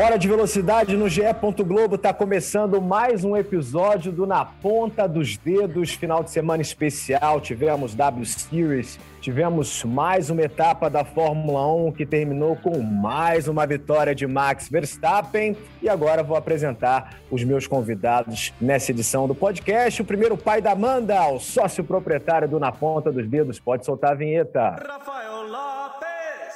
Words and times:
Hora 0.00 0.16
de 0.16 0.28
velocidade 0.28 0.96
no 0.96 1.08
GE. 1.08 1.22
Globo 1.66 1.96
está 1.96 2.14
começando 2.14 2.80
mais 2.80 3.24
um 3.24 3.36
episódio 3.36 4.12
do 4.12 4.28
Na 4.28 4.44
Ponta 4.44 5.08
dos 5.08 5.36
Dedos, 5.36 5.90
final 5.90 6.22
de 6.22 6.30
semana 6.30 6.62
especial. 6.62 7.40
Tivemos 7.40 7.96
W 7.96 8.24
Series, 8.24 8.96
tivemos 9.20 9.82
mais 9.82 10.30
uma 10.30 10.42
etapa 10.42 10.88
da 10.88 11.04
Fórmula 11.04 11.66
1 11.88 11.90
que 11.90 12.06
terminou 12.06 12.54
com 12.54 12.80
mais 12.80 13.48
uma 13.48 13.66
vitória 13.66 14.14
de 14.14 14.24
Max 14.24 14.68
Verstappen. 14.68 15.56
E 15.82 15.88
agora 15.88 16.22
vou 16.22 16.36
apresentar 16.36 17.18
os 17.28 17.42
meus 17.42 17.66
convidados 17.66 18.54
nessa 18.60 18.92
edição 18.92 19.26
do 19.26 19.34
podcast. 19.34 20.00
O 20.00 20.04
primeiro 20.04 20.36
pai 20.36 20.62
da 20.62 20.70
Amanda, 20.70 21.26
o 21.26 21.40
sócio 21.40 21.82
proprietário 21.82 22.46
do 22.46 22.60
Na 22.60 22.70
Ponta 22.70 23.10
dos 23.10 23.26
Dedos. 23.26 23.58
Pode 23.58 23.84
soltar 23.84 24.12
a 24.12 24.14
vinheta. 24.14 24.76
Rafael 24.80 25.42
Lopes. 25.42 26.54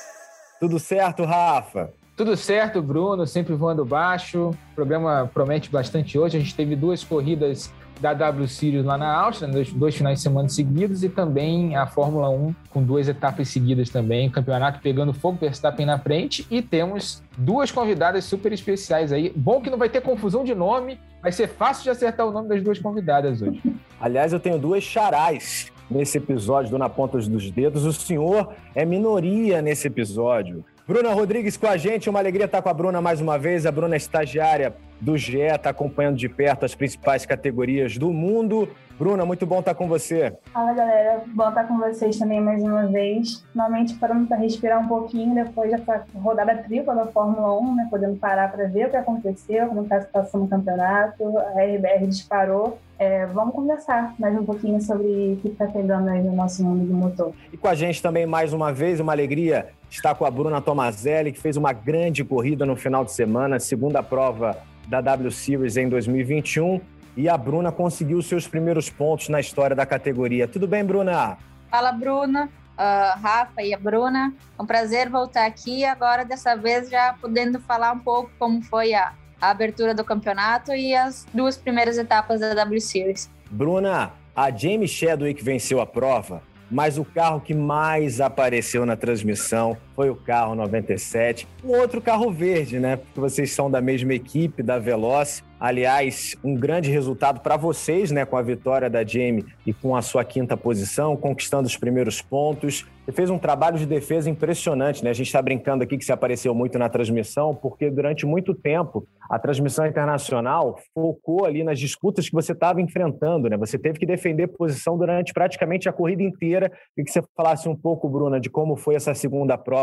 Tudo 0.60 0.78
certo, 0.78 1.24
Rafa? 1.24 2.01
Tudo 2.22 2.36
certo, 2.36 2.80
Bruno, 2.80 3.26
sempre 3.26 3.52
voando 3.52 3.84
baixo. 3.84 4.50
O 4.50 4.74
programa 4.76 5.28
promete 5.34 5.68
bastante 5.68 6.16
hoje. 6.16 6.36
A 6.36 6.40
gente 6.40 6.54
teve 6.54 6.76
duas 6.76 7.02
corridas 7.02 7.68
da 8.00 8.14
W 8.14 8.46
Series 8.46 8.84
lá 8.84 8.96
na 8.96 9.12
Áustria, 9.12 9.50
dois, 9.50 9.72
dois, 9.72 9.96
finais 9.96 10.18
de 10.18 10.22
semana 10.22 10.48
seguidos, 10.48 11.02
e 11.02 11.08
também 11.08 11.74
a 11.74 11.84
Fórmula 11.84 12.28
1 12.30 12.54
com 12.70 12.80
duas 12.80 13.08
etapas 13.08 13.48
seguidas 13.48 13.90
também. 13.90 14.30
Campeonato 14.30 14.78
pegando 14.80 15.12
fogo, 15.12 15.38
Verstappen 15.40 15.84
na 15.84 15.98
frente, 15.98 16.46
e 16.48 16.62
temos 16.62 17.24
duas 17.36 17.72
convidadas 17.72 18.24
super 18.24 18.52
especiais 18.52 19.12
aí. 19.12 19.32
Bom 19.34 19.60
que 19.60 19.68
não 19.68 19.76
vai 19.76 19.88
ter 19.88 20.00
confusão 20.00 20.44
de 20.44 20.54
nome, 20.54 21.00
vai 21.20 21.32
ser 21.32 21.48
fácil 21.48 21.82
de 21.82 21.90
acertar 21.90 22.24
o 22.24 22.30
nome 22.30 22.48
das 22.48 22.62
duas 22.62 22.78
convidadas 22.78 23.42
hoje. 23.42 23.60
Aliás, 24.00 24.32
eu 24.32 24.38
tenho 24.38 24.60
duas 24.60 24.84
charais 24.84 25.72
nesse 25.90 26.18
episódio 26.18 26.70
do 26.70 26.78
Na 26.78 26.88
Ponta 26.88 27.18
dos 27.18 27.50
Dedos. 27.50 27.84
O 27.84 27.92
senhor 27.92 28.54
é 28.76 28.84
minoria 28.84 29.60
nesse 29.60 29.88
episódio. 29.88 30.64
Bruna 30.86 31.12
Rodrigues 31.12 31.56
com 31.56 31.68
a 31.68 31.76
gente, 31.76 32.10
uma 32.10 32.18
alegria 32.18 32.46
estar 32.46 32.60
com 32.60 32.68
a 32.68 32.74
Bruna 32.74 33.00
mais 33.00 33.20
uma 33.20 33.38
vez. 33.38 33.66
A 33.66 33.70
Bruna 33.70 33.94
é 33.94 33.96
estagiária 33.96 34.74
do 35.00 35.16
GE, 35.16 35.38
está 35.38 35.70
acompanhando 35.70 36.16
de 36.16 36.28
perto 36.28 36.64
as 36.64 36.74
principais 36.74 37.24
categorias 37.24 37.96
do 37.96 38.12
mundo. 38.12 38.68
Bruna, 38.98 39.24
muito 39.24 39.46
bom 39.46 39.60
estar 39.60 39.76
com 39.76 39.86
você. 39.86 40.36
Fala 40.52 40.72
galera, 40.72 41.22
bom 41.28 41.48
estar 41.48 41.68
com 41.68 41.78
vocês 41.78 42.18
também 42.18 42.40
mais 42.40 42.64
uma 42.64 42.88
vez. 42.88 43.44
Normalmente 43.54 43.94
parando 43.94 44.26
para 44.26 44.36
respirar 44.38 44.80
um 44.80 44.88
pouquinho 44.88 45.32
depois 45.36 45.70
dessa 45.70 46.04
rodada 46.16 46.56
tripla 46.58 46.96
da 46.96 47.06
Fórmula 47.06 47.60
1, 47.60 47.74
né? 47.76 47.86
Podendo 47.88 48.16
parar 48.16 48.50
para 48.50 48.66
ver 48.66 48.88
o 48.88 48.90
que 48.90 48.96
aconteceu, 48.96 49.68
como 49.68 49.82
está 49.82 49.98
a 49.98 50.02
situação 50.02 50.40
no 50.40 50.48
campeonato. 50.48 51.22
A 51.38 51.62
RBR 51.62 52.08
disparou. 52.08 52.78
É, 52.98 53.26
vamos 53.26 53.54
conversar 53.54 54.14
mais 54.18 54.36
um 54.36 54.44
pouquinho 54.44 54.80
sobre 54.80 55.06
o 55.06 55.36
que 55.36 55.48
está 55.48 55.66
pegando 55.66 56.08
aí 56.08 56.22
no 56.22 56.32
nosso 56.32 56.64
mundo 56.64 56.84
do 56.84 56.94
motor. 56.94 57.32
E 57.52 57.56
com 57.56 57.68
a 57.68 57.74
gente 57.76 58.02
também 58.02 58.26
mais 58.26 58.52
uma 58.52 58.72
vez, 58.72 58.98
uma 58.98 59.12
alegria 59.12 59.68
estar 59.92 60.14
com 60.14 60.24
a 60.24 60.30
Bruna 60.30 60.60
Tomazelli, 60.60 61.32
que 61.32 61.40
fez 61.40 61.56
uma 61.56 61.72
grande 61.72 62.24
corrida 62.24 62.64
no 62.64 62.74
final 62.74 63.04
de 63.04 63.12
semana, 63.12 63.60
segunda 63.60 64.02
prova 64.02 64.58
da 64.88 65.00
W 65.02 65.30
Series 65.30 65.76
em 65.76 65.88
2021 65.88 66.80
e 67.14 67.28
a 67.28 67.36
Bruna 67.36 67.70
conseguiu 67.70 68.22
seus 68.22 68.48
primeiros 68.48 68.88
pontos 68.88 69.28
na 69.28 69.38
história 69.38 69.76
da 69.76 69.84
categoria. 69.84 70.48
Tudo 70.48 70.66
bem, 70.66 70.82
Bruna? 70.82 71.36
Fala, 71.70 71.92
Bruna. 71.92 72.48
Uh, 72.72 73.20
Rafa 73.20 73.62
e 73.62 73.74
a 73.74 73.78
Bruna. 73.78 74.32
É 74.58 74.62
um 74.62 74.66
prazer 74.66 75.10
voltar 75.10 75.44
aqui 75.44 75.84
agora, 75.84 76.24
dessa 76.24 76.56
vez, 76.56 76.88
já 76.88 77.14
podendo 77.20 77.60
falar 77.60 77.92
um 77.92 77.98
pouco 77.98 78.30
como 78.38 78.62
foi 78.62 78.94
a, 78.94 79.12
a 79.38 79.50
abertura 79.50 79.94
do 79.94 80.02
campeonato 80.02 80.72
e 80.72 80.94
as 80.94 81.26
duas 81.34 81.58
primeiras 81.58 81.98
etapas 81.98 82.40
da 82.40 82.54
W 82.54 82.80
Series. 82.80 83.30
Bruna, 83.50 84.10
a 84.34 84.50
Jamie 84.50 84.88
Chadwick 84.88 85.44
venceu 85.44 85.82
a 85.82 85.86
prova, 85.86 86.42
mas 86.72 86.96
o 86.96 87.04
carro 87.04 87.40
que 87.40 87.54
mais 87.54 88.20
apareceu 88.20 88.86
na 88.86 88.96
transmissão 88.96 89.76
foi 89.94 90.10
o 90.10 90.16
carro 90.16 90.54
97. 90.54 91.46
Um 91.64 91.78
outro 91.78 92.00
carro 92.00 92.30
verde, 92.30 92.78
né? 92.78 92.96
Porque 92.96 93.20
vocês 93.20 93.52
são 93.52 93.70
da 93.70 93.80
mesma 93.80 94.14
equipe, 94.14 94.62
da 94.62 94.78
Veloz. 94.78 95.42
Aliás, 95.58 96.34
um 96.42 96.56
grande 96.56 96.90
resultado 96.90 97.40
para 97.40 97.56
vocês, 97.56 98.10
né, 98.10 98.24
com 98.24 98.36
a 98.36 98.42
vitória 98.42 98.90
da 98.90 99.04
Jamie 99.04 99.46
e 99.64 99.72
com 99.72 99.94
a 99.94 100.02
sua 100.02 100.24
quinta 100.24 100.56
posição, 100.56 101.16
conquistando 101.16 101.68
os 101.68 101.76
primeiros 101.76 102.20
pontos. 102.20 102.84
Você 103.04 103.12
fez 103.12 103.30
um 103.30 103.38
trabalho 103.38 103.78
de 103.78 103.86
defesa 103.86 104.30
impressionante, 104.30 105.02
né? 105.02 105.10
A 105.10 105.12
gente 105.12 105.26
está 105.26 105.42
brincando 105.42 105.82
aqui 105.82 105.98
que 105.98 106.04
se 106.04 106.12
apareceu 106.12 106.54
muito 106.54 106.78
na 106.78 106.88
transmissão, 106.88 107.54
porque 107.54 107.90
durante 107.90 108.24
muito 108.24 108.54
tempo 108.54 109.06
a 109.28 109.38
transmissão 109.38 109.86
internacional 109.86 110.78
focou 110.94 111.44
ali 111.44 111.64
nas 111.64 111.80
disputas 111.80 112.28
que 112.28 112.34
você 112.34 112.52
estava 112.52 112.80
enfrentando, 112.80 113.48
né? 113.48 113.56
Você 113.56 113.78
teve 113.78 113.98
que 113.98 114.06
defender 114.06 114.48
posição 114.48 114.96
durante 114.96 115.32
praticamente 115.32 115.88
a 115.88 115.92
corrida 115.92 116.22
inteira. 116.22 116.70
E 116.96 117.02
que 117.02 117.10
você 117.10 117.22
falasse 117.36 117.68
um 117.68 117.74
pouco, 117.74 118.08
Bruna, 118.08 118.38
de 118.38 118.50
como 118.50 118.76
foi 118.76 118.94
essa 118.94 119.14
segunda 119.14 119.58
prova 119.58 119.81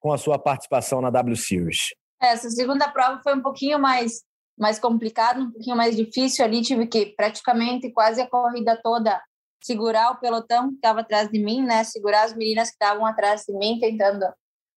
com 0.00 0.12
a 0.12 0.18
sua 0.18 0.38
participação 0.38 1.00
na 1.00 1.10
W 1.10 1.36
Series. 1.36 1.94
Essa 2.20 2.50
segunda 2.50 2.88
prova 2.88 3.20
foi 3.22 3.34
um 3.34 3.42
pouquinho 3.42 3.78
mais 3.78 4.22
mais 4.58 4.78
complicado, 4.78 5.40
um 5.40 5.50
pouquinho 5.50 5.74
mais 5.76 5.96
difícil 5.96 6.44
ali, 6.44 6.60
tive 6.60 6.86
que 6.86 7.06
praticamente 7.16 7.90
quase 7.92 8.20
a 8.20 8.28
corrida 8.28 8.78
toda 8.82 9.18
segurar 9.62 10.10
o 10.10 10.16
pelotão 10.16 10.68
que 10.68 10.74
estava 10.74 11.00
atrás 11.00 11.30
de 11.30 11.38
mim, 11.38 11.62
né? 11.62 11.82
Segurar 11.82 12.24
as 12.24 12.34
meninas 12.34 12.68
que 12.68 12.74
estavam 12.74 13.06
atrás 13.06 13.44
de 13.46 13.54
mim 13.54 13.78
tentando 13.80 14.26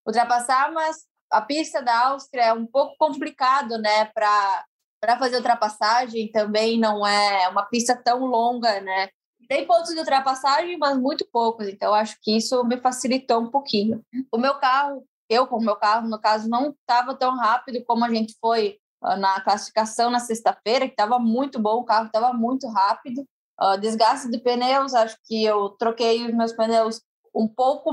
ultrapassar, 0.06 0.72
mas 0.72 1.03
a 1.29 1.41
pista 1.41 1.81
da 1.81 2.07
Áustria 2.07 2.44
é 2.44 2.53
um 2.53 2.66
pouco 2.66 2.95
complicado, 2.97 3.78
né, 3.78 4.05
para 4.13 4.66
para 5.01 5.19
fazer 5.19 5.35
ultrapassagem, 5.35 6.31
também 6.31 6.79
não 6.79 7.05
é 7.05 7.50
uma 7.50 7.66
pista 7.66 7.94
tão 7.94 8.19
longa, 8.25 8.79
né? 8.79 9.09
Tem 9.53 9.68
pontos 9.68 9.91
de 9.91 10.00
ultrapassagem, 10.00 10.80
mas 10.80 10.97
muito 10.97 11.28
poucos, 11.31 11.68
então 11.68 11.94
acho 11.94 12.18
que 12.24 12.36
isso 12.36 12.64
me 12.64 12.81
facilitou 12.81 13.40
um 13.40 13.52
pouquinho. 13.52 14.03
O 14.31 14.38
meu 14.40 14.56
carro, 14.56 15.06
eu 15.30 15.46
com 15.46 15.58
o 15.58 15.64
meu 15.64 15.75
carro, 15.75 16.09
no 16.09 16.19
caso, 16.19 16.50
não 16.50 16.72
estava 16.72 17.14
tão 17.14 17.36
rápido 17.36 17.86
como 17.86 18.03
a 18.03 18.09
gente 18.09 18.36
foi 18.41 18.80
na 19.19 19.40
classificação 19.41 20.09
na 20.09 20.18
sexta-feira, 20.18 20.88
que 20.88 20.94
estava 20.94 21.19
muito 21.19 21.59
bom, 21.59 21.81
o 21.81 21.86
carro 21.86 22.08
estava 22.08 22.34
muito 22.34 22.68
rápido. 22.68 23.24
Uh, 23.62 23.78
desgaste 23.80 24.28
de 24.31 24.40
pneus, 24.40 24.96
acho 24.96 25.18
que 25.24 25.46
eu 25.46 25.70
troquei 25.78 26.25
os 26.25 26.34
meus 26.34 26.52
pneus 26.52 27.00
um 27.31 27.47
pouco 27.47 27.91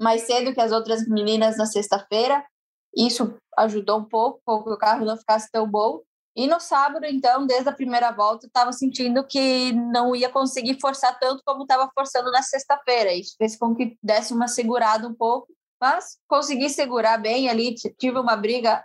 mais 0.00 0.22
cedo 0.22 0.54
que 0.54 0.62
as 0.62 0.72
outras 0.72 1.06
meninas 1.06 1.58
na 1.58 1.66
sexta-feira. 1.66 2.42
Isso 2.96 3.36
ajudou 3.58 3.98
um 3.98 4.04
pouco, 4.06 4.64
que 4.64 4.70
o 4.70 4.78
carro 4.78 5.04
não 5.04 5.18
ficasse 5.18 5.50
tão 5.52 5.70
bom. 5.70 6.00
E 6.34 6.46
no 6.46 6.58
sábado, 6.60 7.04
então, 7.04 7.46
desde 7.46 7.68
a 7.68 7.72
primeira 7.72 8.10
volta, 8.10 8.46
estava 8.46 8.72
sentindo 8.72 9.26
que 9.26 9.72
não 9.72 10.16
ia 10.16 10.30
conseguir 10.30 10.78
forçar 10.80 11.18
tanto 11.18 11.42
como 11.44 11.62
estava 11.62 11.90
forçando 11.94 12.30
na 12.30 12.42
sexta-feira. 12.42 13.12
Isso 13.12 13.34
fez 13.36 13.56
com 13.56 13.74
que 13.74 13.98
desse 14.02 14.32
uma 14.32 14.48
segurada 14.48 15.06
um 15.06 15.14
pouco, 15.14 15.48
mas 15.80 16.16
consegui 16.26 16.70
segurar 16.70 17.18
bem 17.18 17.50
ali. 17.50 17.74
Tive 17.98 18.18
uma 18.18 18.34
briga 18.34 18.82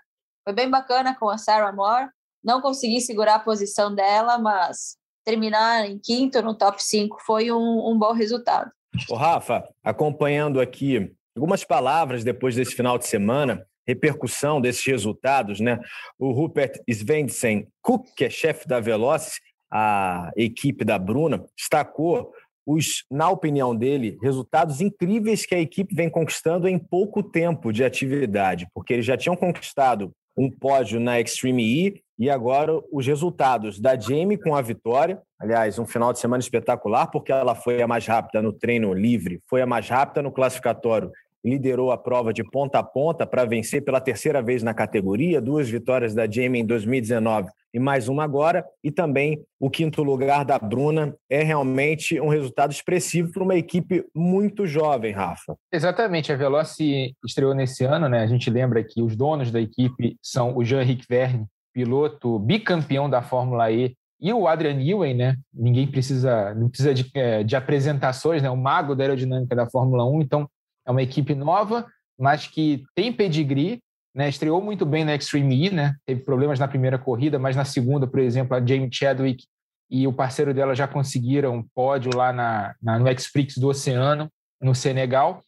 foi 0.48 0.54
bem 0.54 0.70
bacana 0.70 1.14
com 1.14 1.30
a 1.30 1.38
Sarah 1.38 1.74
Moore. 1.74 2.08
Não 2.42 2.62
consegui 2.62 3.02
segurar 3.02 3.36
a 3.36 3.40
posição 3.40 3.94
dela, 3.94 4.38
mas 4.38 4.96
terminar 5.26 5.86
em 5.86 6.00
quinto 6.00 6.42
no 6.42 6.58
top 6.58 6.82
5 6.82 7.18
foi 7.26 7.52
um, 7.52 7.92
um 7.92 8.00
bom 8.00 8.14
resultado. 8.14 8.72
O 9.10 9.16
Rafa, 9.16 9.68
acompanhando 9.84 10.62
aqui 10.62 11.14
algumas 11.36 11.66
palavras 11.66 12.24
depois 12.24 12.56
desse 12.56 12.74
final 12.74 12.98
de 12.98 13.06
semana, 13.06 13.68
repercussão 13.88 14.60
desses 14.60 14.86
resultados, 14.86 15.60
né? 15.60 15.80
O 16.20 16.32
Rupert 16.32 16.82
Svendsen 16.90 17.68
Cook, 17.82 18.08
que 18.16 18.26
é 18.26 18.30
chefe 18.30 18.68
da 18.68 18.80
Velocis, 18.80 19.40
a 19.72 20.32
equipe 20.36 20.84
da 20.84 20.98
Bruna, 20.98 21.46
destacou 21.58 22.32
os, 22.66 23.06
na 23.10 23.30
opinião 23.30 23.74
dele, 23.74 24.18
resultados 24.22 24.82
incríveis 24.82 25.46
que 25.46 25.56
a 25.56 25.60
equipe 25.60 25.96
vem 25.96 26.10
conquistando 26.10 26.68
em 26.68 26.78
pouco 26.78 27.24
tempo 27.24 27.72
de 27.72 27.84
atividade, 27.84 28.68
porque 28.74 28.94
eles 28.94 29.06
já 29.06 29.16
tinham 29.16 29.38
conquistado 29.38 30.12
um 30.38 30.52
pódio 30.52 31.00
na 31.00 31.20
Extreme 31.20 31.64
E 31.64 32.02
e 32.20 32.30
agora 32.30 32.74
os 32.92 33.06
resultados 33.06 33.80
da 33.80 33.98
Jamie 33.98 34.38
com 34.38 34.56
a 34.56 34.62
vitória. 34.62 35.22
Aliás, 35.40 35.80
um 35.80 35.86
final 35.86 36.12
de 36.12 36.20
semana 36.20 36.42
espetacular, 36.42 37.08
porque 37.08 37.32
ela 37.32 37.56
foi 37.56 37.82
a 37.82 37.88
mais 37.88 38.06
rápida 38.06 38.42
no 38.42 38.52
treino 38.52 38.94
livre, 38.94 39.40
foi 39.48 39.62
a 39.62 39.66
mais 39.66 39.88
rápida 39.88 40.22
no 40.22 40.32
classificatório 40.32 41.12
liderou 41.50 41.92
a 41.92 41.98
prova 41.98 42.34
de 42.34 42.44
ponta 42.44 42.80
a 42.80 42.84
ponta 42.84 43.26
para 43.26 43.46
vencer 43.46 43.84
pela 43.84 44.02
terceira 44.02 44.42
vez 44.42 44.62
na 44.64 44.74
categoria, 44.74 45.42
duas 45.42 45.70
vitórias 45.70 46.14
da 46.14 46.30
Jamie 46.30 46.62
em 46.62 46.66
2019 46.66 47.50
e 47.74 47.80
mais 47.80 48.08
uma 48.08 48.24
agora, 48.24 48.66
e 48.84 48.92
também 48.92 49.40
o 49.60 49.70
quinto 49.70 50.02
lugar 50.02 50.44
da 50.44 50.58
Bruna 50.58 51.16
é 51.30 51.44
realmente 51.44 52.20
um 52.20 52.28
resultado 52.28 52.72
expressivo 52.72 53.32
para 53.32 53.44
uma 53.44 53.56
equipe 53.56 54.04
muito 54.16 54.66
jovem, 54.66 55.12
Rafa. 55.12 55.56
Exatamente, 55.72 56.32
a 56.32 56.36
Veloci 56.36 57.14
estreou 57.26 57.54
nesse 57.54 57.84
ano, 57.84 58.10
né? 58.10 58.22
A 58.22 58.28
gente 58.28 58.50
lembra 58.50 58.84
que 58.84 59.02
os 59.02 59.16
donos 59.16 59.52
da 59.52 59.62
equipe 59.62 60.18
são 60.24 60.58
o 60.58 60.64
Jean-Ric 60.64 61.06
Verne, 61.08 61.46
piloto 61.74 62.40
bicampeão 62.40 63.10
da 63.10 63.22
Fórmula 63.22 63.72
E 63.72 63.96
e 64.20 64.34
o 64.34 64.48
Adrian 64.48 64.74
Newey, 64.74 65.14
né? 65.14 65.36
Ninguém 65.54 65.86
precisa, 65.86 66.56
não 66.56 66.70
precisa 66.70 66.94
de, 66.94 67.08
é, 67.14 67.44
de, 67.44 67.56
apresentações, 67.56 68.42
né? 68.42 68.50
O 68.50 68.58
mago 68.58 68.96
da 68.96 69.04
aerodinâmica 69.04 69.56
da 69.56 69.70
Fórmula 69.70 70.04
1. 70.06 70.22
Então, 70.22 70.50
é 70.88 70.92
uma 70.92 71.04
equipe 71.04 71.36
nova, 71.36 71.86
mas 72.18 72.48
que 72.48 72.86
tem 72.96 73.12
pedigree, 73.12 73.80
né? 74.16 74.30
Estreou 74.30 74.62
muito 74.62 74.86
bem 74.86 75.04
na 75.04 75.14
Extreme 75.14 75.68
E, 75.68 75.70
né? 75.70 75.94
Teve 76.06 76.22
problemas 76.22 76.58
na 76.58 76.68
primeira 76.68 76.98
corrida, 76.98 77.38
mas 77.38 77.56
na 77.56 77.66
segunda, 77.66 78.08
por 78.08 78.20
exemplo, 78.20 78.56
a 78.56 78.66
Jamie 78.66 78.90
Chadwick 78.92 79.46
e 79.92 80.08
o 80.08 80.14
parceiro 80.14 80.54
dela 80.54 80.74
já 80.74 80.88
conseguiram 80.88 81.66
pódio 81.76 82.16
lá 82.16 82.34
na, 82.34 82.74
na 82.82 82.98
no 82.98 83.08
X-Prix 83.08 83.58
do 83.58 83.68
Oceano, 83.68 84.32
no 84.62 84.74
Senegal. 84.74 85.42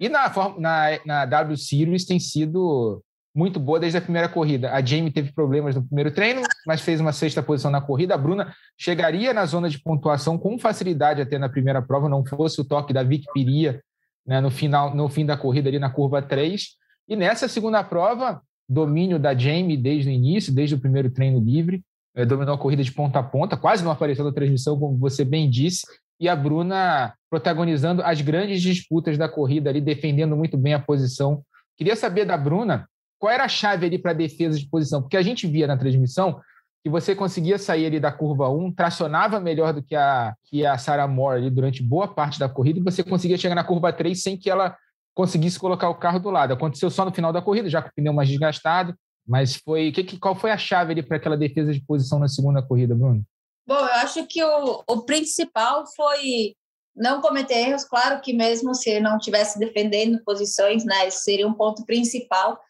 E 0.00 0.08
na, 0.08 0.32
na, 0.58 0.98
na 1.04 1.24
W 1.26 1.56
Series 1.56 2.04
tem 2.04 2.18
sido 2.18 3.02
muito 3.34 3.60
boa 3.60 3.78
desde 3.78 3.98
a 3.98 4.02
primeira 4.02 4.28
corrida. 4.28 4.72
A 4.72 4.82
Jamie 4.84 5.12
teve 5.12 5.32
problemas 5.32 5.74
no 5.74 5.86
primeiro 5.86 6.10
treino, 6.10 6.42
mas 6.66 6.80
fez 6.80 7.00
uma 7.00 7.12
sexta 7.12 7.42
posição 7.42 7.70
na 7.70 7.80
corrida. 7.82 8.14
A 8.14 8.18
Bruna 8.18 8.52
chegaria 8.78 9.32
na 9.32 9.44
zona 9.44 9.68
de 9.68 9.78
pontuação 9.78 10.38
com 10.38 10.58
facilidade 10.58 11.20
até 11.20 11.38
na 11.38 11.48
primeira 11.48 11.82
prova, 11.82 12.08
não 12.08 12.24
fosse 12.24 12.60
o 12.60 12.64
toque 12.64 12.94
da 12.94 13.02
Vic 13.02 13.26
Piria 13.32 13.82
né, 14.26 14.40
no, 14.40 14.50
final, 14.50 14.94
no 14.94 15.08
fim 15.08 15.24
da 15.24 15.36
corrida 15.36 15.68
ali 15.68 15.78
na 15.78 15.90
curva 15.90 16.20
3. 16.20 16.68
E 17.08 17.16
nessa 17.16 17.48
segunda 17.48 17.82
prova, 17.84 18.42
domínio 18.68 19.18
da 19.18 19.34
Jamie 19.34 19.76
desde 19.76 20.08
o 20.08 20.12
início, 20.12 20.52
desde 20.52 20.74
o 20.74 20.80
primeiro 20.80 21.10
treino 21.10 21.38
livre, 21.38 21.82
é, 22.14 22.24
dominou 22.24 22.54
a 22.54 22.58
corrida 22.58 22.82
de 22.82 22.92
ponta 22.92 23.18
a 23.18 23.22
ponta, 23.22 23.56
quase 23.56 23.84
não 23.84 23.90
apareceu 23.90 24.24
na 24.24 24.32
transmissão, 24.32 24.78
como 24.78 24.96
você 24.96 25.24
bem 25.24 25.48
disse, 25.48 25.86
e 26.18 26.28
a 26.28 26.34
Bruna 26.34 27.14
protagonizando 27.30 28.02
as 28.02 28.20
grandes 28.20 28.62
disputas 28.62 29.18
da 29.18 29.28
corrida 29.28 29.68
ali, 29.68 29.80
defendendo 29.80 30.34
muito 30.34 30.56
bem 30.56 30.72
a 30.72 30.80
posição. 30.80 31.42
Queria 31.76 31.94
saber 31.94 32.24
da 32.24 32.36
Bruna 32.36 32.88
qual 33.18 33.32
era 33.32 33.44
a 33.44 33.48
chave 33.48 33.86
ali 33.86 33.98
para 33.98 34.10
a 34.10 34.14
defesa 34.14 34.58
de 34.58 34.68
posição? 34.68 35.00
Porque 35.00 35.16
a 35.16 35.22
gente 35.22 35.46
via 35.46 35.66
na 35.66 35.76
transmissão 35.76 36.40
que 36.86 36.90
você 36.90 37.16
conseguia 37.16 37.58
sair 37.58 37.84
ali 37.84 37.98
da 37.98 38.12
curva 38.12 38.48
1, 38.48 38.70
tracionava 38.70 39.40
melhor 39.40 39.72
do 39.72 39.82
que 39.82 39.96
a, 39.96 40.32
que 40.44 40.64
a 40.64 40.78
Sarah 40.78 41.08
Moore 41.08 41.38
ali 41.38 41.50
durante 41.50 41.82
boa 41.82 42.06
parte 42.06 42.38
da 42.38 42.48
corrida, 42.48 42.78
e 42.78 42.82
você 42.82 43.02
conseguia 43.02 43.36
chegar 43.36 43.56
na 43.56 43.64
curva 43.64 43.92
3 43.92 44.22
sem 44.22 44.38
que 44.38 44.48
ela 44.48 44.78
conseguisse 45.12 45.58
colocar 45.58 45.88
o 45.88 45.96
carro 45.96 46.20
do 46.20 46.30
lado. 46.30 46.52
Aconteceu 46.52 46.88
só 46.88 47.04
no 47.04 47.12
final 47.12 47.32
da 47.32 47.42
corrida, 47.42 47.68
já 47.68 47.82
com 47.82 47.88
o 47.88 47.92
pneu 47.92 48.12
mais 48.12 48.28
desgastado, 48.28 48.94
mas 49.26 49.56
foi 49.56 49.90
que, 49.90 50.16
qual 50.16 50.36
foi 50.36 50.52
a 50.52 50.56
chave 50.56 50.92
ali 50.92 51.02
para 51.02 51.16
aquela 51.16 51.36
defesa 51.36 51.72
de 51.72 51.80
posição 51.80 52.20
na 52.20 52.28
segunda 52.28 52.62
corrida, 52.62 52.94
Bruno? 52.94 53.20
Bom, 53.66 53.74
eu 53.74 53.94
acho 53.94 54.24
que 54.28 54.44
o, 54.44 54.84
o 54.88 55.02
principal 55.02 55.82
foi 55.96 56.54
não 56.94 57.20
cometer 57.20 57.68
erros. 57.68 57.84
Claro 57.84 58.20
que 58.20 58.32
mesmo 58.32 58.72
se 58.76 59.00
não 59.00 59.16
estivesse 59.16 59.58
defendendo 59.58 60.22
posições, 60.24 60.84
né, 60.84 61.08
esse 61.08 61.24
seria 61.24 61.48
um 61.48 61.54
ponto 61.54 61.84
principal. 61.84 62.60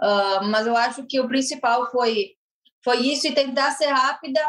Uh, 0.00 0.44
mas 0.44 0.66
eu 0.66 0.74
acho 0.74 1.04
que 1.06 1.20
o 1.20 1.28
principal 1.28 1.90
foi 1.90 2.37
foi 2.88 3.00
isso 3.00 3.26
e 3.26 3.34
tentar 3.34 3.72
ser 3.72 3.88
rápida 3.88 4.40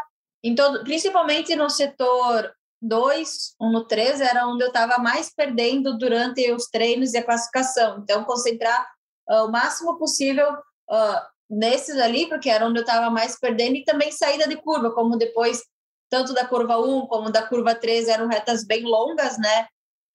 em 0.41 0.55
todo, 0.55 0.81
principalmente 0.85 1.53
no 1.57 1.69
setor 1.69 2.49
2, 2.81 3.55
no 3.59 3.85
3 3.85 4.21
era 4.21 4.47
onde 4.47 4.63
eu 4.63 4.69
estava 4.69 4.97
mais 4.97 5.29
perdendo 5.35 5.97
durante 5.97 6.49
os 6.53 6.67
treinos 6.67 7.13
e 7.13 7.17
a 7.17 7.25
classificação. 7.25 7.99
Então 8.01 8.23
concentrar 8.23 8.87
uh, 9.29 9.43
o 9.43 9.51
máximo 9.51 9.97
possível 9.97 10.53
uh, 10.53 11.19
nesses 11.49 11.99
ali, 11.99 12.29
porque 12.29 12.49
era 12.49 12.65
onde 12.65 12.79
eu 12.79 12.83
estava 12.83 13.09
mais 13.09 13.37
perdendo 13.37 13.75
e 13.75 13.83
também 13.83 14.09
saída 14.09 14.47
de 14.47 14.55
curva, 14.55 14.93
como 14.93 15.17
depois 15.17 15.61
tanto 16.09 16.33
da 16.33 16.45
curva 16.45 16.77
1 16.77 17.07
como 17.07 17.29
da 17.29 17.45
curva 17.45 17.75
3 17.75 18.07
eram 18.07 18.29
retas 18.29 18.65
bem 18.65 18.83
longas, 18.83 19.37
né? 19.37 19.67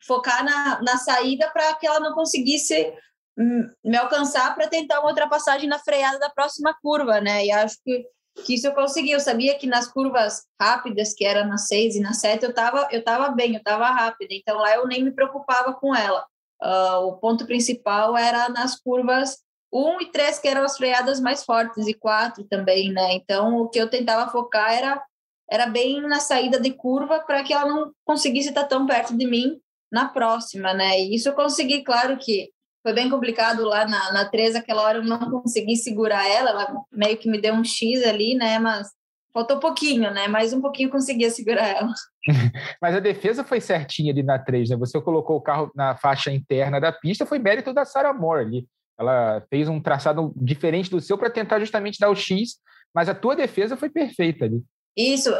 Focar 0.06 0.43
na, 0.43 0.81
na 0.81 0.97
saída 0.97 1.50
para 1.50 1.75
que 1.75 1.87
ela 1.87 2.00
não 2.00 2.15
conseguisse 2.15 2.91
me 3.37 3.97
alcançar 3.97 4.55
para 4.55 4.69
tentar 4.69 5.01
uma 5.01 5.09
ultrapassagem 5.09 5.69
na 5.69 5.79
freada 5.79 6.19
da 6.19 6.31
próxima 6.31 6.77
curva, 6.81 7.21
né? 7.21 7.45
E 7.45 7.51
acho 7.51 7.77
que, 7.85 8.07
que 8.45 8.55
isso 8.55 8.67
eu 8.67 8.75
consegui. 8.75 9.11
Eu 9.11 9.21
sabia 9.21 9.59
que 9.59 9.67
nas 9.67 9.89
curvas 9.89 10.45
rápidas, 10.61 11.13
que 11.15 11.25
era 11.25 11.45
na 11.45 11.59
6 11.59 11.97
e 11.97 12.01
na 12.01 12.13
7, 12.13 12.45
eu 12.45 12.51
estava 12.51 12.89
eu 12.93 13.03
tava 13.03 13.31
bem, 13.31 13.53
eu 13.53 13.59
estava 13.59 13.87
rápida. 13.87 14.35
Então 14.35 14.59
lá 14.59 14.75
eu 14.75 14.87
nem 14.87 15.03
me 15.03 15.11
preocupava 15.11 15.75
com 15.75 15.95
ela. 15.95 16.25
Uh, 16.63 17.09
o 17.09 17.17
ponto 17.19 17.45
principal 17.47 18.17
era 18.17 18.49
nas 18.49 18.81
curvas 18.81 19.39
1 19.73 20.03
e 20.03 20.07
3, 20.13 20.39
que 20.39 20.49
eram 20.49 20.63
as 20.63 20.77
freadas 20.77 21.21
mais 21.21 21.45
fortes, 21.45 21.89
e 21.89 21.95
4 21.95 22.45
também, 22.45 22.93
né? 22.93 23.15
Então 23.15 23.57
o 23.57 23.69
que 23.69 23.79
eu 23.79 23.91
tentava 23.91 24.31
focar 24.31 24.73
era, 24.73 25.03
era 25.51 25.67
bem 25.67 26.01
na 26.01 26.21
saída 26.21 26.61
de 26.61 26.71
curva 26.71 27.21
para 27.21 27.43
que 27.43 27.53
ela 27.53 27.67
não 27.69 27.93
conseguisse 28.05 28.51
estar 28.51 28.65
tão 28.65 28.87
perto 28.87 29.17
de 29.17 29.27
mim 29.27 29.61
na 29.91 30.09
próxima, 30.09 30.73
né? 30.73 31.01
E 31.01 31.17
isso 31.17 31.29
eu 31.29 31.35
consegui, 31.35 31.83
claro 31.83 32.17
que 32.17 32.53
foi 32.85 32.93
bem 32.93 33.09
complicado 33.09 33.65
lá 33.65 33.89
na, 33.89 34.13
na 34.13 34.25
13, 34.27 34.59
aquela 34.59 34.83
hora 34.83 34.99
eu 34.99 35.05
não 35.05 35.19
consegui 35.31 35.75
segurar 35.75 36.29
ela, 36.29 36.51
ela 36.51 36.85
meio 36.93 37.17
que 37.17 37.31
me 37.31 37.41
deu 37.41 37.55
um 37.55 37.65
X 37.65 38.05
ali, 38.05 38.35
né? 38.35 38.59
Mas 38.59 38.89
faltou 39.33 39.59
pouquinho, 39.59 40.11
né? 40.13 40.29
Mais 40.29 40.53
um 40.53 40.61
pouquinho 40.61 40.91
conseguia 40.91 41.31
segurar 41.31 41.67
ela. 41.67 41.95
Mas 42.83 42.95
a 42.95 43.01
defesa 43.01 43.43
foi 43.43 43.59
certinha 43.59 44.13
ali 44.13 44.23
na 44.23 44.39
3, 44.39 44.69
né? 44.69 44.77
Você 44.77 45.01
colocou 45.01 45.37
o 45.37 45.41
carro 45.41 45.73
na 45.75 45.97
faixa 45.97 46.31
interna 46.31 46.79
da 46.79 46.93
pista, 46.93 47.25
foi 47.25 47.39
mérito 47.39 47.73
da 47.73 47.87
Sarah 47.87 48.13
Moore 48.13 48.45
ali. 48.45 48.69
Ela 49.01 49.43
fez 49.49 49.67
um 49.67 49.81
traçado 49.81 50.35
diferente 50.37 50.91
do 50.91 51.01
seu 51.01 51.17
para 51.17 51.31
tentar 51.31 51.61
justamente 51.61 51.99
dar 51.99 52.11
o 52.11 52.15
X, 52.15 52.57
mas 52.95 53.09
a 53.09 53.15
tua 53.15 53.35
defesa 53.35 53.79
foi 53.79 53.89
perfeita 53.89 54.45
ali. 54.45 54.63
Isso, 54.97 55.31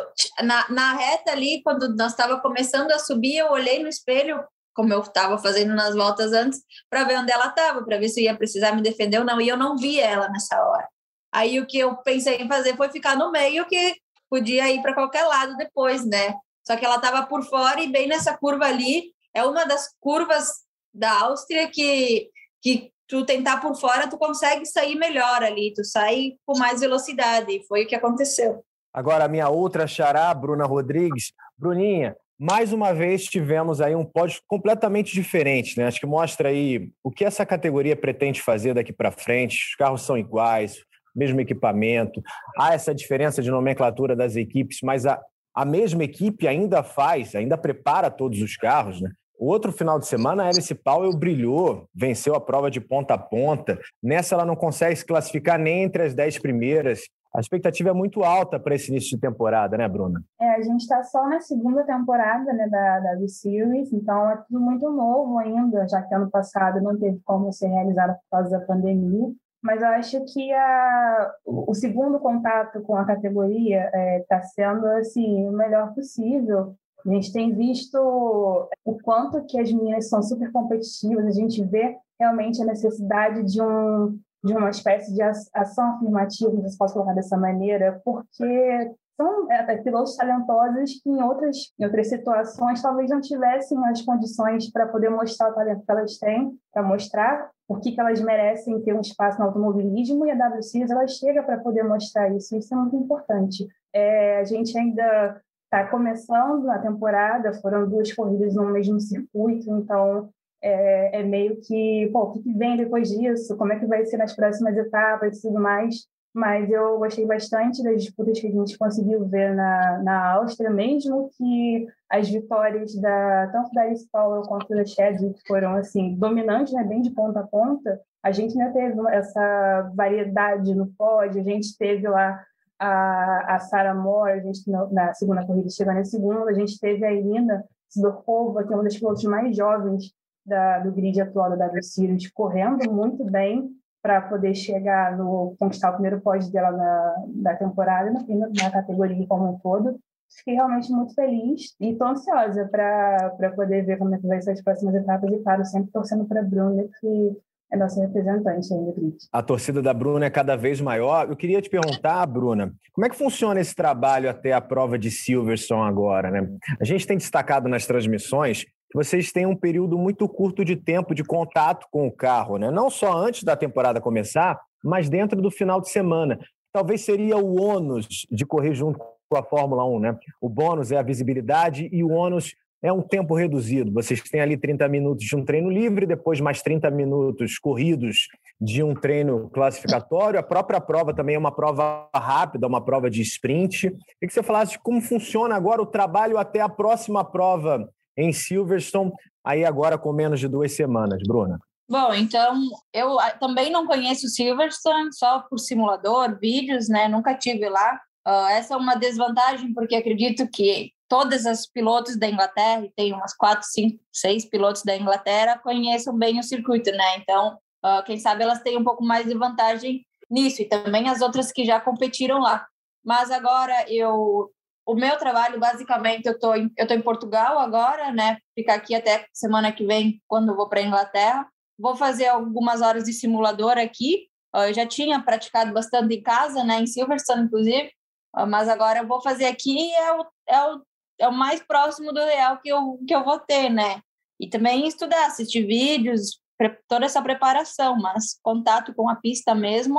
na, 0.43 0.69
na 0.71 0.97
reta 0.97 1.31
ali, 1.31 1.61
quando 1.63 1.95
nós 1.95 2.11
estava 2.11 2.41
começando 2.41 2.91
a 2.91 2.99
subir, 2.99 3.37
eu 3.37 3.53
olhei 3.53 3.81
no 3.81 3.89
espelho, 3.89 4.43
como 4.75 4.93
eu 4.93 5.01
estava 5.01 5.39
fazendo 5.39 5.75
nas 5.75 5.95
voltas 5.95 6.33
antes, 6.33 6.61
para 6.91 7.05
ver 7.05 7.19
onde 7.19 7.33
ela 7.33 7.47
estava, 7.47 7.85
para 7.85 7.99
ver 7.99 8.09
se 8.09 8.23
ia 8.23 8.37
precisar 8.37 8.73
me 8.73 8.83
defender 8.83 9.19
ou 9.19 9.25
não. 9.25 9.41
E 9.41 9.49
eu 9.49 9.57
não 9.57 9.77
vi 9.77 10.01
ela 10.01 10.29
nessa 10.29 10.61
hora. 10.63 10.89
Aí 11.33 11.59
o 11.59 11.67
que 11.67 11.79
eu 11.79 11.97
pensei 11.97 12.37
em 12.37 12.49
fazer 12.49 12.77
foi 12.77 12.89
ficar 12.91 13.17
no 13.17 13.31
meio, 13.31 13.67
que 13.67 13.97
podia 14.29 14.71
ir 14.71 14.83
para 14.83 14.95
qualquer 14.95 15.25
lado 15.25 15.57
depois, 15.57 16.05
né? 16.05 16.35
Só 16.67 16.77
que 16.77 16.85
ela 16.85 16.97
estava 16.97 17.27
por 17.27 17.43
fora 17.45 17.81
e 17.81 17.91
bem 17.91 18.07
nessa 18.07 18.37
curva 18.37 18.67
ali, 18.67 19.13
é 19.35 19.45
uma 19.45 19.65
das 19.65 19.89
curvas 20.01 20.49
da 20.93 21.23
Áustria 21.23 21.69
que, 21.71 22.31
que 22.63 22.93
tu 23.07 23.25
tentar 23.25 23.61
por 23.61 23.75
fora, 23.77 24.09
tu 24.09 24.17
consegue 24.17 24.65
sair 24.65 24.95
melhor 24.95 25.43
ali, 25.43 25.73
tu 25.75 25.85
sai 25.85 26.33
com 26.47 26.57
mais 26.59 26.81
velocidade, 26.81 27.53
e 27.53 27.67
foi 27.67 27.85
o 27.85 27.87
que 27.87 27.95
aconteceu. 27.95 28.65
Agora, 28.93 29.25
a 29.25 29.29
minha 29.29 29.49
outra 29.49 29.87
xará, 29.87 30.33
Bruna 30.33 30.65
Rodrigues. 30.65 31.33
Bruninha, 31.57 32.17
mais 32.45 32.75
uma 32.75 32.93
vez 32.93 33.25
tivemos 33.25 33.81
aí 33.81 33.97
um 33.97 34.05
pódio 34.05 34.39
completamente 34.47 35.15
diferente, 35.15 35.79
né? 35.79 35.87
Acho 35.87 35.99
que 35.99 36.05
mostra 36.05 36.51
aí 36.51 36.91
o 37.03 37.11
que 37.11 37.25
essa 37.25 37.47
categoria 37.47 37.97
pretende 37.97 38.43
fazer 38.43 38.75
daqui 38.75 38.93
para 38.93 39.11
frente. 39.11 39.69
Os 39.71 39.75
carros 39.77 40.03
são 40.03 40.19
iguais, 40.19 40.77
mesmo 41.17 41.41
equipamento. 41.41 42.23
Há 42.59 42.75
essa 42.75 42.95
diferença 42.95 43.41
de 43.41 43.51
nomenclatura 43.51 44.15
das 44.15 44.37
equipes, 44.37 44.81
mas 44.83 45.07
a, 45.07 45.19
a 45.55 45.65
mesma 45.65 46.05
equipe 46.05 46.47
ainda 46.47 46.83
faz, 46.83 47.35
ainda 47.35 47.57
prepara 47.57 48.11
todos 48.11 48.43
os 48.43 48.59
carros, 48.59 49.01
né? 49.01 49.11
O 49.39 49.47
outro 49.47 49.73
final 49.73 49.99
de 49.99 50.07
semana, 50.07 50.45
a 50.45 50.49
Alice 50.49 50.75
Powell 50.75 51.17
brilhou, 51.17 51.89
venceu 51.95 52.35
a 52.35 52.41
prova 52.41 52.71
de 52.71 52.79
ponta 52.79 53.15
a 53.15 53.19
ponta. 53.19 53.81
Nessa, 54.03 54.35
ela 54.35 54.45
não 54.45 54.55
consegue 54.55 54.97
se 54.97 55.05
classificar 55.05 55.59
nem 55.59 55.83
entre 55.83 56.03
as 56.03 56.13
dez 56.13 56.39
primeiras 56.39 57.09
a 57.35 57.41
expectativa 57.41 57.91
é 57.91 57.93
muito 57.93 58.23
alta 58.23 58.61
para 58.61 58.77
esse 58.77 58.91
início 58.91 59.17
de 59.17 59.21
temporada, 59.21 59.77
né, 59.77 59.89
Bruna? 59.89 60.23
É, 60.41 60.55
a 60.55 60.63
gente 60.63 60.83
está 60.83 61.03
só 61.03 61.29
na 61.29 61.41
segunda 61.41 61.83
temporada 61.85 62.53
né, 62.53 62.69
da, 62.69 63.01
da 63.01 63.15
V-Series, 63.17 63.93
então 63.93 64.31
é 64.31 64.37
tudo 64.37 64.61
muito 64.61 64.89
novo 64.89 65.39
ainda, 65.39 65.87
já 65.89 66.01
que 66.03 66.15
ano 66.15 66.31
passado 66.31 66.81
não 66.81 66.97
teve 66.97 67.21
como 67.25 67.53
ser 67.53 67.67
realizado 67.67 68.15
por 68.15 68.39
causa 68.39 68.51
da 68.51 68.65
pandemia. 68.65 69.33
Mas 69.61 69.81
eu 69.81 69.89
acho 69.89 70.25
que 70.27 70.53
a, 70.53 71.33
o 71.47 71.75
segundo 71.75 72.21
contato 72.21 72.83
com 72.83 72.95
a 72.97 73.05
categoria 73.05 73.87
está 73.87 73.99
é, 73.99 74.25
tá 74.29 74.43
sendo 74.43 74.87
assim, 74.87 75.49
o 75.49 75.53
melhor 75.53 75.93
possível. 75.95 76.77
A 77.05 77.09
gente 77.09 77.33
tem 77.33 77.53
visto 77.55 77.97
o 77.97 78.99
quanto 79.03 79.45
que 79.47 79.59
as 79.59 79.73
meninas 79.73 80.09
são 80.09 80.23
super 80.23 80.53
competitivas, 80.53 81.27
a 81.27 81.31
gente 81.31 81.65
vê 81.65 81.97
realmente 82.21 82.63
a 82.63 82.67
necessidade 82.67 83.43
de 83.43 83.61
um 83.61 84.19
de 84.45 84.53
uma 84.53 84.69
espécie 84.69 85.13
de 85.15 85.23
ação 85.23 85.97
afirmativa, 85.97 86.69
se 86.69 86.77
posso 86.77 86.93
colocar 86.93 87.15
dessa 87.15 87.37
maneira, 87.37 88.01
porque 88.05 88.95
são 89.17 89.51
é, 89.51 89.73
é, 89.73 89.77
pilotos 89.79 90.17
talentosos 90.17 91.01
que 91.03 91.09
em 91.09 91.23
outras, 91.23 91.57
em 91.79 91.85
outras 91.85 92.09
situações 92.09 92.83
talvez 92.83 93.11
não 93.11 93.21
tivessem 93.21 93.79
as 93.87 94.03
condições 94.03 94.71
para 94.71 94.89
poder 94.89 95.09
mostrar 95.09 95.51
o 95.51 95.55
talento 95.55 95.85
que 95.85 95.91
elas 95.91 96.19
têm, 96.19 96.59
para 96.73 96.83
mostrar 96.83 97.51
por 97.67 97.81
que, 97.81 97.99
elas 97.99 98.21
merecem 98.21 98.79
ter 98.83 98.95
um 98.95 99.01
espaço 99.01 99.39
no 99.39 99.47
automobilismo, 99.47 100.27
e 100.27 100.31
a 100.31 100.35
WCS 100.35 100.91
ela 100.91 101.07
chega 101.09 101.43
para 101.43 101.59
poder 101.59 101.83
mostrar 101.83 102.29
isso, 102.35 102.55
isso 102.55 102.75
é 102.75 102.77
muito 102.77 102.97
importante. 102.97 103.67
É, 103.95 104.41
a 104.41 104.45
gente 104.45 104.77
ainda 104.77 105.41
está 105.65 105.87
começando 105.87 106.69
a 106.69 106.79
temporada, 106.79 107.55
foram 107.55 107.89
duas 107.89 108.13
corridas 108.13 108.55
no 108.55 108.67
mesmo 108.67 109.01
circuito, 109.01 109.71
então 109.71 110.29
é, 110.65 111.21
é, 111.21 111.23
meio 111.23 111.61
que, 111.61 112.09
pô, 112.11 112.23
o 112.23 112.33
que 112.33 112.53
vem 112.55 112.75
depois 112.75 113.11
disso, 113.11 113.55
como 113.59 113.75
é 113.75 113.79
que 113.79 113.85
vai 113.85 114.05
ser 114.07 114.17
nas 114.17 114.35
próximas 114.35 114.75
etapas 114.77 115.37
e 115.37 115.43
tudo 115.43 115.61
mais. 115.61 116.07
Mas 116.33 116.69
eu 116.69 116.99
gostei 116.99 117.25
bastante 117.27 117.83
das 117.85 118.03
disputas 118.03 118.41
que 118.41 118.49
a 118.49 118.51
gente 118.51 118.77
conseguiu 118.77 119.25
ver 119.27 119.55
na, 119.55 120.03
na 120.03 120.33
Áustria, 120.33 120.71
mesmo 120.71 121.31
que 121.37 121.87
as 122.11 122.29
vitórias 122.29 122.95
da, 122.97 123.49
tanto 123.53 123.71
da 123.73 123.83
Alice 123.83 124.09
Powell 124.11 124.43
quanto 124.43 124.69
da 124.69 124.85
Chadwick 124.85 125.41
foram 125.47 125.75
assim, 125.77 126.17
dominantes, 126.17 126.73
né, 126.73 126.83
bem 126.83 127.03
de 127.03 127.11
ponta 127.11 127.41
a 127.41 127.47
ponta. 127.47 128.01
A 128.23 128.33
gente 128.33 128.59
ainda 128.59 128.73
teve 128.73 128.99
essa 129.11 129.93
variedade 129.95 130.75
no 130.75 130.89
pódio, 130.99 131.41
a 131.41 131.45
gente 131.45 131.77
teve 131.79 132.09
lá 132.09 132.43
a, 132.81 133.55
a 133.55 133.59
Sarah 133.61 133.95
Moore, 133.95 134.33
a 134.33 134.41
gente 134.41 134.69
na 134.91 135.15
segunda 135.15 135.47
corrida 135.47 135.69
chegando 135.69 136.01
em 136.01 136.05
segunda, 136.05 136.51
a 136.51 136.55
gente 136.55 136.81
teve 136.81 137.05
a 137.05 137.13
Irina 137.13 137.65
Sidorkova, 137.89 138.65
que 138.65 138.73
é 138.73 138.77
uma 138.77 138.83
das 138.83 138.97
pilotos 138.97 139.23
mais 139.25 139.55
jovens 139.55 140.13
da, 140.45 140.79
do 140.81 140.93
grid 140.93 141.21
atual 141.21 141.51
da 141.51 141.57
W 141.57 141.83
Series, 141.83 142.31
correndo 142.31 142.91
muito 142.93 143.25
bem. 143.25 143.71
para 144.03 144.21
poder 144.21 144.55
chegar 144.55 145.17
no 145.17 145.57
conquistar 145.59 145.89
o 145.89 145.93
primeiro 145.95 146.21
pódio 146.21 146.53
dela 146.53 146.71
na, 146.71 147.15
da 147.37 147.57
temporada 147.57 148.11
na, 148.11 148.21
na 148.63 148.71
categoria 148.71 149.27
como 149.27 149.55
um 149.55 149.59
todo. 149.59 149.99
Fiquei 150.37 150.55
realmente 150.55 150.93
muito 150.93 151.15
feliz 151.15 151.75
e 151.81 151.93
estou 151.93 152.09
ansiosa 152.09 152.69
para 152.71 153.53
poder 153.57 153.87
ver 153.87 153.97
como 153.97 154.15
é 154.15 154.19
que 154.19 154.27
vai 154.27 154.43
ser 154.43 154.51
as 154.51 154.63
próximas 154.63 154.95
etapas 154.95 155.31
e 155.33 155.39
claro, 155.43 155.65
sempre 155.65 155.91
torcendo 155.91 156.27
para 156.27 156.41
a 156.41 156.45
Bruna, 156.45 156.85
que 157.01 157.37
é 157.73 157.77
nossa 157.77 158.01
representante 158.01 158.73
ainda, 158.75 158.93
Grit. 158.93 159.17
A 159.33 159.43
torcida 159.43 159.81
da 159.81 159.95
Bruna 159.95 160.27
é 160.27 160.31
cada 160.31 160.57
vez 160.57 160.81
maior. 160.81 161.29
Eu 161.29 161.37
queria 161.37 161.63
te 161.63 161.71
perguntar, 161.71 162.27
Bruna, 162.27 162.73
como 162.93 163.07
é 163.07 163.09
que 163.09 163.17
funciona 163.17 163.61
esse 163.61 163.75
trabalho 163.75 164.29
até 164.29 164.53
a 164.53 164.61
prova 164.61 164.99
de 164.99 165.11
Silverstone 165.11 165.89
agora? 165.89 166.31
Né? 166.31 166.47
A 166.81 166.85
gente 166.85 167.07
tem 167.07 167.17
destacado 167.17 167.69
nas 167.69 167.87
transmissões 167.87 168.67
vocês 168.95 169.33
têm 169.33 169.45
um 169.45 169.57
período 169.57 169.99
muito 169.99 170.29
curto 170.29 170.65
de 170.65 170.77
tempo 170.77 171.17
de 171.17 171.25
contato 171.25 171.89
com 171.91 172.07
o 172.07 172.13
carro, 172.13 172.57
né? 172.57 172.71
não 172.71 172.89
só 172.89 173.13
antes 173.13 173.43
da 173.43 173.57
temporada 173.57 174.01
começar, 174.01 174.61
mas 174.85 175.09
dentro 175.09 175.43
do 175.43 175.51
final 175.51 175.81
de 175.81 175.91
semana. 175.91 176.39
Talvez 176.73 177.01
seria 177.01 177.37
o 177.37 177.61
ônus 177.61 178.07
de 178.31 178.47
correr 178.47 178.75
junto 178.75 178.99
com 178.99 179.37
a 179.37 179.43
Fórmula 179.43 179.85
1, 179.85 180.01
né? 180.01 180.19
O 180.41 180.49
bônus 180.49 180.93
é 180.93 180.97
a 180.97 181.03
visibilidade 181.03 181.89
e 181.93 182.05
o 182.05 182.11
ônus 182.11 182.55
é 182.83 182.93
um 182.93 183.01
tempo 183.01 183.35
reduzido. 183.35 183.91
Vocês 183.93 184.21
têm 184.21 184.41
ali 184.41 184.57
30 184.57 184.87
minutos 184.89 185.25
de 185.25 185.35
um 185.35 185.45
treino 185.45 185.71
livre, 185.71 186.05
depois 186.05 186.41
mais 186.41 186.61
30 186.61 186.91
minutos 186.91 187.59
corridos 187.59 188.29
de 188.61 188.83
um 188.83 188.95
treino 188.95 189.49
classificatório. 189.51 190.39
A 190.39 190.43
própria 190.43 190.81
prova 190.81 191.15
também 191.15 191.37
é 191.37 191.39
uma 191.39 191.55
prova 191.55 192.09
rápida, 192.15 192.67
uma 192.67 192.85
prova 192.85 193.09
de 193.09 193.23
sprint. 193.23 193.89
Queria 193.91 193.99
que 194.21 194.33
você 194.33 194.43
falasse 194.43 194.73
de 194.73 194.79
como 194.81 195.01
funciona 195.01 195.55
agora 195.55 195.81
o 195.81 195.87
trabalho 195.87 196.37
até 196.37 196.61
a 196.61 196.69
próxima 196.69 197.25
prova 197.25 197.89
em 198.17 198.33
Silverstone, 198.33 199.13
aí 199.45 199.65
agora 199.65 199.99
com 199.99 200.13
menos 200.13 200.41
de 200.41 200.49
duas 200.49 200.73
semanas, 200.73 201.23
Bruna. 201.27 201.59
Bom, 201.89 202.15
então 202.15 202.63
eu 202.93 203.21
ah, 203.21 203.31
também 203.33 203.71
não 203.71 203.87
conheço 203.87 204.29
Silverstone, 204.29 205.13
só 205.13 205.41
por 205.41 205.59
simulador, 205.59 206.39
vídeos, 206.39 206.89
né? 206.89 207.09
Nunca 207.09 207.35
tive 207.35 207.69
lá. 207.69 208.01
Uh, 208.27 208.49
essa 208.49 208.75
é 208.75 208.77
uma 208.77 208.95
desvantagem, 208.95 209.75
porque 209.75 209.95
acredito 209.95 210.49
que 210.49 210.91
todas 211.09 211.45
as 211.45 211.67
pilotos 211.67 212.19
da 212.19 212.27
Inglaterra, 212.27 212.87
e 212.87 212.93
tem 212.97 213.13
umas 213.13 213.37
quatro, 213.37 213.67
cinco, 213.69 214.01
seis 214.11 214.49
pilotos 214.49 214.83
da 214.83 214.97
Inglaterra, 214.97 215.59
conheçam 215.59 216.17
bem 216.17 216.41
o 216.41 216.43
circuito, 216.43 216.91
né? 216.91 217.19
Então, 217.19 217.59
uh, 217.85 218.03
quem 218.05 218.19
sabe 218.19 218.43
elas 218.43 218.63
têm 218.63 218.79
um 218.79 218.85
pouco 218.85 219.05
mais 219.05 219.27
de 219.27 219.35
vantagem 219.35 220.07
nisso, 220.31 220.63
e 220.63 220.65
também 220.65 221.09
as 221.11 221.21
outras 221.21 221.53
que 221.53 221.67
já 221.67 221.79
competiram 221.79 222.41
lá. 222.41 222.67
Mas 223.05 223.31
agora 223.31 223.85
eu. 223.89 224.51
O 224.87 224.95
meu 224.95 225.17
trabalho, 225.19 225.59
basicamente, 225.59 226.27
eu 226.27 226.39
tô, 226.39 226.55
em, 226.55 226.71
eu 226.77 226.87
tô 226.87 226.95
em 226.95 227.03
Portugal 227.03 227.59
agora, 227.59 228.13
né? 228.13 228.39
Ficar 228.55 228.75
aqui 228.75 228.95
até 228.95 229.27
semana 229.33 229.73
que 229.73 229.87
vem, 229.87 230.23
quando 230.29 230.51
eu 230.51 230.57
vou 230.57 230.69
para 230.69 230.81
a 230.81 230.85
Inglaterra. 230.85 231.49
Vou 231.79 231.97
fazer 231.97 232.29
algumas 232.29 232.83
horas 232.83 233.05
de 233.05 233.13
simulador 233.13 233.79
aqui. 233.79 234.29
Uh, 234.55 234.69
eu 234.69 234.75
já 234.75 234.87
tinha 234.87 235.21
praticado 235.21 235.73
bastante 235.73 236.15
em 236.15 236.23
casa, 236.23 236.63
né? 236.63 236.81
Em 236.81 236.87
Silverstone, 236.87 237.45
inclusive. 237.45 237.91
Uh, 238.37 238.47
mas 238.47 238.69
agora 238.69 239.01
eu 239.01 239.07
vou 239.07 239.23
fazer 239.23 239.47
aqui 239.47 239.93
é 239.95 240.13
o, 240.13 240.27
é 240.49 240.63
o 240.71 240.83
é 241.19 241.29
o 241.29 241.33
mais 241.33 241.63
próximo 241.63 242.13
do 242.13 242.21
real 242.21 242.61
que 242.61 242.69
eu, 242.69 242.99
que 243.07 243.15
eu 243.15 243.25
vou 243.25 243.39
ter, 243.39 243.71
né? 243.71 244.01
E 244.41 244.49
também 244.49 244.87
estudar, 244.87 245.27
assistir 245.27 245.67
vídeos, 245.67 246.41
toda 246.89 247.07
essa 247.07 247.23
preparação, 247.23 247.97
mas 247.97 248.39
contato 248.43 248.95
com 248.95 249.09
a 249.09 249.17
pista 249.17 249.55
mesmo 249.55 249.99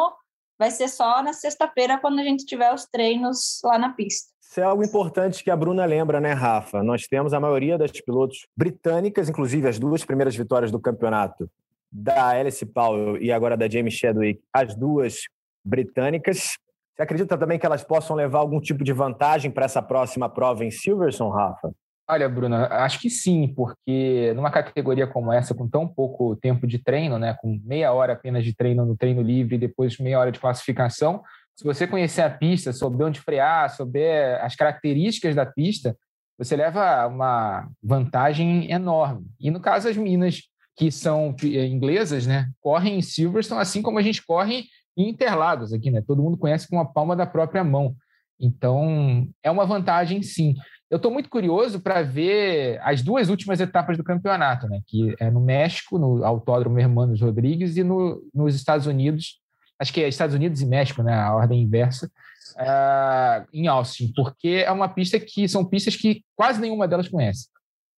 vai 0.57 0.71
ser 0.71 0.87
só 0.87 1.21
na 1.21 1.33
sexta-feira, 1.33 1.99
quando 1.99 2.19
a 2.19 2.23
gente 2.23 2.45
tiver 2.45 2.73
os 2.73 2.85
treinos 2.85 3.59
lá 3.63 3.77
na 3.77 3.89
pista. 3.89 4.34
Isso 4.49 4.61
é 4.61 4.63
algo 4.63 4.85
importante 4.85 5.43
que 5.43 5.51
a 5.51 5.55
Bruna 5.55 5.83
lembra, 5.85 6.21
né, 6.21 6.31
Rafa? 6.31 6.81
Nós 6.81 7.07
temos 7.07 7.33
a 7.33 7.39
maioria 7.39 7.77
das 7.77 7.91
pilotos 7.91 8.47
britânicas, 8.55 9.27
inclusive 9.27 9.67
as 9.67 9.77
duas 9.77 10.05
primeiras 10.05 10.35
vitórias 10.35 10.71
do 10.71 10.79
campeonato 10.79 11.49
da 11.91 12.27
Alice 12.29 12.65
Powell 12.65 13.17
e 13.21 13.31
agora 13.31 13.57
da 13.57 13.67
Jamie 13.67 13.91
Chadwick, 13.91 14.39
as 14.53 14.75
duas 14.75 15.23
britânicas. 15.63 16.57
Você 16.95 17.01
acredita 17.01 17.37
também 17.37 17.59
que 17.59 17.65
elas 17.65 17.83
possam 17.83 18.15
levar 18.15 18.39
algum 18.39 18.61
tipo 18.61 18.83
de 18.83 18.93
vantagem 18.93 19.51
para 19.51 19.65
essa 19.65 19.81
próxima 19.81 20.29
prova 20.29 20.63
em 20.63 20.71
Silverson, 20.71 21.29
Rafa? 21.29 21.73
Olha, 22.07 22.29
Bruna, 22.29 22.67
acho 22.67 22.99
que 22.99 23.09
sim, 23.09 23.51
porque 23.53 24.31
numa 24.35 24.51
categoria 24.51 25.07
como 25.07 25.33
essa, 25.33 25.55
com 25.55 25.67
tão 25.67 25.87
pouco 25.87 26.35
tempo 26.35 26.67
de 26.67 26.77
treino, 26.77 27.17
né, 27.17 27.35
com 27.41 27.59
meia 27.65 27.91
hora 27.91 28.13
apenas 28.13 28.45
de 28.45 28.55
treino 28.55 28.85
no 28.85 28.95
treino 28.95 29.23
livre 29.23 29.55
e 29.55 29.59
depois 29.59 29.97
meia 29.97 30.19
hora 30.19 30.31
de 30.31 30.39
classificação, 30.39 31.23
se 31.55 31.63
você 31.63 31.87
conhecer 31.87 32.21
a 32.21 32.29
pista, 32.29 32.73
souber 32.73 33.07
onde 33.07 33.21
frear, 33.21 33.73
souber 33.73 34.43
as 34.43 34.55
características 34.55 35.33
da 35.33 35.45
pista, 35.45 35.97
você 36.37 36.55
leva 36.55 37.07
uma 37.07 37.69
vantagem 37.81 38.69
enorme. 38.69 39.25
E 39.39 39.49
no 39.49 39.61
caso, 39.61 39.87
as 39.87 39.95
minas 39.95 40.41
que 40.75 40.91
são 40.91 41.33
eh, 41.41 41.65
inglesas, 41.65 42.27
né, 42.27 42.49
correm 42.59 42.97
em 42.97 43.01
Silverstone, 43.01 43.61
assim 43.61 43.81
como 43.81 43.97
a 43.97 44.01
gente 44.01 44.25
corre 44.25 44.65
em 44.97 45.09
Interlagos 45.09 45.71
aqui, 45.71 45.89
né? 45.89 46.01
Todo 46.05 46.21
mundo 46.21 46.37
conhece 46.37 46.67
com 46.67 46.79
a 46.79 46.85
palma 46.85 47.15
da 47.15 47.25
própria 47.25 47.63
mão. 47.63 47.95
Então, 48.37 49.27
é 49.41 49.49
uma 49.49 49.65
vantagem, 49.65 50.21
sim. 50.21 50.55
Eu 50.89 50.97
estou 50.97 51.11
muito 51.11 51.29
curioso 51.29 51.79
para 51.79 52.01
ver 52.01 52.79
as 52.83 53.01
duas 53.01 53.29
últimas 53.29 53.61
etapas 53.61 53.97
do 53.97 54.03
campeonato, 54.03 54.67
né? 54.67 54.81
Que 54.85 55.15
é 55.19 55.31
no 55.31 55.39
México, 55.39 55.97
no 55.97 56.23
Autódromo 56.25 56.79
Hermanos 56.79 57.21
Rodrigues, 57.21 57.77
e 57.77 57.83
no, 57.83 58.21
nos 58.33 58.55
Estados 58.55 58.87
Unidos, 58.87 59.39
acho 59.79 59.93
que 59.93 60.01
é 60.01 60.07
Estados 60.07 60.35
Unidos 60.35 60.61
e 60.61 60.65
México, 60.65 61.03
né? 61.03 61.13
A 61.13 61.33
ordem 61.33 61.61
inversa, 61.61 62.09
uh, 62.55 63.47
em 63.53 63.67
Austin, 63.67 64.11
porque 64.15 64.63
é 64.65 64.71
uma 64.71 64.87
pista 64.87 65.19
que 65.19 65.47
são 65.47 65.65
pistas 65.65 65.95
que 65.95 66.23
quase 66.35 66.59
nenhuma 66.61 66.87
delas 66.87 67.07
conhece. 67.07 67.47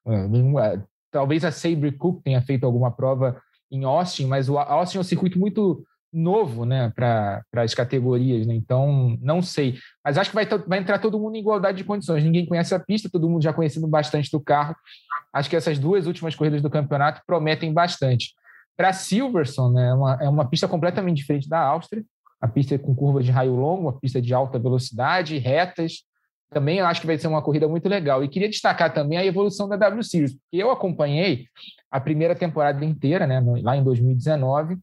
Uh, 0.06 0.28
nenhuma, 0.28 0.86
talvez 1.12 1.44
a 1.44 1.52
Sabre 1.52 1.92
Cook 1.92 2.22
tenha 2.24 2.42
feito 2.42 2.66
alguma 2.66 2.92
prova 2.92 3.42
em 3.72 3.84
Austin, 3.84 4.28
mas 4.28 4.50
o 4.50 4.58
Austin 4.58 4.98
é 4.98 5.02
um 5.02 5.04
circuito 5.04 5.38
muito 5.38 5.86
novo 6.12 6.66
né, 6.66 6.92
para 6.96 7.44
as 7.56 7.74
categorias, 7.74 8.48
né? 8.48 8.56
então 8.56 9.18
não 9.22 9.42
sei. 9.42 9.78
Mas 10.04 10.18
acho 10.18 10.30
que 10.30 10.36
vai, 10.36 10.46
vai 10.46 10.80
entrar 10.80 11.00
todo 11.00 11.20
mundo 11.20 11.36
em 11.36 11.40
igualdade 11.40 11.78
de 11.78 11.84
condições. 11.84 12.24
Ninguém 12.24 12.46
conhece 12.46 12.74
a 12.74 12.80
pista, 12.80 13.10
todo 13.10 13.30
mundo 13.30 13.44
já 13.44 13.54
conhecendo 13.54 13.88
bastante 13.88 14.32
do 14.32 14.40
carro. 14.40 14.76
Acho 15.34 15.50
que 15.50 15.56
essas 15.56 15.78
duas 15.78 16.08
últimas 16.08 16.34
corridas 16.34 16.62
do 16.62 16.70
campeonato 16.70 17.22
prometem 17.28 17.74
bastante. 17.74 18.34
Para 18.78 18.94
Silverson, 18.94 19.72
né, 19.72 19.90
é, 19.90 19.94
uma, 19.94 20.14
é 20.22 20.30
uma 20.30 20.48
pista 20.48 20.68
completamente 20.68 21.18
diferente 21.18 21.50
da 21.50 21.60
Áustria, 21.60 22.06
a 22.40 22.48
pista 22.48 22.76
é 22.76 22.78
com 22.78 22.96
curvas 22.96 23.26
de 23.26 23.32
raio 23.32 23.56
longo, 23.56 23.84
uma 23.84 24.00
pista 24.00 24.22
de 24.22 24.34
alta 24.34 24.60
velocidade, 24.60 25.38
retas. 25.40 26.04
Também 26.52 26.80
acho 26.80 27.02
que 27.02 27.08
vai 27.08 27.18
ser 27.18 27.28
uma 27.28 27.42
corrida 27.42 27.68
muito 27.68 27.90
legal. 27.90 28.24
E 28.24 28.30
queria 28.30 28.48
destacar 28.48 28.94
também 28.94 29.18
a 29.18 29.26
evolução 29.26 29.68
da 29.68 29.76
W 29.76 30.04
Series, 30.04 30.34
porque 30.34 30.58
eu 30.58 30.70
acompanhei 30.70 31.48
a 31.90 32.00
primeira 32.00 32.36
temporada 32.36 32.86
inteira, 32.86 33.26
né, 33.26 33.44
lá 33.64 33.76
em 33.76 33.84
2019, 33.84 34.78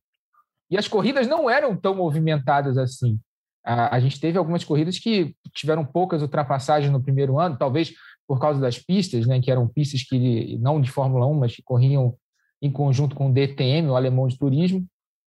e 0.70 0.76
as 0.76 0.88
corridas 0.88 1.28
não 1.28 1.48
eram 1.48 1.76
tão 1.76 1.94
movimentadas 1.94 2.76
assim. 2.76 3.18
A, 3.64 3.94
a 3.96 4.00
gente 4.00 4.20
teve 4.20 4.36
algumas 4.36 4.64
corridas 4.64 4.98
que 4.98 5.34
tiveram 5.52 5.84
poucas 5.84 6.22
ultrapassagens 6.22 6.92
no 6.92 7.02
primeiro 7.02 7.38
ano, 7.38 7.56
talvez 7.56 7.92
por 8.26 8.40
causa 8.40 8.60
das 8.60 8.78
pistas, 8.78 9.26
né, 9.26 9.40
que 9.40 9.50
eram 9.50 9.68
pistas 9.68 10.02
que 10.02 10.58
não 10.58 10.80
de 10.80 10.90
Fórmula 10.90 11.26
1, 11.26 11.34
mas 11.34 11.54
que 11.54 11.62
corriam 11.62 12.16
em 12.62 12.70
conjunto 12.70 13.14
com 13.14 13.28
o 13.28 13.32
DTM, 13.32 13.88
o 13.88 13.96
Alemão 13.96 14.26
de 14.26 14.38
Turismo. 14.38 14.84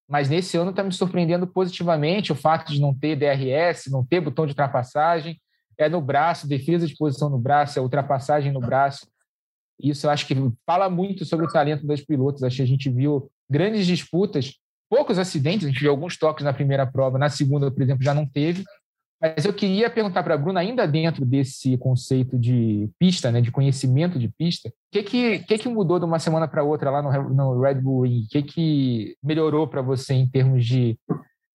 Mas 0.10 0.30
nesse 0.30 0.58
ano 0.58 0.70
está 0.72 0.84
me 0.84 0.92
surpreendendo 0.92 1.46
positivamente 1.46 2.32
o 2.32 2.36
fato 2.36 2.72
de 2.72 2.80
não 2.80 2.94
ter 2.94 3.16
DRS, 3.16 3.92
não 3.92 4.06
ter 4.06 4.22
botão 4.22 4.46
de 4.46 4.52
ultrapassagem, 4.52 5.40
é 5.78 5.88
no 5.90 6.02
braço, 6.02 6.48
defesa 6.48 6.88
de 6.88 6.96
posição 6.96 7.30
no 7.30 7.38
braço, 7.38 7.78
é 7.78 7.82
ultrapassagem 7.82 8.52
no 8.52 8.60
braço. 8.60 9.08
Isso 9.80 10.08
eu 10.08 10.12
acho 10.12 10.26
que 10.26 10.36
fala 10.66 10.90
muito 10.90 11.24
sobre 11.26 11.46
o 11.46 11.50
talento 11.50 11.86
dos 11.86 12.02
pilotos. 12.02 12.42
Acho 12.42 12.58
que 12.58 12.62
a 12.64 12.68
gente 12.68 12.90
viu 12.90 13.30
grandes 13.50 13.86
disputas 13.86 14.54
poucos 14.90 15.20
acidentes, 15.20 15.66
a 15.66 15.70
gente 15.70 15.82
viu 15.82 15.92
alguns 15.92 16.18
toques 16.18 16.44
na 16.44 16.54
primeira 16.54 16.86
prova, 16.86 17.18
na 17.18 17.30
segunda, 17.30 17.70
por 17.70 17.82
exemplo, 17.82 18.04
já 18.04 18.14
não 18.14 18.26
teve. 18.26 18.64
Mas 19.20 19.46
eu 19.46 19.54
queria 19.54 19.90
perguntar 19.90 20.22
para 20.22 20.36
a 20.36 20.38
Bruna, 20.38 20.60
ainda 20.60 20.88
dentro 20.88 21.26
desse 21.26 21.76
conceito 21.78 22.38
de 22.38 22.88
pista, 23.00 23.32
né, 23.32 23.42
de 23.42 23.52
conhecimento 23.52 24.20
de 24.20 24.30
pista, 24.30 24.70
o 24.70 24.74
que, 24.92 25.04
que, 25.04 25.40
que, 25.40 25.58
que 25.58 25.70
mudou 25.70 25.98
de 25.98 26.06
uma 26.06 26.20
semana 26.20 26.48
para 26.48 26.64
outra 26.64 26.92
lá 26.92 27.02
no, 27.02 27.30
no 27.30 27.62
Red 27.62 27.76
Bull 27.76 28.04
Ring? 28.04 28.24
O 28.24 28.28
que, 28.30 28.44
que 28.44 29.18
melhorou 29.24 29.68
para 29.68 29.82
você 29.82 30.14
em 30.14 30.30
termos 30.30 30.66
de 30.66 30.98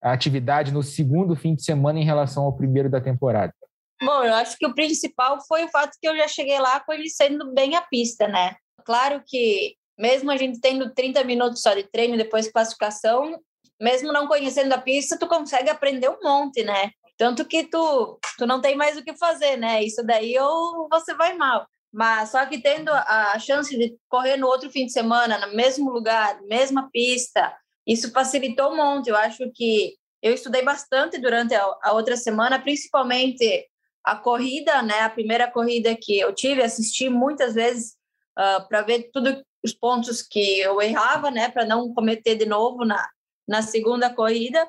atividade 0.01 0.73
no 0.73 0.83
segundo 0.83 1.35
fim 1.35 1.55
de 1.55 1.63
semana 1.63 1.99
em 1.99 2.03
relação 2.03 2.43
ao 2.43 2.55
primeiro 2.55 2.89
da 2.89 2.99
temporada? 2.99 3.53
Bom, 4.01 4.23
eu 4.23 4.33
acho 4.33 4.57
que 4.57 4.67
o 4.67 4.75
principal 4.75 5.37
foi 5.47 5.63
o 5.63 5.69
fato 5.69 5.97
que 6.01 6.07
eu 6.07 6.17
já 6.17 6.27
cheguei 6.27 6.59
lá 6.59 6.81
conhecendo 6.81 7.53
bem 7.53 7.75
a 7.75 7.81
pista, 7.81 8.27
né? 8.27 8.55
Claro 8.85 9.23
que 9.25 9.75
mesmo 9.97 10.29
a 10.29 10.35
gente 10.35 10.59
tendo 10.59 10.93
30 10.93 11.23
minutos 11.23 11.61
só 11.61 11.73
de 11.73 11.83
treino 11.83 12.17
depois 12.17 12.51
classificação, 12.51 13.39
mesmo 13.79 14.11
não 14.11 14.27
conhecendo 14.27 14.73
a 14.73 14.77
pista, 14.77 15.17
tu 15.17 15.27
consegue 15.27 15.69
aprender 15.69 16.09
um 16.09 16.19
monte, 16.21 16.63
né? 16.63 16.91
Tanto 17.17 17.45
que 17.45 17.65
tu, 17.65 18.19
tu 18.37 18.45
não 18.45 18.61
tem 18.61 18.75
mais 18.75 18.97
o 18.97 19.03
que 19.03 19.15
fazer, 19.15 19.57
né? 19.57 19.83
Isso 19.83 20.03
daí 20.03 20.37
ou 20.39 20.87
você 20.89 21.13
vai 21.13 21.35
mal. 21.35 21.67
Mas 21.91 22.31
só 22.31 22.45
que 22.45 22.59
tendo 22.59 22.89
a 22.91 23.37
chance 23.37 23.77
de 23.77 23.95
correr 24.09 24.35
no 24.37 24.47
outro 24.47 24.69
fim 24.71 24.85
de 24.87 24.91
semana, 24.91 25.45
no 25.45 25.55
mesmo 25.55 25.91
lugar, 25.91 26.41
mesma 26.43 26.89
pista, 26.91 27.55
isso 27.85 28.11
facilitou 28.11 28.71
um 28.71 28.77
monte. 28.77 29.09
Eu 29.09 29.15
acho 29.15 29.51
que 29.53 29.95
eu 30.21 30.33
estudei 30.33 30.63
bastante 30.63 31.19
durante 31.19 31.53
a, 31.53 31.91
outra 31.91 32.17
semana, 32.17 32.59
principalmente 32.59 33.67
a 34.03 34.15
corrida, 34.15 34.81
né? 34.81 35.01
A 35.01 35.09
primeira 35.09 35.51
corrida 35.51 35.95
que 35.95 36.19
eu 36.19 36.33
tive, 36.33 36.63
assisti 36.63 37.09
muitas 37.09 37.53
vezes 37.53 37.95
uh, 38.39 38.67
para 38.67 38.81
ver 38.81 39.11
tudo 39.13 39.43
os 39.63 39.73
pontos 39.73 40.21
que 40.21 40.59
eu 40.59 40.81
errava, 40.81 41.31
né, 41.31 41.49
para 41.49 41.65
não 41.65 41.93
cometer 41.93 42.35
de 42.35 42.45
novo 42.45 42.83
na, 42.83 43.07
na 43.47 43.61
segunda 43.61 44.13
corrida, 44.13 44.67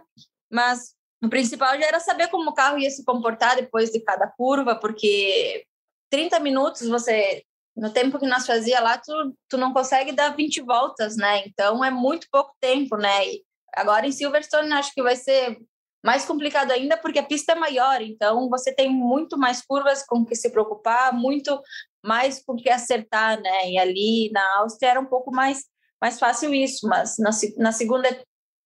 mas 0.50 0.93
o 1.24 1.30
principal 1.30 1.78
já 1.78 1.86
era 1.86 2.00
saber 2.00 2.28
como 2.28 2.50
o 2.50 2.54
carro 2.54 2.78
ia 2.78 2.90
se 2.90 3.04
comportar 3.04 3.56
depois 3.56 3.90
de 3.90 4.00
cada 4.00 4.26
curva, 4.26 4.76
porque 4.76 5.64
30 6.10 6.38
minutos 6.40 6.86
você 6.88 7.42
no 7.76 7.92
tempo 7.92 8.18
que 8.20 8.26
nós 8.26 8.46
fazia 8.46 8.80
lá, 8.80 8.96
tu, 8.98 9.36
tu 9.48 9.56
não 9.56 9.72
consegue 9.72 10.12
dar 10.12 10.36
20 10.36 10.60
voltas, 10.62 11.16
né? 11.16 11.42
Então 11.44 11.84
é 11.84 11.90
muito 11.90 12.28
pouco 12.30 12.54
tempo, 12.60 12.96
né? 12.96 13.26
E 13.26 13.42
agora 13.74 14.06
em 14.06 14.12
Silverstone 14.12 14.72
acho 14.72 14.92
que 14.94 15.02
vai 15.02 15.16
ser 15.16 15.58
mais 16.04 16.24
complicado 16.24 16.70
ainda 16.70 16.96
porque 16.96 17.18
a 17.18 17.24
pista 17.24 17.52
é 17.52 17.54
maior, 17.56 18.00
então 18.02 18.48
você 18.48 18.72
tem 18.72 18.90
muito 18.90 19.38
mais 19.38 19.62
curvas 19.62 20.04
com 20.06 20.24
que 20.24 20.36
se 20.36 20.50
preocupar, 20.50 21.12
muito 21.12 21.60
mais 22.04 22.44
com 22.44 22.54
que 22.54 22.70
acertar, 22.70 23.40
né? 23.40 23.70
E 23.70 23.78
ali 23.78 24.30
na 24.30 24.58
Áustria 24.58 24.90
era 24.90 25.00
um 25.00 25.06
pouco 25.06 25.32
mais 25.32 25.64
mais 26.00 26.18
fácil 26.18 26.52
isso, 26.52 26.86
mas 26.86 27.16
na, 27.18 27.30
na 27.56 27.72
segunda 27.72 28.08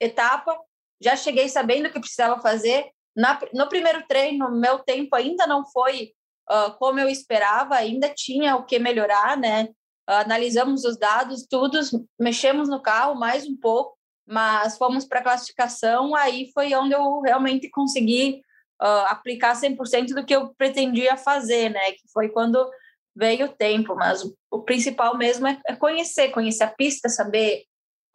etapa 0.00 0.58
já 1.00 1.16
cheguei 1.16 1.48
sabendo 1.48 1.86
o 1.86 1.92
que 1.92 2.00
precisava 2.00 2.40
fazer. 2.40 2.86
Na, 3.16 3.38
no 3.52 3.68
primeiro 3.68 4.04
treino, 4.06 4.50
meu 4.50 4.78
tempo 4.80 5.14
ainda 5.16 5.46
não 5.46 5.66
foi 5.66 6.12
uh, 6.50 6.72
como 6.78 6.98
eu 6.98 7.08
esperava, 7.08 7.74
ainda 7.74 8.08
tinha 8.08 8.56
o 8.56 8.64
que 8.64 8.78
melhorar, 8.78 9.36
né? 9.36 9.64
Uh, 10.08 10.24
analisamos 10.24 10.84
os 10.84 10.98
dados, 10.98 11.46
tudo, 11.48 11.78
mexemos 12.18 12.68
no 12.68 12.80
carro 12.80 13.14
mais 13.14 13.46
um 13.46 13.56
pouco, 13.56 13.96
mas 14.26 14.76
fomos 14.76 15.04
para 15.04 15.20
a 15.20 15.22
classificação, 15.22 16.14
aí 16.14 16.50
foi 16.52 16.74
onde 16.74 16.94
eu 16.94 17.20
realmente 17.20 17.68
consegui 17.70 18.42
uh, 18.80 19.06
aplicar 19.08 19.54
100% 19.54 20.14
do 20.14 20.24
que 20.24 20.34
eu 20.34 20.54
pretendia 20.54 21.16
fazer, 21.16 21.70
né? 21.70 21.92
Que 21.92 22.08
foi 22.12 22.28
quando 22.28 22.58
veio 23.14 23.46
o 23.46 23.52
tempo, 23.52 23.94
mas 23.96 24.22
o, 24.50 24.62
principal 24.62 25.16
mesmo 25.16 25.46
é, 25.46 25.60
é 25.66 25.74
conhecer, 25.74 26.30
conhecer 26.30 26.62
a 26.62 26.70
pista, 26.70 27.08
saber 27.08 27.64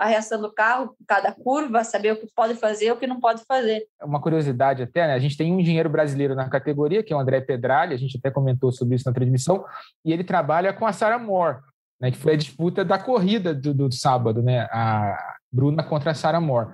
a 0.04 0.08
reação 0.08 0.42
do 0.42 0.52
carro, 0.52 0.94
cada 1.08 1.32
curva, 1.32 1.82
saber 1.86 2.12
o 2.12 2.18
que 2.18 2.28
pode 2.36 2.56
fazer 2.56 2.88
e 2.88 2.92
o 2.92 2.98
que 2.98 3.08
não 3.08 3.22
pode 3.22 3.42
fazer. 3.48 3.86
Uma 4.04 4.20
curiosidade 4.20 4.84
até, 4.84 5.08
né? 5.08 5.14
A 5.14 5.20
gente 5.20 5.38
tem 5.38 5.54
um 5.54 5.62
engenheiro 5.62 5.90
brasileiro 5.90 6.36
na 6.36 6.50
categoria, 6.50 7.02
que 7.02 7.14
é 7.14 7.16
o 7.16 7.20
André 7.20 7.40
Pedrali, 7.40 7.94
a 7.94 7.98
gente 7.98 8.18
até 8.18 8.30
comentou 8.30 8.70
sobre 8.70 8.96
isso 8.96 9.08
na 9.08 9.14
transmissão, 9.14 9.64
e 10.04 10.12
ele 10.12 10.26
trabalha 10.26 10.74
com 10.74 10.86
a 10.86 10.92
Sarah 10.92 11.18
Moore, 11.18 11.60
né? 12.02 12.12
Que 12.12 12.18
foi 12.18 12.34
a 12.34 12.38
disputa 12.38 12.84
da 12.84 12.98
corrida 12.98 13.54
do, 13.54 13.74
do 13.74 13.90
sábado, 13.94 14.44
né? 14.44 14.68
A 14.72 15.18
Bruna 15.50 15.82
contra 15.82 16.12
a 16.12 16.14
Sarah 16.14 16.42
Moore. 16.42 16.74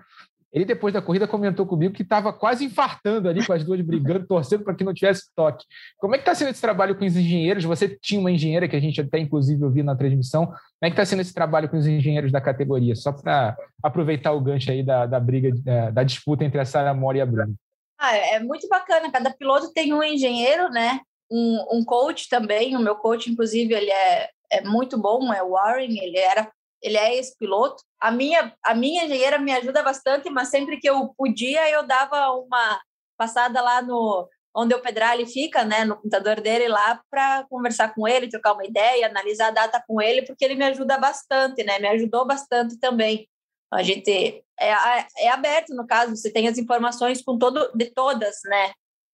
Ele, 0.51 0.65
depois 0.65 0.93
da 0.93 1.01
corrida, 1.01 1.27
comentou 1.27 1.65
comigo 1.65 1.93
que 1.93 2.01
estava 2.01 2.33
quase 2.33 2.65
infartando 2.65 3.29
ali 3.29 3.45
com 3.45 3.53
as 3.53 3.63
duas 3.63 3.79
brigando, 3.81 4.25
torcendo 4.25 4.63
para 4.63 4.73
que 4.73 4.83
não 4.83 4.93
tivesse 4.93 5.29
toque. 5.35 5.63
Como 5.97 6.15
é 6.15 6.17
que 6.17 6.23
está 6.23 6.33
sendo 6.33 6.49
esse 6.49 6.61
trabalho 6.61 6.97
com 6.97 7.05
os 7.05 7.15
engenheiros? 7.15 7.63
Você 7.65 7.87
tinha 8.01 8.19
uma 8.19 8.31
engenheira 8.31 8.67
que 8.67 8.75
a 8.75 8.79
gente 8.79 8.99
até, 8.99 9.19
inclusive, 9.19 9.63
ouviu 9.63 9.83
na 9.83 9.95
transmissão. 9.95 10.47
Como 10.47 10.57
é 10.81 10.87
que 10.87 10.93
está 10.93 11.05
sendo 11.05 11.21
esse 11.21 11.33
trabalho 11.33 11.69
com 11.69 11.77
os 11.77 11.85
engenheiros 11.85 12.31
da 12.31 12.41
categoria? 12.41 12.95
Só 12.95 13.11
para 13.11 13.55
aproveitar 13.83 14.31
o 14.31 14.41
gancho 14.41 14.71
aí 14.71 14.81
da, 14.81 15.05
da 15.05 15.19
briga, 15.19 15.51
da, 15.63 15.91
da 15.91 16.03
disputa 16.03 16.43
entre 16.43 16.59
a 16.59 16.65
Sara 16.65 16.93
Mori 16.95 17.19
e 17.19 17.21
a 17.21 17.25
Bruna. 17.27 17.53
Ah, 17.99 18.15
é 18.15 18.39
muito 18.39 18.67
bacana. 18.67 19.11
Cada 19.11 19.29
piloto 19.29 19.71
tem 19.71 19.93
um 19.93 20.01
engenheiro, 20.01 20.69
né? 20.69 21.01
Um, 21.29 21.79
um 21.79 21.85
coach 21.85 22.27
também. 22.27 22.75
O 22.75 22.79
meu 22.79 22.95
coach, 22.95 23.29
inclusive, 23.29 23.71
ele 23.73 23.91
é, 23.91 24.29
é 24.51 24.61
muito 24.61 24.97
bom, 24.97 25.31
é 25.31 25.43
o 25.43 25.51
Warren. 25.51 25.95
Ele 26.01 26.17
era 26.17 26.49
ele 26.81 26.97
é 26.97 27.15
ex-piloto. 27.15 27.83
A 27.99 28.11
minha, 28.11 28.53
a 28.63 28.73
minha 28.73 29.05
engenheira 29.05 29.37
me 29.37 29.51
ajuda 29.51 29.83
bastante, 29.83 30.29
mas 30.29 30.49
sempre 30.49 30.79
que 30.79 30.89
eu 30.89 31.13
podia, 31.17 31.69
eu 31.69 31.85
dava 31.85 32.31
uma 32.33 32.79
passada 33.17 33.61
lá 33.61 33.81
no 33.81 34.27
onde 34.55 34.73
o 34.73 34.81
Pedrali 34.81 35.25
fica, 35.25 35.63
né, 35.63 35.85
no 35.85 35.95
computador 35.95 36.41
dele 36.41 36.67
lá 36.67 37.01
para 37.09 37.45
conversar 37.49 37.93
com 37.93 38.07
ele, 38.07 38.29
trocar 38.29 38.53
uma 38.53 38.65
ideia, 38.65 39.07
analisar 39.07 39.49
a 39.49 39.51
data 39.51 39.83
com 39.87 40.01
ele, 40.01 40.23
porque 40.23 40.43
ele 40.43 40.55
me 40.55 40.65
ajuda 40.65 40.97
bastante, 40.97 41.63
né? 41.63 41.79
Me 41.79 41.87
ajudou 41.89 42.25
bastante 42.25 42.77
também. 42.79 43.27
A 43.71 43.83
gente 43.83 44.43
é, 44.59 44.73
é 45.19 45.29
aberto 45.29 45.75
no 45.75 45.85
caso, 45.85 46.15
você 46.15 46.31
tem 46.31 46.47
as 46.47 46.57
informações 46.57 47.21
com 47.21 47.37
todo 47.37 47.71
de 47.75 47.85
todas, 47.91 48.37
né? 48.45 48.71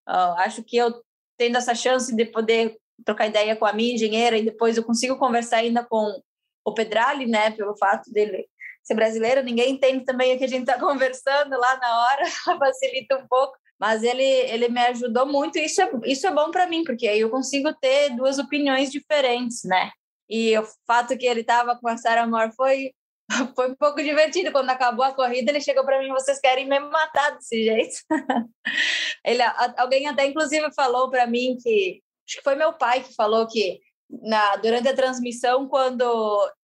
Uh, 0.08 0.34
acho 0.40 0.64
que 0.64 0.78
eu 0.78 1.04
tendo 1.38 1.58
essa 1.58 1.76
chance 1.76 2.16
de 2.16 2.26
poder 2.26 2.78
trocar 3.04 3.28
ideia 3.28 3.56
com 3.56 3.66
a 3.66 3.74
minha 3.74 3.94
engenheira 3.94 4.38
e 4.38 4.46
depois 4.46 4.78
eu 4.78 4.84
consigo 4.84 5.18
conversar 5.18 5.58
ainda 5.58 5.84
com 5.84 6.22
o 6.66 6.74
Pedrali, 6.74 7.28
né, 7.28 7.52
pelo 7.52 7.78
fato 7.78 8.12
dele 8.12 8.48
ser 8.84 8.96
brasileiro, 8.96 9.44
ninguém 9.44 9.72
entende 9.72 10.04
também 10.04 10.36
o 10.36 10.38
que 10.38 10.44
a 10.44 10.50
gente 10.50 10.70
está 10.70 10.78
conversando 10.80 11.58
lá 11.58 11.78
na 11.78 12.06
hora, 12.06 12.24
facilita 12.60 13.18
um 13.18 13.28
pouco. 13.28 13.56
Mas 13.80 14.04
ele, 14.04 14.24
ele 14.24 14.70
me 14.70 14.80
ajudou 14.80 15.26
muito 15.26 15.58
e 15.58 15.66
isso 15.66 15.82
é, 15.82 15.92
isso 16.06 16.26
é 16.26 16.32
bom 16.32 16.50
para 16.50 16.66
mim, 16.66 16.84
porque 16.86 17.08
aí 17.08 17.20
eu 17.20 17.30
consigo 17.30 17.74
ter 17.74 18.10
duas 18.16 18.40
opiniões 18.40 18.90
diferentes, 18.90 19.64
né? 19.66 19.92
E 20.30 20.58
o 20.58 20.66
fato 20.88 21.18
que 21.18 21.26
ele 21.26 21.42
estava 21.42 21.78
com 21.78 21.88
a 21.90 21.98
Sarah 21.98 22.26
Moore 22.26 22.56
foi, 22.56 22.94
foi 23.54 23.72
um 23.72 23.76
pouco 23.76 24.02
divertido. 24.02 24.52
Quando 24.54 24.70
acabou 24.70 25.04
a 25.04 25.14
corrida, 25.14 25.52
ele 25.52 25.60
chegou 25.60 25.84
para 25.84 26.00
mim: 26.00 26.08
vocês 26.10 26.40
querem 26.40 26.68
me 26.68 26.80
matar 26.80 27.32
desse 27.32 27.64
jeito? 27.64 27.98
ele, 29.26 29.44
alguém 29.78 30.08
até, 30.08 30.26
inclusive, 30.26 30.74
falou 30.74 31.10
para 31.10 31.28
mim 31.28 31.58
que. 31.62 32.02
Acho 32.28 32.38
que 32.38 32.44
foi 32.44 32.56
meu 32.56 32.74
pai 32.74 33.04
que 33.04 33.14
falou 33.14 33.46
que 33.46 33.80
na, 34.10 34.56
durante 34.58 34.88
a 34.88 34.96
transmissão, 34.96 35.68
quando 35.68 36.04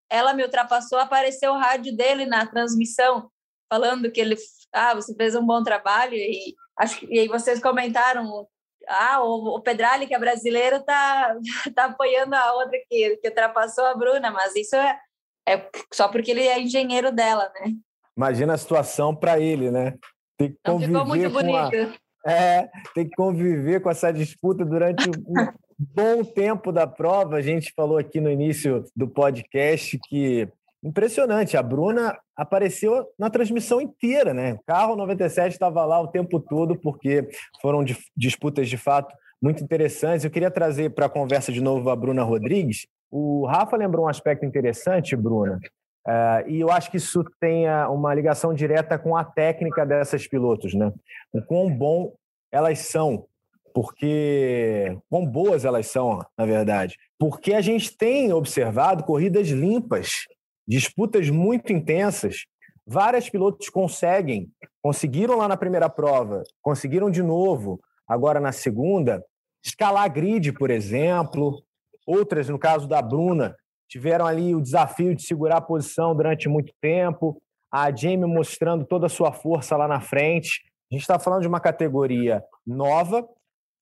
ela 0.10 0.34
me 0.34 0.44
ultrapassou, 0.44 1.00
apareceu 1.00 1.54
o 1.54 1.58
rádio 1.58 1.96
dele 1.96 2.26
na 2.26 2.46
transmissão, 2.46 3.30
falando 3.72 4.12
que 4.12 4.20
ele, 4.20 4.36
ah, 4.74 4.94
você 4.94 5.16
fez 5.16 5.36
um 5.36 5.46
bom 5.46 5.64
trabalho, 5.64 6.14
e, 6.16 6.56
acho 6.78 7.00
que, 7.00 7.06
e 7.06 7.20
aí 7.20 7.28
vocês 7.28 7.62
comentaram, 7.62 8.48
ah, 8.88 9.24
o, 9.24 9.56
o 9.56 9.62
Pedrali, 9.62 10.08
que 10.08 10.14
é 10.14 10.20
brasileiro, 10.20 10.84
tá, 10.84 11.36
tá 11.76 11.86
apoiando 11.86 12.36
a 12.36 12.54
outra 12.54 12.78
que, 12.90 13.18
que 13.18 13.28
ultrapassou 13.30 13.86
a 13.86 13.96
Bruna, 13.96 14.32
mas 14.32 14.56
isso 14.56 14.76
é, 14.76 15.00
é 15.48 15.70
só 15.94 16.08
porque 16.10 16.32
ele 16.32 16.48
é 16.48 16.60
engenheiro 16.60 17.12
dela, 17.12 17.52
né? 17.56 17.74
Imagina 18.16 18.54
a 18.54 18.58
situação 18.58 19.16
para 19.16 19.40
ele, 19.40 19.72
né? 19.72 19.98
Tem 20.38 20.52
que 20.52 20.58
Não 20.68 20.80
ficou 20.80 21.06
muito 21.06 21.30
bonito. 21.30 21.98
A... 22.26 22.32
É, 22.32 22.70
tem 22.94 23.08
que 23.08 23.16
conviver 23.16 23.82
com 23.82 23.90
essa 23.90 24.12
disputa 24.12 24.64
durante 24.64 25.10
bom 25.94 26.24
tempo 26.24 26.72
da 26.72 26.86
prova. 26.86 27.38
A 27.38 27.42
gente 27.42 27.74
falou 27.76 27.98
aqui 27.98 28.22
no 28.22 28.30
início 28.30 28.84
do 28.96 29.08
podcast 29.08 30.00
que 30.08 30.48
impressionante, 30.84 31.56
a 31.56 31.62
Bruna 31.64 32.18
apareceu 32.36 33.08
na 33.18 33.30
transmissão 33.30 33.80
inteira, 33.80 34.34
né? 34.34 34.54
O 34.54 34.60
carro 34.66 34.96
97 34.96 35.54
estava 35.54 35.86
lá 35.86 36.00
o 36.00 36.08
tempo 36.08 36.40
todo 36.40 36.76
porque 36.76 37.28
foram 37.62 37.84
disputas 38.16 38.68
de 38.68 38.78
fato 38.78 39.14
muito 39.42 39.64
interessantes. 39.64 40.26
Eu 40.26 40.32
queria 40.32 40.52
trazer 40.52 40.92
para 40.92 41.06
a 41.06 41.10
conversa 41.10 41.52
de 41.52 41.62
novo 41.62 41.90
a 41.90 41.96
Bruna 41.96 42.24
Rodrigues. 42.24 42.88
O 43.10 43.46
Rafa 43.46 43.78
lembrou 43.78 44.06
um 44.06 44.10
aspecto 44.10 44.46
interessante, 44.46 45.16
Bruna, 45.16 45.60
Uh, 46.08 46.50
e 46.50 46.60
eu 46.60 46.72
acho 46.72 46.90
que 46.90 46.98
isso 46.98 47.24
tem 47.40 47.70
uma 47.88 48.12
ligação 48.14 48.56
direta 48.56 48.98
com 48.98 49.16
a 49.16 49.24
técnica 49.24 49.86
dessas 49.86 50.26
pilotos, 50.26 50.74
né? 50.74 50.92
O 51.32 51.44
quão 51.44 51.70
bom 51.70 52.12
elas 52.52 52.80
são 52.80 53.28
porque 53.74 54.98
quão 55.10 55.26
boas 55.26 55.66
elas 55.66 55.88
são, 55.88 56.20
na 56.38 56.46
verdade. 56.46 56.98
Porque 57.20 57.54
a 57.54 57.62
gente 57.62 57.96
tem 57.96 58.32
observado 58.34 59.04
corridas 59.04 59.48
limpas, 59.48 60.26
disputas 60.68 61.30
muito 61.30 61.72
intensas. 61.72 62.46
Vários 62.86 63.30
pilotos 63.30 63.70
conseguem, 63.70 64.50
conseguiram 64.82 65.38
lá 65.38 65.48
na 65.48 65.58
primeira 65.58 65.90
prova, 65.90 66.44
conseguiram 66.62 67.10
de 67.10 67.22
novo 67.22 67.80
agora 68.08 68.40
na 68.40 68.52
segunda, 68.52 69.24
escalar 69.64 70.12
grid, 70.12 70.52
por 70.54 70.70
exemplo. 70.70 71.64
Outras, 72.06 72.50
no 72.50 72.60
caso 72.60 72.88
da 72.88 73.02
Bruna, 73.02 73.56
tiveram 73.88 74.26
ali 74.26 74.56
o 74.56 74.62
desafio 74.62 75.16
de 75.16 75.24
segurar 75.24 75.58
a 75.58 75.62
posição 75.62 76.16
durante 76.16 76.50
muito 76.50 76.74
tempo. 76.82 77.42
A 77.72 77.96
Jamie 77.96 78.26
mostrando 78.26 78.86
toda 78.86 79.06
a 79.06 79.10
sua 79.10 79.32
força 79.32 79.78
lá 79.78 79.88
na 79.88 80.02
frente. 80.02 80.62
A 80.92 80.96
gente 80.96 81.04
está 81.04 81.18
falando 81.18 81.42
de 81.42 81.48
uma 81.48 81.60
categoria 81.60 82.44
nova, 82.66 83.26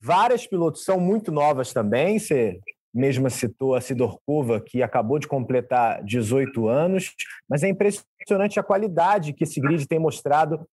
Várias 0.02 0.48
pilotos 0.48 0.84
são 0.84 1.00
muito 1.00 1.32
novas 1.32 1.74
também. 1.74 2.20
Você 2.20 2.60
mesma 2.94 3.30
citou 3.30 3.76
a 3.76 3.82
Sidorkova, 3.82 4.60
que 4.60 4.82
acabou 4.82 5.20
de 5.20 5.28
completar 5.28 6.04
18 6.04 6.68
anos, 6.68 7.14
mas 7.48 7.64
é 7.64 7.70
impressionante 7.70 8.60
a 8.60 8.64
qualidade 8.64 9.34
que 9.34 9.44
esse 9.44 9.60
grid 9.60 9.88
tem 9.88 10.00
mostrado 10.00 10.68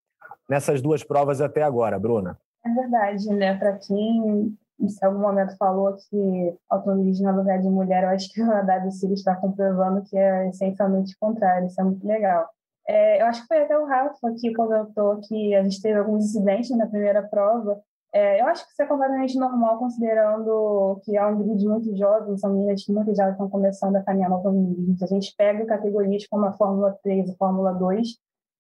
nessas 0.49 0.81
duas 0.81 1.03
provas 1.03 1.41
até 1.41 1.63
agora, 1.63 1.99
Bruna. 1.99 2.39
É 2.65 2.71
verdade, 2.71 3.29
né? 3.29 3.57
Para 3.57 3.79
quem 3.79 4.57
em 4.79 4.89
algum 5.03 5.21
momento 5.21 5.57
falou 5.57 5.97
que 5.97 6.55
automobilismo 6.69 7.29
é 7.29 7.33
lugar 7.33 7.59
de 7.61 7.69
mulher, 7.69 8.05
eu 8.05 8.11
acho 8.11 8.31
que 8.31 8.43
a 8.43 8.61
W 8.61 8.93
Series 8.93 9.21
está 9.21 9.35
comprovando 9.35 10.03
que 10.03 10.17
é 10.17 10.49
essencialmente 10.49 11.15
o 11.15 11.19
contrário, 11.19 11.67
isso 11.67 11.81
é 11.81 11.85
muito 11.85 12.07
legal. 12.07 12.47
É, 12.87 13.23
eu 13.23 13.27
acho 13.27 13.43
que 13.43 13.49
foi 13.49 13.63
até 13.63 13.77
o 13.77 13.87
Rafa 13.87 14.33
que 14.39 14.53
comentou 14.53 15.19
que 15.23 15.55
a 15.55 15.63
gente 15.63 15.81
teve 15.81 15.99
alguns 15.99 16.27
incidentes 16.27 16.77
na 16.77 16.87
primeira 16.87 17.23
prova, 17.23 17.81
é, 18.17 18.41
eu 18.41 18.47
acho 18.47 18.65
que 18.65 18.73
isso 18.73 18.83
é 18.83 18.87
completamente 18.87 19.39
normal, 19.39 19.79
considerando 19.79 20.99
que 21.05 21.19
há 21.19 21.29
um 21.29 21.37
grid 21.37 21.69
muito 21.69 21.95
jovem, 21.95 22.35
são 22.39 22.51
meninas 22.51 22.83
que 22.83 22.91
muitas 22.91 23.15
já 23.15 23.29
estão 23.29 23.47
começando 23.51 23.95
a 23.97 24.03
caminhar 24.03 24.31
no 24.31 24.37
automobilismo. 24.37 24.97
A 25.03 25.07
gente 25.07 25.35
pega 25.37 25.67
categorias 25.67 26.27
como 26.27 26.47
a 26.47 26.53
Fórmula 26.55 26.97
3 27.03 27.29
e 27.29 27.37
Fórmula 27.37 27.75
2, 27.75 28.09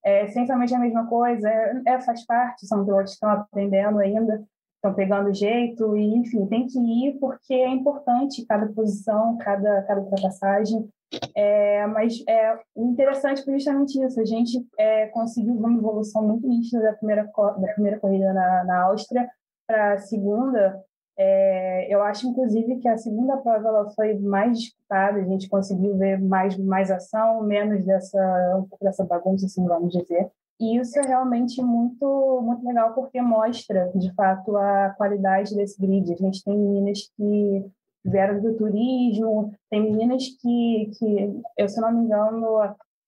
é 0.04 0.26
essencialmente 0.26 0.74
a 0.74 0.78
mesma 0.78 1.06
coisa, 1.06 1.48
é, 1.48 1.82
é, 1.86 2.00
faz 2.02 2.26
parte, 2.26 2.66
são 2.66 2.84
pilotos 2.84 3.12
que 3.12 3.14
estão 3.14 3.30
aprendendo 3.30 3.98
ainda, 3.98 4.44
estão 4.74 4.92
pegando 4.92 5.32
jeito, 5.32 5.96
e 5.96 6.16
enfim, 6.18 6.44
tem 6.48 6.66
que 6.66 6.78
ir 6.78 7.18
porque 7.18 7.54
é 7.54 7.70
importante 7.70 8.44
cada 8.44 8.66
posição, 8.74 9.38
cada, 9.38 9.84
cada 9.84 10.02
ultrapassagem. 10.02 10.86
É, 11.34 11.86
mas 11.86 12.22
é, 12.28 12.58
interessante 12.76 13.42
justamente 13.50 13.98
isso. 14.04 14.20
A 14.20 14.24
gente 14.26 14.62
é, 14.78 15.06
conseguiu 15.06 15.54
uma 15.54 15.72
evolução 15.72 16.22
muito 16.22 16.46
nítida 16.46 16.82
da 16.82 16.92
primeira, 16.92 17.24
da 17.24 17.72
primeira 17.72 17.98
corrida 17.98 18.34
na, 18.34 18.64
na 18.64 18.82
Áustria 18.82 19.26
para 19.66 19.94
a 19.94 19.98
segunda. 19.98 20.82
É, 21.18 21.92
eu 21.92 22.02
acho, 22.02 22.26
inclusive, 22.26 22.76
que 22.76 22.88
a 22.88 22.98
segunda 22.98 23.38
prova 23.38 23.68
ela 23.68 23.90
foi 23.90 24.18
mais 24.18 24.58
disputada. 24.58 25.18
A 25.18 25.24
gente 25.24 25.48
conseguiu 25.48 25.96
ver 25.96 26.20
mais, 26.20 26.56
mais 26.58 26.90
ação, 26.90 27.42
menos 27.42 27.84
dessa, 27.84 28.66
dessa 28.80 29.04
bagunça, 29.04 29.46
assim, 29.46 29.66
vamos 29.66 29.92
dizer. 29.92 30.30
E 30.58 30.78
isso 30.78 30.98
é 30.98 31.02
realmente 31.02 31.62
muito, 31.62 32.40
muito 32.42 32.66
legal, 32.66 32.94
porque 32.94 33.20
mostra, 33.20 33.90
de 33.94 34.12
fato, 34.14 34.56
a 34.56 34.94
qualidade 34.96 35.54
desse 35.54 35.80
grid. 35.80 36.12
A 36.12 36.16
gente 36.16 36.42
tem 36.42 36.56
meninas 36.56 37.10
que 37.16 37.70
vieram 38.04 38.40
do 38.40 38.54
turismo, 38.54 39.52
tem 39.68 39.82
meninas 39.82 40.24
que, 40.40 40.90
que 40.98 41.42
eu, 41.58 41.68
se 41.68 41.80
não 41.80 41.92
me 41.92 42.04
engano, 42.04 42.58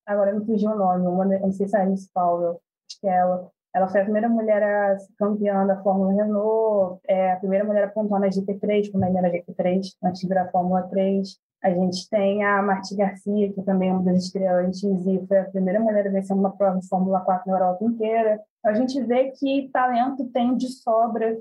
agora 0.04 0.32
me 0.32 0.44
fugiu 0.44 0.70
o 0.70 0.76
nome, 0.76 1.06
uma, 1.06 1.24
não 1.24 1.52
sei 1.52 1.68
se 1.68 1.76
é 1.76 1.80
a 1.80 1.82
Alice 1.84 2.08
Powell, 2.12 2.60
que 3.00 3.06
é 3.06 3.18
ela, 3.18 3.50
ela 3.74 3.88
foi 3.88 4.00
a 4.00 4.04
primeira 4.04 4.28
mulher 4.28 4.62
a 4.62 4.96
campeã 5.18 5.66
da 5.66 5.80
Fórmula 5.82 6.12
Renault, 6.12 7.00
é 7.06 7.32
a 7.32 7.36
primeira 7.36 7.64
mulher 7.64 7.84
a 7.84 7.88
pontuar 7.88 8.20
na 8.20 8.28
GP3, 8.28 8.90
quando 8.90 9.04
ainda 9.04 9.18
era 9.18 9.30
GP3, 9.30 9.80
antes 10.04 10.28
virar 10.28 10.50
Fórmula 10.50 10.82
3. 10.82 11.36
A 11.62 11.70
gente 11.70 12.08
tem 12.08 12.44
a 12.44 12.62
Marti 12.62 12.94
Garcia, 12.94 13.52
que 13.52 13.62
também 13.62 13.88
é 13.88 13.92
uma 13.92 14.04
das 14.04 14.24
estreantes 14.24 14.82
e 14.82 15.26
foi 15.26 15.38
a 15.38 15.44
primeira 15.44 15.80
mulher 15.80 16.06
a 16.06 16.10
vencer 16.10 16.36
uma 16.36 16.56
prova 16.56 16.78
de 16.78 16.88
Fórmula 16.88 17.20
4 17.20 17.50
na 17.50 17.58
Europa 17.58 17.84
inteira. 17.84 18.40
A 18.64 18.74
gente 18.74 19.02
vê 19.02 19.32
que 19.32 19.68
talento 19.72 20.24
tem 20.30 20.56
de 20.56 20.68
sobra, 20.68 21.36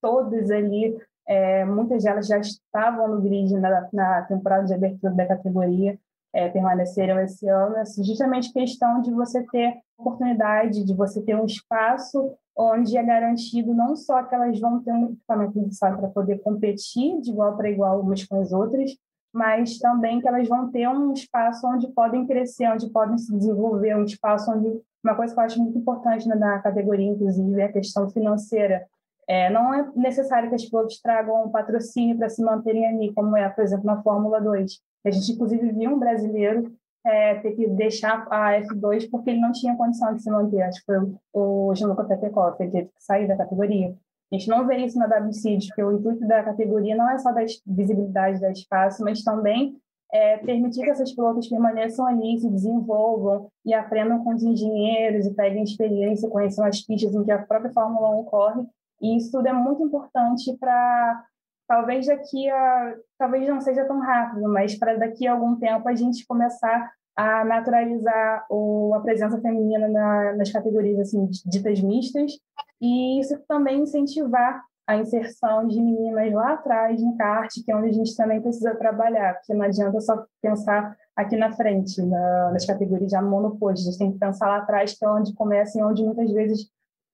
todos 0.00 0.50
ali 0.50 0.94
é, 1.26 1.64
muitas 1.64 2.02
delas 2.04 2.26
já 2.26 2.38
estavam 2.38 3.08
no 3.08 3.20
grid 3.20 3.52
na, 3.54 3.88
na 3.92 4.22
temporada 4.22 4.66
de 4.66 4.74
abertura 4.74 5.14
da 5.14 5.26
categoria, 5.26 5.98
é, 6.32 6.48
permaneceram 6.48 7.20
esse 7.20 7.48
ano. 7.48 7.76
É 7.76 7.84
justamente 7.84 8.52
questão 8.52 9.00
de 9.00 9.12
você 9.12 9.44
ter 9.50 9.74
oportunidade, 10.02 10.84
de 10.84 10.94
você 10.94 11.22
ter 11.22 11.34
um 11.34 11.46
espaço 11.46 12.34
onde 12.56 12.96
é 12.96 13.02
garantido 13.02 13.72
não 13.72 13.96
só 13.96 14.22
que 14.22 14.34
elas 14.34 14.60
vão 14.60 14.82
ter 14.82 14.92
um 14.92 15.12
equipamento 15.12 15.58
necessário 15.58 15.98
para 15.98 16.08
poder 16.08 16.38
competir 16.40 17.20
de 17.20 17.30
igual 17.30 17.56
para 17.56 17.70
igual 17.70 18.00
umas 18.00 18.24
com 18.24 18.40
as 18.40 18.52
outras, 18.52 18.90
mas 19.32 19.78
também 19.78 20.20
que 20.20 20.28
elas 20.28 20.46
vão 20.46 20.70
ter 20.70 20.86
um 20.88 21.12
espaço 21.12 21.66
onde 21.66 21.88
podem 21.88 22.26
crescer, 22.26 22.70
onde 22.70 22.90
podem 22.90 23.16
se 23.16 23.34
desenvolver, 23.34 23.96
um 23.96 24.04
espaço 24.04 24.50
onde 24.50 24.82
uma 25.02 25.16
coisa 25.16 25.34
que 25.34 25.40
eu 25.40 25.44
acho 25.44 25.60
muito 25.60 25.78
importante 25.78 26.28
na 26.28 26.60
categoria, 26.60 27.10
inclusive, 27.10 27.60
é 27.60 27.64
a 27.64 27.72
questão 27.72 28.08
financeira. 28.10 28.86
É, 29.26 29.50
não 29.50 29.74
é 29.74 29.90
necessário 29.96 30.48
que 30.48 30.54
as 30.54 30.64
pilotos 30.64 31.00
tragam 31.00 31.46
um 31.46 31.50
patrocínio 31.50 32.16
para 32.16 32.28
se 32.28 32.42
manterem 32.42 32.86
ali, 32.86 33.12
como 33.12 33.36
é, 33.36 33.48
por 33.48 33.64
exemplo, 33.64 33.84
na 33.84 34.00
Fórmula 34.02 34.40
2. 34.40 34.80
A 35.04 35.10
gente, 35.10 35.32
inclusive, 35.32 35.72
viu 35.72 35.90
um 35.90 35.98
brasileiro 35.98 36.72
é, 37.04 37.36
ter 37.36 37.52
que 37.52 37.66
deixar 37.68 38.26
a 38.30 38.52
F2 38.60 39.08
porque 39.10 39.30
ele 39.30 39.40
não 39.40 39.52
tinha 39.52 39.76
condição 39.76 40.14
de 40.14 40.22
se 40.22 40.30
manter. 40.30 40.62
Acho 40.62 40.80
que 40.80 40.86
foi 40.86 41.14
o 41.32 41.74
Gianluca 41.74 42.04
Petekoff, 42.04 42.62
ele 42.62 42.70
teve 42.70 42.86
que 42.86 43.02
sair 43.02 43.26
da 43.26 43.36
categoria. 43.36 43.94
A 44.32 44.34
gente 44.36 44.48
não 44.48 44.66
vê 44.66 44.76
isso 44.76 44.98
na 44.98 45.06
WC, 45.06 45.58
porque 45.68 45.82
o 45.82 45.92
intuito 45.92 46.26
da 46.26 46.42
categoria 46.42 46.96
não 46.96 47.10
é 47.10 47.18
só 47.18 47.32
da 47.32 47.42
visibilidade 47.66 48.40
da 48.40 48.50
espaço, 48.50 49.04
mas 49.04 49.22
também 49.22 49.76
é, 50.10 50.38
permitir 50.38 50.82
que 50.82 50.90
essas 50.90 51.12
pilotos 51.12 51.48
permaneçam 51.48 52.06
ali, 52.06 52.38
se 52.38 52.48
desenvolvam 52.48 53.48
e 53.64 53.74
aprendam 53.74 54.22
com 54.24 54.34
os 54.34 54.42
engenheiros 54.42 55.26
e 55.26 55.34
peguem 55.34 55.64
experiência, 55.64 56.30
conheçam 56.30 56.64
as 56.64 56.80
pistas 56.80 57.14
em 57.14 57.24
que 57.24 57.30
a 57.30 57.42
própria 57.42 57.72
Fórmula 57.72 58.20
1 58.20 58.24
corre 58.24 58.66
e 59.02 59.16
isso 59.16 59.32
tudo 59.32 59.48
é 59.48 59.52
muito 59.52 59.82
importante 59.82 60.56
para 60.58 61.24
talvez 61.66 62.06
daqui 62.06 62.48
a 62.48 62.94
talvez 63.18 63.48
não 63.48 63.60
seja 63.60 63.84
tão 63.84 64.00
rápido, 64.00 64.48
mas 64.48 64.78
para 64.78 64.96
daqui 64.96 65.26
a 65.26 65.32
algum 65.32 65.56
tempo 65.56 65.88
a 65.88 65.94
gente 65.94 66.26
começar 66.26 66.92
a 67.16 67.44
naturalizar 67.44 68.46
o, 68.50 68.94
a 68.94 69.00
presença 69.00 69.40
feminina 69.40 69.88
na, 69.88 70.34
nas 70.34 70.50
categorias 70.50 70.98
assim 71.00 71.28
ditas 71.46 71.80
mistas. 71.80 72.32
E 72.80 73.20
isso 73.20 73.38
também 73.46 73.82
incentivar 73.82 74.62
a 74.86 74.96
inserção 74.96 75.66
de 75.68 75.80
meninas 75.80 76.32
lá 76.32 76.54
atrás 76.54 77.00
no 77.00 77.16
kart, 77.16 77.52
que 77.64 77.70
é 77.70 77.76
onde 77.76 77.88
a 77.88 77.92
gente 77.92 78.16
também 78.16 78.40
precisa 78.40 78.74
trabalhar, 78.74 79.34
porque 79.34 79.54
não 79.54 79.64
adianta 79.64 80.00
só 80.00 80.24
pensar 80.40 80.96
aqui 81.14 81.36
na 81.36 81.52
frente, 81.52 82.02
na, 82.02 82.50
nas 82.50 82.66
categorias 82.66 83.10
já 83.10 83.22
monopólio, 83.22 83.78
a 83.78 83.84
gente 83.84 83.98
tem 83.98 84.12
que 84.12 84.18
pensar 84.18 84.48
lá 84.48 84.56
atrás, 84.58 84.98
que 84.98 85.04
é 85.04 85.08
onde 85.08 85.34
começa 85.34 85.78
e 85.78 85.82
onde 85.82 86.04
muitas 86.04 86.30
vezes 86.32 86.68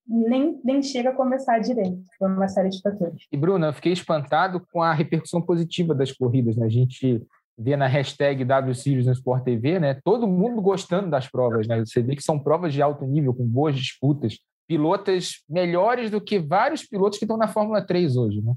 nem, 0.08 0.58
nem 0.64 0.82
chega 0.82 1.10
a 1.10 1.14
começar 1.14 1.58
direito, 1.58 2.02
por 2.18 2.30
uma 2.30 2.48
série 2.48 2.70
de 2.70 2.80
fatores. 2.80 3.24
E, 3.30 3.36
Bruna, 3.36 3.66
eu 3.66 3.72
fiquei 3.72 3.92
espantado 3.92 4.64
com 4.72 4.82
a 4.82 4.92
repercussão 4.92 5.42
positiva 5.42 5.94
das 5.94 6.10
corridas. 6.10 6.56
Né? 6.56 6.66
A 6.66 6.70
gente 6.70 7.22
vê 7.58 7.76
na 7.76 7.86
hashtag 7.86 8.44
WSirius 8.44 9.06
no 9.06 9.12
Sport 9.12 9.44
TV, 9.44 9.78
né? 9.78 10.00
todo 10.02 10.26
mundo 10.26 10.62
gostando 10.62 11.10
das 11.10 11.28
provas. 11.28 11.66
Né? 11.66 11.84
Você 11.84 12.00
vê 12.00 12.16
que 12.16 12.22
são 12.22 12.38
provas 12.38 12.72
de 12.72 12.80
alto 12.80 13.04
nível, 13.04 13.34
com 13.34 13.44
boas 13.44 13.76
disputas, 13.76 14.38
pilotas 14.66 15.42
melhores 15.48 16.10
do 16.10 16.20
que 16.20 16.38
vários 16.38 16.86
pilotos 16.86 17.18
que 17.18 17.24
estão 17.24 17.36
na 17.36 17.48
Fórmula 17.48 17.82
3 17.82 18.16
hoje. 18.16 18.40
Né? 18.40 18.54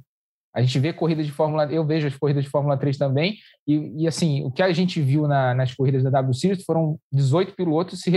A 0.53 0.61
gente 0.61 0.77
vê 0.79 0.91
corridas 0.91 1.25
de 1.25 1.31
Fórmula, 1.31 1.65
eu 1.71 1.85
vejo 1.85 2.07
as 2.07 2.17
corridas 2.17 2.43
de 2.43 2.49
Fórmula 2.49 2.77
3 2.77 2.97
também, 2.97 3.37
e, 3.65 4.03
e 4.03 4.07
assim, 4.07 4.43
o 4.43 4.51
que 4.51 4.61
a 4.61 4.71
gente 4.73 5.01
viu 5.01 5.27
na, 5.27 5.53
nas 5.53 5.73
corridas 5.73 6.03
da 6.03 6.09
W 6.09 6.33
Series 6.33 6.65
foram 6.65 6.99
18 7.11 7.55
pilotos 7.55 8.01
se, 8.01 8.11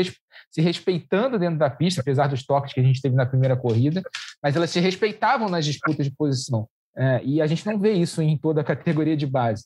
se 0.54 0.60
respeitando 0.60 1.36
dentro 1.36 1.58
da 1.58 1.68
pista, 1.68 2.00
apesar 2.00 2.28
dos 2.28 2.46
toques 2.46 2.72
que 2.72 2.78
a 2.78 2.82
gente 2.82 3.02
teve 3.02 3.16
na 3.16 3.26
primeira 3.26 3.56
corrida, 3.56 4.00
mas 4.40 4.54
elas 4.54 4.70
se 4.70 4.78
respeitavam 4.78 5.48
nas 5.48 5.64
disputas 5.64 6.06
de 6.06 6.14
posição. 6.14 6.68
É, 6.96 7.20
e 7.24 7.42
a 7.42 7.46
gente 7.48 7.66
não 7.66 7.76
vê 7.76 7.92
isso 7.92 8.22
em 8.22 8.38
toda 8.38 8.60
a 8.60 8.64
categoria 8.64 9.16
de 9.16 9.26
base. 9.26 9.64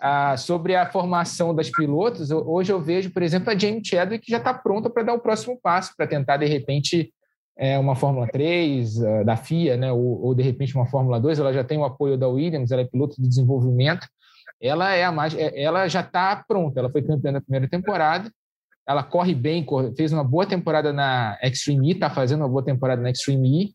Ah, 0.00 0.34
sobre 0.38 0.74
a 0.74 0.90
formação 0.90 1.54
das 1.54 1.68
pilotos, 1.68 2.30
hoje 2.30 2.72
eu 2.72 2.80
vejo, 2.80 3.10
por 3.10 3.22
exemplo, 3.22 3.50
a 3.50 3.58
Jamie 3.58 3.84
Chadwick 3.84 4.24
que 4.24 4.32
já 4.32 4.38
está 4.38 4.54
pronta 4.54 4.88
para 4.88 5.02
dar 5.02 5.12
o 5.12 5.20
próximo 5.20 5.58
passo, 5.62 5.92
para 5.94 6.06
tentar, 6.06 6.38
de 6.38 6.46
repente, 6.46 7.12
é, 7.58 7.78
uma 7.78 7.94
Fórmula 7.94 8.26
3 8.26 8.96
uh, 8.96 9.06
ah, 9.06 9.22
da 9.24 9.36
FIA, 9.36 9.76
né, 9.76 9.92
ou, 9.92 10.24
ou, 10.24 10.34
de 10.34 10.42
repente 10.42 10.74
uma 10.74 10.86
Fórmula 10.86 11.20
2, 11.20 11.40
ela 11.40 11.52
já 11.52 11.62
tem 11.62 11.76
o 11.76 11.84
apoio 11.84 12.16
da 12.16 12.26
Williams, 12.26 12.70
ela 12.70 12.80
é 12.80 12.86
piloto 12.86 13.20
de 13.20 13.28
desenvolvimento, 13.28 14.06
ela 14.62 14.94
é 14.94 15.04
a 15.04 15.12
mais, 15.12 15.34
é, 15.34 15.60
ela 15.60 15.86
já 15.88 16.00
está 16.00 16.42
pronta, 16.48 16.80
ela 16.80 16.90
foi 16.90 17.02
campeã 17.02 17.34
da 17.34 17.40
primeira 17.42 17.68
temporada, 17.68 18.30
ela 18.86 19.02
corre 19.02 19.34
bem, 19.34 19.64
fez 19.96 20.12
uma 20.12 20.24
boa 20.24 20.46
temporada 20.46 20.92
na 20.92 21.38
Extreme 21.42 21.90
E, 21.90 21.92
está 21.92 22.10
fazendo 22.10 22.40
uma 22.40 22.48
boa 22.48 22.64
temporada 22.64 23.00
na 23.00 23.10
Extreme 23.10 23.64
E, 23.64 23.74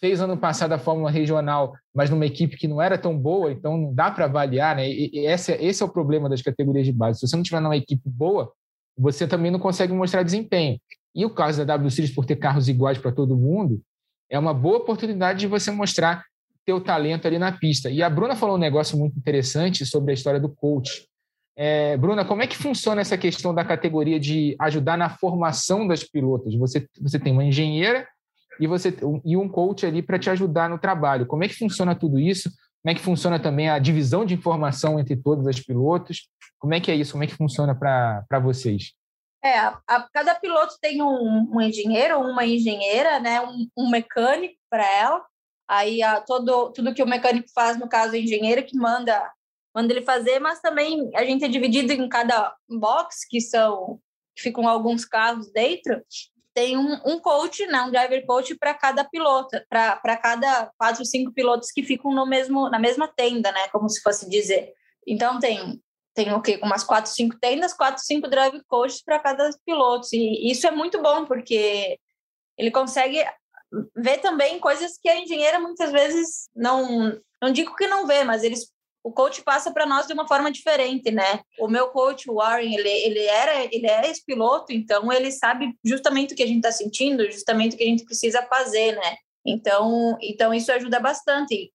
fez 0.00 0.20
ano 0.20 0.36
passado 0.36 0.72
a 0.72 0.78
Fórmula 0.78 1.10
Regional, 1.10 1.72
mas 1.94 2.10
numa 2.10 2.26
equipe 2.26 2.56
que 2.56 2.66
não 2.66 2.82
era 2.82 2.98
tão 2.98 3.16
boa, 3.16 3.52
então 3.52 3.76
não 3.78 3.94
dá 3.94 4.10
para 4.10 4.24
avaliar, 4.24 4.76
né? 4.76 4.90
E, 4.90 5.26
esse, 5.26 5.52
esse 5.52 5.82
é 5.82 5.86
o 5.86 5.88
problema 5.88 6.28
das 6.28 6.42
categorias 6.42 6.84
de 6.84 6.92
base. 6.92 7.20
Se 7.20 7.28
você 7.28 7.36
não 7.36 7.42
tiver 7.42 7.60
numa 7.60 7.76
equipe 7.76 8.02
boa, 8.08 8.52
você 8.96 9.26
também 9.26 9.50
não 9.50 9.58
consegue 9.58 9.92
mostrar 9.92 10.22
desempenho. 10.22 10.78
E 11.14 11.24
o 11.24 11.30
caso 11.30 11.58
da 11.58 11.76
W 11.76 11.90
Series, 11.90 12.14
por 12.14 12.24
ter 12.24 12.36
carros 12.36 12.68
iguais 12.68 12.98
para 12.98 13.12
todo 13.12 13.36
mundo, 13.36 13.80
é 14.30 14.38
uma 14.38 14.52
boa 14.52 14.78
oportunidade 14.78 15.40
de 15.40 15.46
você 15.46 15.70
mostrar 15.70 16.24
teu 16.64 16.80
talento 16.80 17.26
ali 17.26 17.38
na 17.38 17.52
pista. 17.52 17.90
E 17.90 18.02
a 18.02 18.10
Bruna 18.10 18.36
falou 18.36 18.56
um 18.56 18.60
negócio 18.60 18.98
muito 18.98 19.18
interessante 19.18 19.84
sobre 19.84 20.12
a 20.12 20.14
história 20.14 20.40
do 20.40 20.48
coach. 20.48 21.06
É, 21.56 21.96
Bruna, 21.96 22.24
como 22.24 22.42
é 22.42 22.46
que 22.46 22.56
funciona 22.56 23.00
essa 23.00 23.18
questão 23.18 23.54
da 23.54 23.64
categoria 23.64 24.18
de 24.18 24.56
ajudar 24.58 24.96
na 24.96 25.10
formação 25.10 25.86
das 25.86 26.02
pilotas? 26.02 26.54
Você, 26.54 26.88
você 27.00 27.18
tem 27.18 27.32
uma 27.32 27.44
engenheira 27.44 28.06
e, 28.58 28.66
você, 28.66 28.94
e 29.24 29.36
um 29.36 29.48
coach 29.48 29.84
ali 29.84 30.02
para 30.02 30.18
te 30.18 30.30
ajudar 30.30 30.68
no 30.68 30.78
trabalho. 30.78 31.26
Como 31.26 31.44
é 31.44 31.48
que 31.48 31.58
funciona 31.58 31.94
tudo 31.94 32.18
isso? 32.18 32.50
Como 32.82 32.90
é 32.90 32.94
que 32.94 33.00
funciona 33.00 33.38
também 33.38 33.68
a 33.68 33.78
divisão 33.78 34.24
de 34.24 34.34
informação 34.34 34.98
entre 34.98 35.16
todas 35.16 35.46
as 35.46 35.60
pilotos? 35.60 36.28
Como 36.58 36.74
é 36.74 36.80
que 36.80 36.90
é 36.90 36.94
isso? 36.94 37.12
Como 37.12 37.24
é 37.24 37.26
que 37.26 37.34
funciona 37.36 37.74
para 37.74 38.40
vocês? 38.40 38.92
É, 39.44 39.58
a, 39.58 39.80
a, 39.88 40.08
cada 40.12 40.34
piloto 40.36 40.74
tem 40.80 41.02
um, 41.02 41.50
um 41.52 41.60
engenheiro, 41.60 42.20
uma 42.20 42.46
engenheira, 42.46 43.18
né, 43.18 43.40
um, 43.40 43.66
um 43.76 43.90
mecânico 43.90 44.54
para 44.70 44.88
ela. 44.88 45.24
Aí 45.68 46.02
a, 46.02 46.20
todo, 46.20 46.72
tudo 46.72 46.94
que 46.94 47.02
o 47.02 47.06
mecânico 47.06 47.48
faz, 47.54 47.78
no 47.78 47.88
caso, 47.88 48.12
o 48.12 48.16
engenheiro 48.16 48.64
que 48.64 48.76
manda, 48.76 49.30
manda 49.74 49.92
ele 49.92 50.02
fazer, 50.02 50.38
mas 50.38 50.60
também 50.60 51.10
a 51.14 51.24
gente 51.24 51.44
é 51.44 51.48
dividido 51.48 51.92
em 51.92 52.08
cada 52.08 52.54
box, 52.68 53.26
que 53.28 53.40
são 53.40 54.00
que 54.34 54.42
ficam 54.42 54.66
alguns 54.66 55.04
carros 55.04 55.52
dentro, 55.52 56.02
tem 56.54 56.76
um, 56.76 57.00
um 57.04 57.20
coach, 57.20 57.66
né, 57.66 57.82
um 57.82 57.90
driver 57.90 58.24
coach 58.26 58.54
para 58.54 58.74
cada 58.74 59.04
piloto, 59.04 59.58
para 59.68 60.16
cada 60.16 60.70
quatro, 60.78 61.04
cinco 61.04 61.32
pilotos 61.32 61.70
que 61.70 61.82
ficam 61.82 62.12
no 62.12 62.26
mesmo, 62.26 62.68
na 62.70 62.78
mesma 62.78 63.08
tenda, 63.08 63.50
né, 63.52 63.68
como 63.68 63.88
se 63.88 64.00
fosse 64.00 64.28
dizer. 64.28 64.72
Então 65.06 65.38
tem 65.38 65.80
tem 66.14 66.32
o 66.34 66.42
quê? 66.42 66.60
Umas 66.62 66.84
quatro, 66.84 67.10
cinco 67.10 67.38
tendas, 67.40 67.72
quatro, 67.72 68.02
cinco 68.04 68.28
drive 68.28 68.62
coaches 68.68 69.02
para 69.02 69.18
cada 69.18 69.48
piloto. 69.64 70.08
E 70.12 70.50
isso 70.50 70.66
é 70.66 70.70
muito 70.70 71.00
bom, 71.00 71.24
porque 71.24 71.98
ele 72.58 72.70
consegue 72.70 73.24
ver 73.96 74.18
também 74.18 74.60
coisas 74.60 74.98
que 74.98 75.08
a 75.08 75.18
engenheira 75.18 75.58
muitas 75.58 75.90
vezes 75.90 76.50
não. 76.54 77.18
Não 77.40 77.50
digo 77.50 77.74
que 77.74 77.88
não 77.88 78.06
vê, 78.06 78.22
mas 78.22 78.44
eles 78.44 78.71
o 79.04 79.12
coach 79.12 79.42
passa 79.42 79.72
para 79.72 79.86
nós 79.86 80.06
de 80.06 80.12
uma 80.12 80.28
forma 80.28 80.50
diferente, 80.50 81.10
né? 81.10 81.40
O 81.58 81.66
meu 81.66 81.88
coach, 81.88 82.30
o 82.30 82.34
Warren, 82.34 82.74
ele, 82.74 82.88
ele 82.88 83.24
era, 83.24 83.64
ele 83.64 83.86
é 83.86 84.06
ex-piloto, 84.06 84.72
então 84.72 85.12
ele 85.12 85.32
sabe 85.32 85.74
justamente 85.84 86.32
o 86.32 86.36
que 86.36 86.42
a 86.42 86.46
gente 86.46 86.58
está 86.58 86.70
sentindo, 86.70 87.28
justamente 87.30 87.74
o 87.74 87.78
que 87.78 87.84
a 87.84 87.88
gente 87.88 88.04
precisa 88.04 88.42
fazer, 88.42 88.94
né? 88.94 89.16
Então, 89.44 90.16
então 90.20 90.54
isso 90.54 90.70
ajuda 90.70 91.00
bastante. 91.00 91.72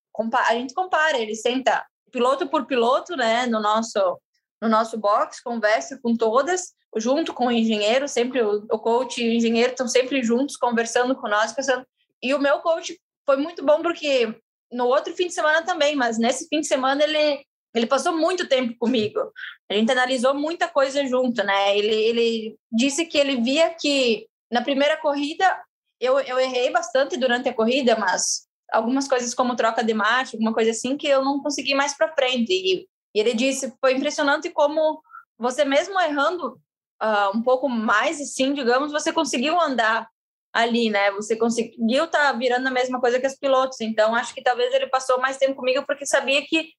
A 0.47 0.53
gente 0.53 0.73
compara, 0.73 1.17
ele 1.17 1.35
senta 1.35 1.85
piloto 2.11 2.47
por 2.47 2.65
piloto, 2.65 3.15
né? 3.15 3.45
No 3.45 3.59
nosso 3.61 3.99
no 4.59 4.67
nosso 4.67 4.97
box, 4.97 5.39
conversa 5.41 5.99
com 6.01 6.15
todas, 6.15 6.73
junto 6.95 7.33
com 7.33 7.45
o 7.45 7.51
engenheiro, 7.51 8.07
sempre 8.07 8.41
o, 8.41 8.65
o 8.71 8.79
coach 8.79 9.23
e 9.23 9.29
o 9.29 9.33
engenheiro 9.33 9.71
estão 9.71 9.87
sempre 9.87 10.23
juntos, 10.23 10.57
conversando 10.57 11.15
com 11.15 11.27
nós, 11.27 11.53
pensando. 11.53 11.85
E 12.23 12.33
o 12.33 12.39
meu 12.39 12.59
coach 12.59 12.99
foi 13.23 13.37
muito 13.37 13.63
bom 13.63 13.81
porque 13.83 14.35
no 14.71 14.85
outro 14.85 15.13
fim 15.15 15.27
de 15.27 15.33
semana 15.33 15.63
também, 15.63 15.95
mas 15.95 16.17
nesse 16.17 16.47
fim 16.47 16.61
de 16.61 16.67
semana 16.67 17.03
ele 17.03 17.45
ele 17.73 17.85
passou 17.85 18.17
muito 18.17 18.47
tempo 18.47 18.75
comigo. 18.79 19.19
A 19.69 19.73
gente 19.75 19.91
analisou 19.91 20.33
muita 20.33 20.67
coisa 20.67 21.05
junto, 21.05 21.43
né? 21.43 21.77
Ele, 21.77 21.93
ele 21.93 22.59
disse 22.71 23.05
que 23.05 23.17
ele 23.17 23.41
via 23.41 23.69
que 23.69 24.27
na 24.51 24.61
primeira 24.61 24.97
corrida 24.97 25.45
eu, 25.99 26.19
eu 26.19 26.39
errei 26.39 26.71
bastante 26.71 27.17
durante 27.17 27.49
a 27.49 27.53
corrida, 27.53 27.95
mas 27.97 28.47
algumas 28.71 29.07
coisas 29.07 29.33
como 29.33 29.55
troca 29.55 29.83
de 29.83 29.93
marcha, 29.93 30.35
alguma 30.35 30.53
coisa 30.53 30.71
assim, 30.71 30.97
que 30.97 31.07
eu 31.07 31.23
não 31.23 31.41
consegui 31.41 31.75
mais 31.75 31.95
para 31.95 32.13
frente. 32.13 32.51
E, 32.51 32.87
e, 33.15 33.19
ele 33.19 33.33
disse, 33.33 33.73
foi 33.79 33.93
impressionante 33.93 34.49
como 34.49 35.01
você 35.37 35.63
mesmo 35.63 35.99
errando 35.99 36.59
uh, 37.01 37.35
um 37.37 37.41
pouco 37.41 37.69
mais, 37.69 38.19
assim, 38.19 38.53
digamos, 38.53 38.91
você 38.91 39.13
conseguiu 39.13 39.59
andar 39.59 40.07
ali, 40.57 40.89
né? 40.89 41.11
Você 41.11 41.35
conseguiu 41.35 42.07
tá 42.07 42.33
virando 42.33 42.67
a 42.67 42.71
mesma 42.71 42.99
coisa 42.99 43.19
que 43.19 43.27
os 43.27 43.35
pilotos. 43.35 43.79
Então, 43.79 44.15
acho 44.15 44.33
que 44.33 44.41
talvez 44.41 44.73
ele 44.73 44.87
passou 44.87 45.19
mais 45.19 45.37
tempo 45.37 45.55
comigo 45.55 45.85
porque 45.85 46.03
sabia 46.03 46.41
que, 46.41 46.71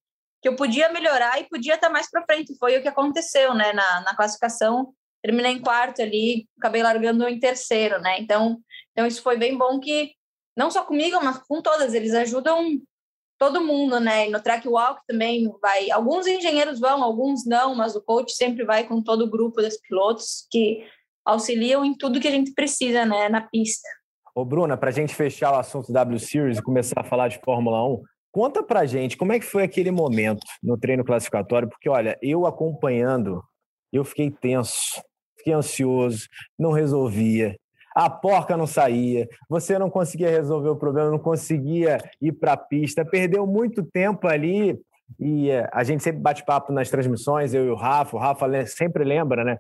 que 0.43 0.49
eu 0.49 0.57
podia 0.57 0.89
melhorar 0.93 1.41
e 1.41 1.49
podia 1.49 1.75
estar 1.75 1.87
tá 1.87 1.93
mais 1.93 2.11
para 2.11 2.25
frente. 2.25 2.59
Foi 2.59 2.77
o 2.77 2.83
que 2.83 2.89
aconteceu, 2.89 3.55
né? 3.55 3.73
Na, 3.73 4.01
na 4.01 4.17
classificação, 4.17 4.93
terminei 5.23 5.53
em 5.53 5.61
quarto 5.61 6.03
ali, 6.03 6.49
acabei 6.59 6.83
largando 6.83 7.29
em 7.29 7.39
terceiro, 7.39 8.01
né? 8.01 8.19
Então, 8.19 8.59
então 8.91 9.07
isso 9.07 9.23
foi 9.23 9.37
bem 9.37 9.57
bom 9.57 9.79
que 9.79 10.11
não 10.57 10.73
só 10.73 10.83
comigo, 10.83 11.17
mas 11.23 11.39
com 11.47 11.63
todas, 11.63 11.95
eles 11.95 12.13
ajudam 12.15 12.81
todo 13.39 13.65
mundo, 13.65 14.01
né? 14.01 14.27
E 14.27 14.31
no 14.31 14.43
track 14.43 14.67
walk 14.69 15.01
também 15.07 15.49
vai, 15.63 15.89
alguns 15.93 16.27
engenheiros 16.27 16.81
vão, 16.81 17.05
alguns 17.05 17.47
não, 17.47 17.77
mas 17.77 17.95
o 17.95 18.03
coach 18.03 18.33
sempre 18.33 18.65
vai 18.65 18.89
com 18.89 19.01
todo 19.01 19.23
o 19.23 19.31
grupo 19.31 19.63
dos 19.63 19.77
pilotos 19.77 20.49
que 20.51 20.85
auxiliam 21.29 21.85
em 21.85 21.95
tudo 21.95 22.21
que 22.21 22.27
a 22.27 22.31
gente 22.31 22.53
precisa, 22.55 23.05
né, 23.05 23.29
na 23.29 23.43
pista. 23.43 23.87
Ô, 24.35 24.45
Bruna, 24.45 24.77
para 24.77 24.89
a 24.89 24.93
gente 24.93 25.15
fechar 25.15 25.53
o 25.53 25.59
assunto 25.59 25.93
W 25.93 26.19
Series 26.19 26.59
e 26.59 26.63
começar 26.63 27.01
a 27.01 27.05
falar 27.05 27.29
de 27.29 27.39
Fórmula 27.45 27.87
1, 27.87 28.03
conta 28.33 28.63
para 28.63 28.87
gente 28.87 29.17
como 29.17 29.33
é 29.33 29.39
que 29.39 29.45
foi 29.45 29.63
aquele 29.63 29.91
momento 29.91 30.41
no 30.63 30.79
treino 30.79 31.05
classificatório, 31.05 31.69
porque 31.69 31.89
olha, 31.89 32.17
eu 32.23 32.47
acompanhando, 32.47 33.43
eu 33.93 34.05
fiquei 34.05 34.31
tenso, 34.31 35.03
fiquei 35.37 35.53
ansioso, 35.53 36.27
não 36.59 36.73
resolvia. 36.73 37.57
A 37.95 38.09
porca 38.09 38.57
não 38.57 38.67
saía, 38.67 39.27
você 39.51 39.79
não 39.79 39.91
conseguia 39.91 40.31
resolver 40.31 40.69
o 40.69 40.77
problema, 40.77 41.11
não 41.11 41.19
conseguia 41.19 41.99
ir 42.23 42.33
para 42.33 42.53
a 42.53 42.57
pista, 42.57 43.05
perdeu 43.05 43.47
muito 43.47 43.83
tempo 43.83 44.29
ali 44.29 44.81
e 45.19 45.51
eh, 45.51 45.69
a 45.73 45.83
gente 45.83 46.03
sempre 46.03 46.21
bate 46.21 46.45
papo 46.45 46.73
nas 46.73 46.91
transmissões, 46.91 47.55
eu 47.55 47.67
e 47.67 47.71
o 47.71 47.75
Rafa, 47.75 48.17
o 48.17 48.21
Rafa 48.21 48.67
sempre 48.67 49.05
lembra, 49.05 49.43
né? 49.43 49.59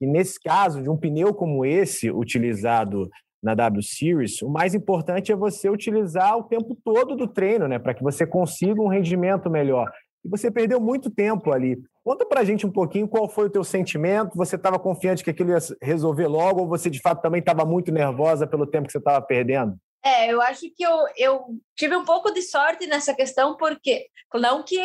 E 0.00 0.06
nesse 0.06 0.40
caso, 0.40 0.82
de 0.82 0.88
um 0.88 0.96
pneu 0.96 1.34
como 1.34 1.64
esse, 1.64 2.10
utilizado 2.10 3.08
na 3.42 3.54
W 3.54 3.82
Series, 3.82 4.42
o 4.42 4.48
mais 4.48 4.74
importante 4.74 5.30
é 5.30 5.36
você 5.36 5.68
utilizar 5.70 6.36
o 6.36 6.44
tempo 6.44 6.76
todo 6.84 7.16
do 7.16 7.26
treino, 7.26 7.68
né? 7.68 7.78
Para 7.78 7.94
que 7.94 8.02
você 8.02 8.26
consiga 8.26 8.80
um 8.80 8.88
rendimento 8.88 9.48
melhor. 9.48 9.90
E 10.24 10.28
você 10.28 10.50
perdeu 10.50 10.80
muito 10.80 11.10
tempo 11.10 11.52
ali. 11.52 11.78
Conta 12.04 12.26
para 12.26 12.40
a 12.40 12.44
gente 12.44 12.66
um 12.66 12.72
pouquinho 12.72 13.06
qual 13.06 13.28
foi 13.28 13.46
o 13.46 13.50
teu 13.50 13.62
sentimento. 13.62 14.36
Você 14.36 14.56
estava 14.56 14.78
confiante 14.78 15.22
que 15.22 15.30
aquilo 15.30 15.50
ia 15.50 15.58
resolver 15.82 16.26
logo 16.26 16.62
ou 16.62 16.68
você 16.68 16.90
de 16.90 17.00
fato 17.00 17.22
também 17.22 17.40
estava 17.40 17.64
muito 17.64 17.92
nervosa 17.92 18.46
pelo 18.46 18.66
tempo 18.66 18.86
que 18.86 18.92
você 18.92 18.98
estava 18.98 19.24
perdendo? 19.24 19.76
É, 20.04 20.32
eu 20.32 20.40
acho 20.40 20.62
que 20.74 20.82
eu, 20.82 20.96
eu 21.16 21.44
tive 21.76 21.96
um 21.96 22.04
pouco 22.04 22.32
de 22.32 22.40
sorte 22.42 22.86
nessa 22.86 23.14
questão, 23.14 23.56
porque 23.56 24.06
não 24.34 24.62
que, 24.62 24.80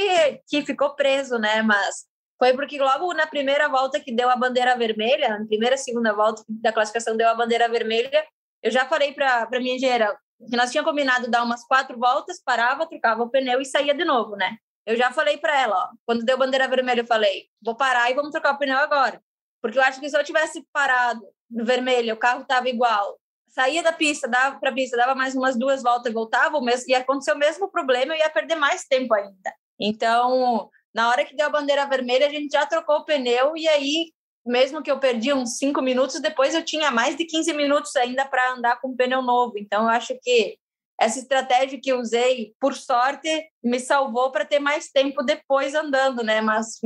que 0.48 0.66
ficou 0.66 0.96
preso, 0.96 1.38
né? 1.38 1.62
Mas 1.62 2.06
foi 2.44 2.54
porque 2.54 2.78
logo 2.78 3.14
na 3.14 3.26
primeira 3.26 3.70
volta 3.70 4.02
que 4.02 4.14
deu 4.14 4.30
a 4.30 4.36
bandeira 4.36 4.76
vermelha, 4.76 5.40
na 5.40 5.46
primeira 5.46 5.78
segunda 5.78 6.12
volta 6.12 6.44
da 6.50 6.74
classificação 6.74 7.16
deu 7.16 7.30
a 7.30 7.34
bandeira 7.34 7.70
vermelha, 7.70 8.22
eu 8.62 8.70
já 8.70 8.86
falei 8.86 9.14
para 9.14 9.44
a 9.44 9.60
minha 9.62 9.76
engenheira 9.76 10.14
que 10.50 10.58
nós 10.58 10.70
tínhamos 10.70 10.92
combinado 10.92 11.32
dar 11.32 11.42
umas 11.42 11.66
quatro 11.66 11.98
voltas, 11.98 12.44
parava, 12.44 12.86
trocava 12.86 13.24
o 13.24 13.30
pneu 13.30 13.62
e 13.62 13.66
saía 13.66 13.94
de 13.94 14.04
novo, 14.04 14.36
né? 14.36 14.58
Eu 14.86 14.98
já 14.98 15.10
falei 15.10 15.38
para 15.38 15.58
ela, 15.58 15.74
ó, 15.74 15.96
quando 16.06 16.26
deu 16.26 16.38
bandeira 16.38 16.68
vermelha, 16.68 17.00
eu 17.00 17.08
falei, 17.08 17.46
vou 17.64 17.78
parar 17.78 18.12
e 18.12 18.14
vamos 18.14 18.32
trocar 18.32 18.56
o 18.56 18.58
pneu 18.58 18.78
agora. 18.78 19.22
Porque 19.62 19.78
eu 19.78 19.82
acho 19.82 20.02
que 20.02 20.10
se 20.10 20.18
eu 20.18 20.24
tivesse 20.26 20.68
parado 20.74 21.22
no 21.50 21.64
vermelho, 21.64 22.14
o 22.14 22.18
carro 22.18 22.42
estava 22.42 22.68
igual, 22.68 23.18
saía 23.48 23.82
da 23.82 23.94
pista, 23.94 24.28
dava 24.28 24.60
para 24.60 24.70
a 24.70 24.74
pista, 24.74 24.98
dava 24.98 25.16
mais 25.16 25.34
umas 25.34 25.58
duas 25.58 25.82
voltas 25.82 26.12
e 26.12 26.14
voltava, 26.14 26.58
o 26.58 26.62
mesmo, 26.62 26.90
ia 26.90 26.98
acontecer 26.98 27.32
o 27.32 27.38
mesmo 27.38 27.72
problema, 27.72 28.14
eu 28.14 28.20
ia 28.20 28.30
perder 28.30 28.56
mais 28.56 28.84
tempo 28.84 29.14
ainda. 29.14 29.54
Então, 29.80 30.70
na 30.94 31.10
hora 31.10 31.26
que 31.26 31.36
deu 31.36 31.48
a 31.48 31.50
bandeira 31.50 31.86
vermelha, 31.86 32.28
a 32.28 32.30
gente 32.30 32.52
já 32.52 32.66
trocou 32.66 32.98
o 32.98 33.06
pneu 33.06 33.58
e 33.58 33.68
aí, 33.68 34.14
mesmo 34.46 34.82
que 34.82 34.92
eu 34.92 35.00
perdi 35.00 35.34
uns 35.34 35.58
cinco 35.58 35.82
minutos, 35.82 36.20
depois 36.20 36.54
eu 36.54 36.64
tinha 36.64 36.92
mais 36.92 37.16
de 37.16 37.26
15 37.26 37.54
minutos 37.54 37.96
ainda 37.96 38.26
para 38.26 38.54
andar 38.54 38.80
com 38.80 38.90
o 38.90 38.96
pneu 38.96 39.22
novo. 39.22 39.58
Então, 39.58 39.84
eu 39.84 39.90
acho 39.90 40.18
que 40.22 40.58
essa 41.00 41.20
estratégia 41.20 41.80
que 41.82 41.94
usei, 41.94 42.54
por 42.60 42.76
sorte, 42.76 43.50
me 43.64 43.80
salvou 43.80 44.32
para 44.32 44.46
ter 44.46 44.60
mais 44.60 44.90
tempo 44.90 45.24
depois 45.24 45.74
andando, 45.74 46.24
né? 46.24 46.40
Mas 46.42 46.80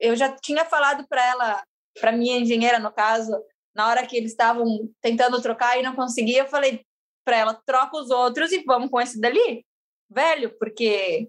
eu 0.00 0.16
já 0.16 0.34
tinha 0.36 0.64
falado 0.64 1.06
para 1.08 1.24
ela, 1.24 1.64
para 2.00 2.12
minha 2.12 2.38
engenheira, 2.38 2.78
no 2.78 2.92
caso, 2.92 3.32
na 3.74 3.88
hora 3.88 4.06
que 4.06 4.16
eles 4.16 4.32
estavam 4.32 4.66
tentando 5.00 5.40
trocar 5.40 5.78
e 5.78 5.82
não 5.82 5.94
conseguia, 5.94 6.40
eu 6.40 6.48
falei 6.48 6.84
para 7.24 7.36
ela: 7.36 7.62
troca 7.64 7.96
os 7.96 8.10
outros 8.10 8.50
e 8.52 8.62
vamos 8.64 8.90
com 8.90 9.00
esse 9.00 9.20
dali, 9.20 9.64
velho, 10.10 10.56
porque 10.58 11.28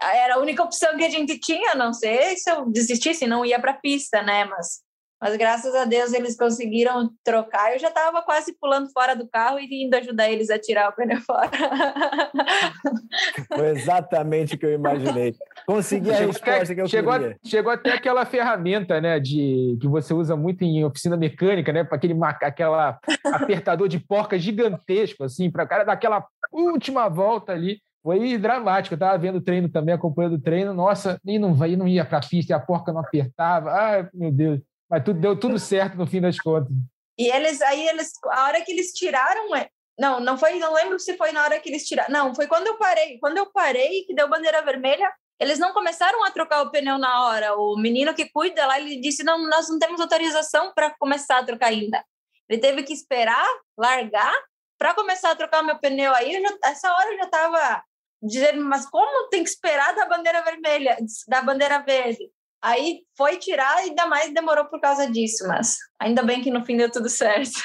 era 0.00 0.34
a 0.34 0.38
única 0.38 0.62
opção 0.62 0.96
que 0.96 1.04
a 1.04 1.10
gente 1.10 1.38
tinha, 1.38 1.74
não 1.74 1.92
sei 1.92 2.36
se 2.36 2.50
eu 2.50 2.66
desistisse, 2.70 3.26
não 3.26 3.44
ia 3.44 3.60
para 3.60 3.72
a 3.72 3.78
pista, 3.78 4.22
né? 4.22 4.44
Mas, 4.44 4.80
mas 5.20 5.36
graças 5.36 5.74
a 5.74 5.84
Deus 5.84 6.12
eles 6.12 6.36
conseguiram 6.36 7.10
trocar. 7.24 7.72
Eu 7.72 7.78
já 7.78 7.88
estava 7.88 8.22
quase 8.22 8.56
pulando 8.58 8.90
fora 8.90 9.14
do 9.14 9.28
carro 9.28 9.58
e 9.58 9.84
indo 9.84 9.94
ajudar 9.94 10.30
eles 10.30 10.50
a 10.50 10.58
tirar 10.58 10.88
o 10.88 10.92
pneu 10.92 11.20
fora. 11.20 11.50
Foi 13.54 13.68
exatamente 13.68 14.54
o 14.54 14.58
que 14.58 14.66
eu 14.66 14.72
imaginei. 14.72 15.34
Consegui 15.66 16.10
a 16.10 16.14
chegou 16.14 16.32
resposta 16.32 16.62
até, 16.62 16.74
que 16.74 16.80
eu 16.80 16.88
chegou 16.88 17.12
queria. 17.12 17.38
A, 17.44 17.48
chegou 17.48 17.72
até 17.72 17.92
aquela 17.92 18.24
ferramenta, 18.24 19.00
né, 19.00 19.20
de 19.20 19.76
que 19.80 19.88
você 19.88 20.14
usa 20.14 20.36
muito 20.36 20.62
em 20.62 20.84
oficina 20.84 21.16
mecânica, 21.16 21.72
né, 21.72 21.84
para 21.84 21.96
aquele 21.96 22.18
aquela 22.42 22.98
apertador 23.26 23.88
de 23.88 23.98
porca 23.98 24.38
gigantesco, 24.38 25.24
assim, 25.24 25.50
para 25.50 25.64
o 25.64 25.68
cara 25.68 25.84
dar 25.84 25.92
aquela 25.92 26.26
última 26.52 27.08
volta 27.08 27.52
ali 27.52 27.80
foi 28.02 28.38
dramático. 28.38 28.94
Eu 28.94 28.96
estava 28.96 29.18
vendo 29.18 29.36
o 29.36 29.40
treino 29.42 29.68
também, 29.68 29.94
acompanhando 29.94 30.34
o 30.34 30.40
treino. 30.40 30.74
Nossa, 30.74 31.20
e 31.24 31.38
não, 31.38 31.66
e 31.66 31.76
não 31.76 31.88
ia 31.88 32.04
para 32.04 32.18
a 32.18 32.26
pista, 32.26 32.52
e 32.52 32.54
a 32.54 32.60
porca 32.60 32.92
não 32.92 33.00
apertava. 33.00 33.70
Ai, 33.70 34.08
meu 34.12 34.32
Deus. 34.32 34.60
Mas 34.88 35.04
tudo, 35.04 35.20
deu 35.20 35.38
tudo 35.38 35.58
certo 35.58 35.96
no 35.96 36.06
fim 36.06 36.20
das 36.20 36.38
contas. 36.38 36.72
E 37.18 37.30
eles, 37.30 37.60
aí 37.62 37.86
eles, 37.86 38.12
a 38.30 38.44
hora 38.44 38.60
que 38.62 38.72
eles 38.72 38.92
tiraram, 38.92 39.54
é, 39.54 39.68
não, 39.98 40.18
não 40.20 40.38
foi, 40.38 40.58
não 40.58 40.72
lembro 40.72 40.98
se 40.98 41.16
foi 41.16 41.30
na 41.32 41.42
hora 41.42 41.60
que 41.60 41.68
eles 41.68 41.86
tiraram. 41.86 42.10
Não, 42.10 42.34
foi 42.34 42.46
quando 42.46 42.66
eu 42.66 42.78
parei. 42.78 43.18
Quando 43.18 43.36
eu 43.36 43.52
parei, 43.52 44.04
que 44.04 44.14
deu 44.14 44.28
bandeira 44.28 44.62
vermelha, 44.62 45.12
eles 45.38 45.58
não 45.58 45.72
começaram 45.72 46.24
a 46.24 46.30
trocar 46.30 46.62
o 46.62 46.70
pneu 46.70 46.98
na 46.98 47.26
hora. 47.26 47.54
O 47.56 47.76
menino 47.76 48.14
que 48.14 48.28
cuida 48.30 48.66
lá, 48.66 48.80
ele 48.80 49.00
disse: 49.00 49.22
não, 49.22 49.48
nós 49.48 49.68
não 49.68 49.78
temos 49.78 50.00
autorização 50.00 50.72
para 50.74 50.90
começar 50.98 51.38
a 51.38 51.44
trocar 51.44 51.66
ainda. 51.66 52.02
Ele 52.48 52.60
teve 52.60 52.82
que 52.82 52.92
esperar, 52.92 53.46
largar, 53.78 54.34
para 54.78 54.94
começar 54.94 55.30
a 55.30 55.36
trocar 55.36 55.62
meu 55.62 55.78
pneu. 55.78 56.14
Aí, 56.14 56.32
já, 56.32 56.58
essa 56.64 56.92
hora 56.92 57.12
eu 57.12 57.18
já 57.18 57.24
estava 57.24 57.82
dizer, 58.22 58.54
mas 58.56 58.88
como 58.88 59.28
tem 59.28 59.42
que 59.42 59.50
esperar 59.50 59.94
da 59.94 60.06
bandeira 60.06 60.42
vermelha, 60.42 60.96
da 61.28 61.42
bandeira 61.42 61.78
verde? 61.78 62.30
Aí 62.62 63.00
foi 63.16 63.38
tirar 63.38 63.76
ainda 63.76 64.06
mais 64.06 64.34
demorou 64.34 64.66
por 64.66 64.80
causa 64.80 65.10
disso, 65.10 65.46
mas 65.48 65.76
ainda 65.98 66.22
bem 66.22 66.42
que 66.42 66.50
no 66.50 66.64
fim 66.64 66.76
deu 66.76 66.90
tudo 66.90 67.08
certo. 67.10 67.58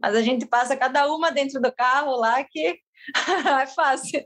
Mas 0.00 0.14
a 0.14 0.22
gente 0.22 0.46
passa 0.46 0.76
cada 0.76 1.12
uma 1.12 1.32
dentro 1.32 1.60
do 1.60 1.72
carro 1.72 2.16
lá 2.16 2.44
que 2.44 2.78
é 3.62 3.66
fácil. 3.66 4.22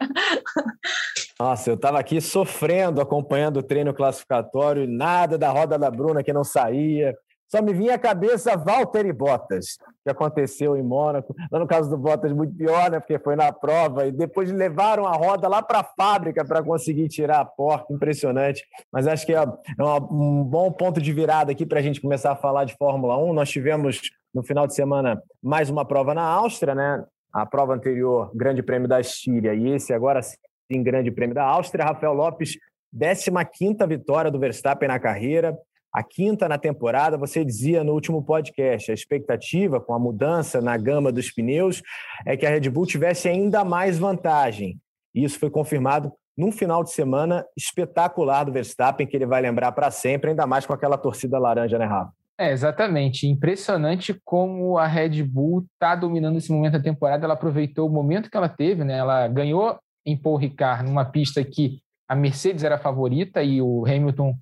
Nossa, 1.38 1.70
eu 1.70 1.74
estava 1.74 1.98
aqui 1.98 2.20
sofrendo, 2.20 3.00
acompanhando 3.00 3.58
o 3.58 3.62
treino 3.62 3.94
classificatório, 3.94 4.86
nada 4.86 5.38
da 5.38 5.50
roda 5.50 5.78
da 5.78 5.90
Bruna 5.90 6.22
que 6.22 6.32
não 6.32 6.44
saía. 6.44 7.16
Só 7.50 7.60
me 7.60 7.74
vinha 7.74 7.96
à 7.96 7.98
cabeça 7.98 8.56
Valtteri 8.56 9.12
Bottas, 9.12 9.76
que 10.04 10.10
aconteceu 10.10 10.76
em 10.76 10.82
Mônaco. 10.84 11.34
no 11.50 11.66
caso 11.66 11.90
do 11.90 11.98
Bottas, 11.98 12.32
muito 12.32 12.54
pior, 12.54 12.88
né? 12.88 13.00
Porque 13.00 13.18
foi 13.18 13.34
na 13.34 13.52
prova 13.52 14.06
e 14.06 14.12
depois 14.12 14.52
levaram 14.52 15.04
a 15.04 15.12
roda 15.12 15.48
lá 15.48 15.60
para 15.60 15.80
a 15.80 15.84
fábrica 15.84 16.44
para 16.44 16.62
conseguir 16.62 17.08
tirar 17.08 17.40
a 17.40 17.44
porta. 17.44 17.92
Impressionante. 17.92 18.64
Mas 18.92 19.08
acho 19.08 19.26
que 19.26 19.34
é, 19.34 19.38
é 19.38 19.82
um 19.82 20.44
bom 20.44 20.70
ponto 20.70 21.00
de 21.00 21.12
virada 21.12 21.50
aqui 21.50 21.66
para 21.66 21.80
a 21.80 21.82
gente 21.82 22.00
começar 22.00 22.30
a 22.30 22.36
falar 22.36 22.64
de 22.64 22.76
Fórmula 22.76 23.18
1. 23.18 23.32
Nós 23.32 23.50
tivemos 23.50 24.00
no 24.32 24.44
final 24.44 24.68
de 24.68 24.74
semana 24.74 25.20
mais 25.42 25.68
uma 25.68 25.84
prova 25.84 26.14
na 26.14 26.22
Áustria, 26.22 26.72
né? 26.72 27.04
A 27.32 27.44
prova 27.44 27.74
anterior, 27.74 28.30
Grande 28.32 28.62
Prêmio 28.62 28.88
da 28.88 29.00
Estíria, 29.00 29.54
e 29.54 29.70
esse 29.70 29.92
agora 29.92 30.22
sim, 30.22 30.82
Grande 30.84 31.10
Prêmio 31.10 31.34
da 31.34 31.44
Áustria. 31.44 31.84
Rafael 31.84 32.12
Lopes, 32.12 32.56
15 32.92 33.86
vitória 33.88 34.30
do 34.30 34.38
Verstappen 34.38 34.88
na 34.88 35.00
carreira 35.00 35.58
a 35.92 36.02
quinta 36.02 36.48
na 36.48 36.56
temporada, 36.56 37.16
você 37.16 37.44
dizia 37.44 37.82
no 37.82 37.92
último 37.92 38.22
podcast, 38.22 38.90
a 38.90 38.94
expectativa 38.94 39.80
com 39.80 39.92
a 39.92 39.98
mudança 39.98 40.60
na 40.60 40.76
gama 40.76 41.10
dos 41.10 41.30
pneus 41.30 41.82
é 42.24 42.36
que 42.36 42.46
a 42.46 42.50
Red 42.50 42.70
Bull 42.70 42.86
tivesse 42.86 43.28
ainda 43.28 43.64
mais 43.64 43.98
vantagem. 43.98 44.78
Isso 45.14 45.38
foi 45.38 45.50
confirmado 45.50 46.12
num 46.36 46.52
final 46.52 46.84
de 46.84 46.92
semana 46.92 47.44
espetacular 47.56 48.44
do 48.44 48.52
Verstappen, 48.52 49.06
que 49.06 49.16
ele 49.16 49.26
vai 49.26 49.42
lembrar 49.42 49.72
para 49.72 49.90
sempre, 49.90 50.30
ainda 50.30 50.46
mais 50.46 50.64
com 50.64 50.72
aquela 50.72 50.96
torcida 50.96 51.38
laranja, 51.38 51.78
né, 51.78 51.84
Rafa? 51.84 52.12
É, 52.38 52.52
exatamente. 52.52 53.26
Impressionante 53.26 54.18
como 54.24 54.78
a 54.78 54.86
Red 54.86 55.22
Bull 55.24 55.66
está 55.74 55.94
dominando 55.94 56.38
esse 56.38 56.50
momento 56.50 56.72
da 56.72 56.82
temporada. 56.82 57.26
Ela 57.26 57.34
aproveitou 57.34 57.86
o 57.86 57.92
momento 57.92 58.30
que 58.30 58.36
ela 58.36 58.48
teve, 58.48 58.82
né? 58.82 58.96
Ela 58.96 59.28
ganhou 59.28 59.78
em 60.06 60.16
Paul 60.16 60.36
Ricard 60.36 60.84
numa 60.84 61.04
pista 61.04 61.44
que 61.44 61.80
a 62.08 62.14
Mercedes 62.14 62.64
era 62.64 62.76
a 62.76 62.80
favorita 62.80 63.42
e 63.42 63.60
o 63.60 63.84
Hamilton 63.84 64.34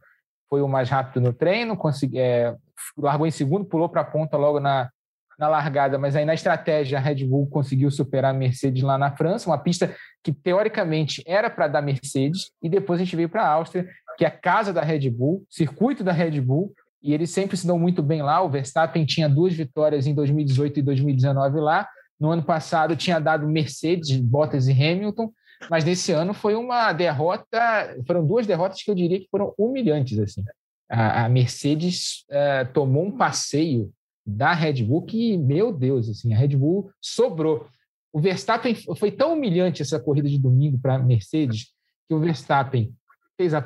foi 0.48 0.62
o 0.62 0.68
mais 0.68 0.88
rápido 0.88 1.22
no 1.22 1.32
treino, 1.32 1.76
consegui, 1.76 2.18
é, 2.18 2.54
largou 2.96 3.26
em 3.26 3.30
segundo, 3.30 3.64
pulou 3.64 3.88
para 3.88 4.00
a 4.00 4.04
ponta 4.04 4.36
logo 4.36 4.60
na, 4.60 4.90
na 5.38 5.48
largada, 5.48 5.98
mas 5.98 6.16
aí 6.16 6.24
na 6.24 6.34
estratégia 6.34 6.98
a 6.98 7.00
Red 7.00 7.24
Bull 7.24 7.46
conseguiu 7.46 7.90
superar 7.90 8.34
a 8.34 8.36
Mercedes 8.36 8.82
lá 8.82 8.98
na 8.98 9.14
França, 9.14 9.48
uma 9.48 9.58
pista 9.58 9.94
que 10.22 10.32
teoricamente 10.32 11.22
era 11.26 11.48
para 11.48 11.68
dar 11.68 11.82
Mercedes, 11.82 12.50
e 12.62 12.68
depois 12.68 13.00
a 13.00 13.04
gente 13.04 13.14
veio 13.14 13.28
para 13.28 13.44
a 13.44 13.52
Áustria, 13.52 13.88
que 14.16 14.24
é 14.24 14.28
a 14.28 14.32
casa 14.32 14.72
da 14.72 14.82
Red 14.82 15.08
Bull, 15.10 15.44
circuito 15.48 16.02
da 16.02 16.12
Red 16.12 16.40
Bull, 16.40 16.72
e 17.00 17.14
eles 17.14 17.30
sempre 17.30 17.56
se 17.56 17.66
dão 17.66 17.78
muito 17.78 18.02
bem 18.02 18.22
lá. 18.22 18.42
O 18.42 18.50
Verstappen 18.50 19.06
tinha 19.06 19.28
duas 19.28 19.54
vitórias 19.54 20.06
em 20.06 20.14
2018 20.14 20.80
e 20.80 20.82
2019 20.82 21.60
lá. 21.60 21.88
No 22.18 22.30
ano 22.30 22.42
passado 22.42 22.96
tinha 22.96 23.20
dado 23.20 23.48
Mercedes, 23.48 24.16
Bottas 24.16 24.66
e 24.66 24.72
Hamilton, 24.72 25.30
mas 25.70 25.84
nesse 25.84 26.12
ano 26.12 26.32
foi 26.32 26.54
uma 26.54 26.92
derrota, 26.92 27.96
foram 28.06 28.24
duas 28.24 28.46
derrotas 28.46 28.82
que 28.82 28.90
eu 28.90 28.94
diria 28.94 29.18
que 29.20 29.28
foram 29.30 29.54
humilhantes 29.58 30.18
assim. 30.18 30.44
A, 30.90 31.24
a 31.24 31.28
Mercedes 31.28 32.24
uh, 32.30 32.72
tomou 32.72 33.06
um 33.06 33.16
passeio 33.16 33.92
da 34.24 34.52
Red 34.52 34.84
Bull 34.84 35.02
que, 35.02 35.36
meu 35.36 35.72
Deus, 35.72 36.08
assim, 36.08 36.32
a 36.32 36.36
Red 36.36 36.56
Bull 36.56 36.90
sobrou. 37.00 37.66
O 38.12 38.20
Verstappen 38.20 38.74
foi 38.96 39.10
tão 39.10 39.34
humilhante 39.34 39.82
essa 39.82 40.00
corrida 40.00 40.28
de 40.28 40.38
domingo 40.38 40.78
para 40.78 40.94
a 40.94 40.98
Mercedes 40.98 41.68
que 42.08 42.14
o 42.14 42.20
Verstappen 42.20 42.92
fez 43.36 43.54
a 43.54 43.60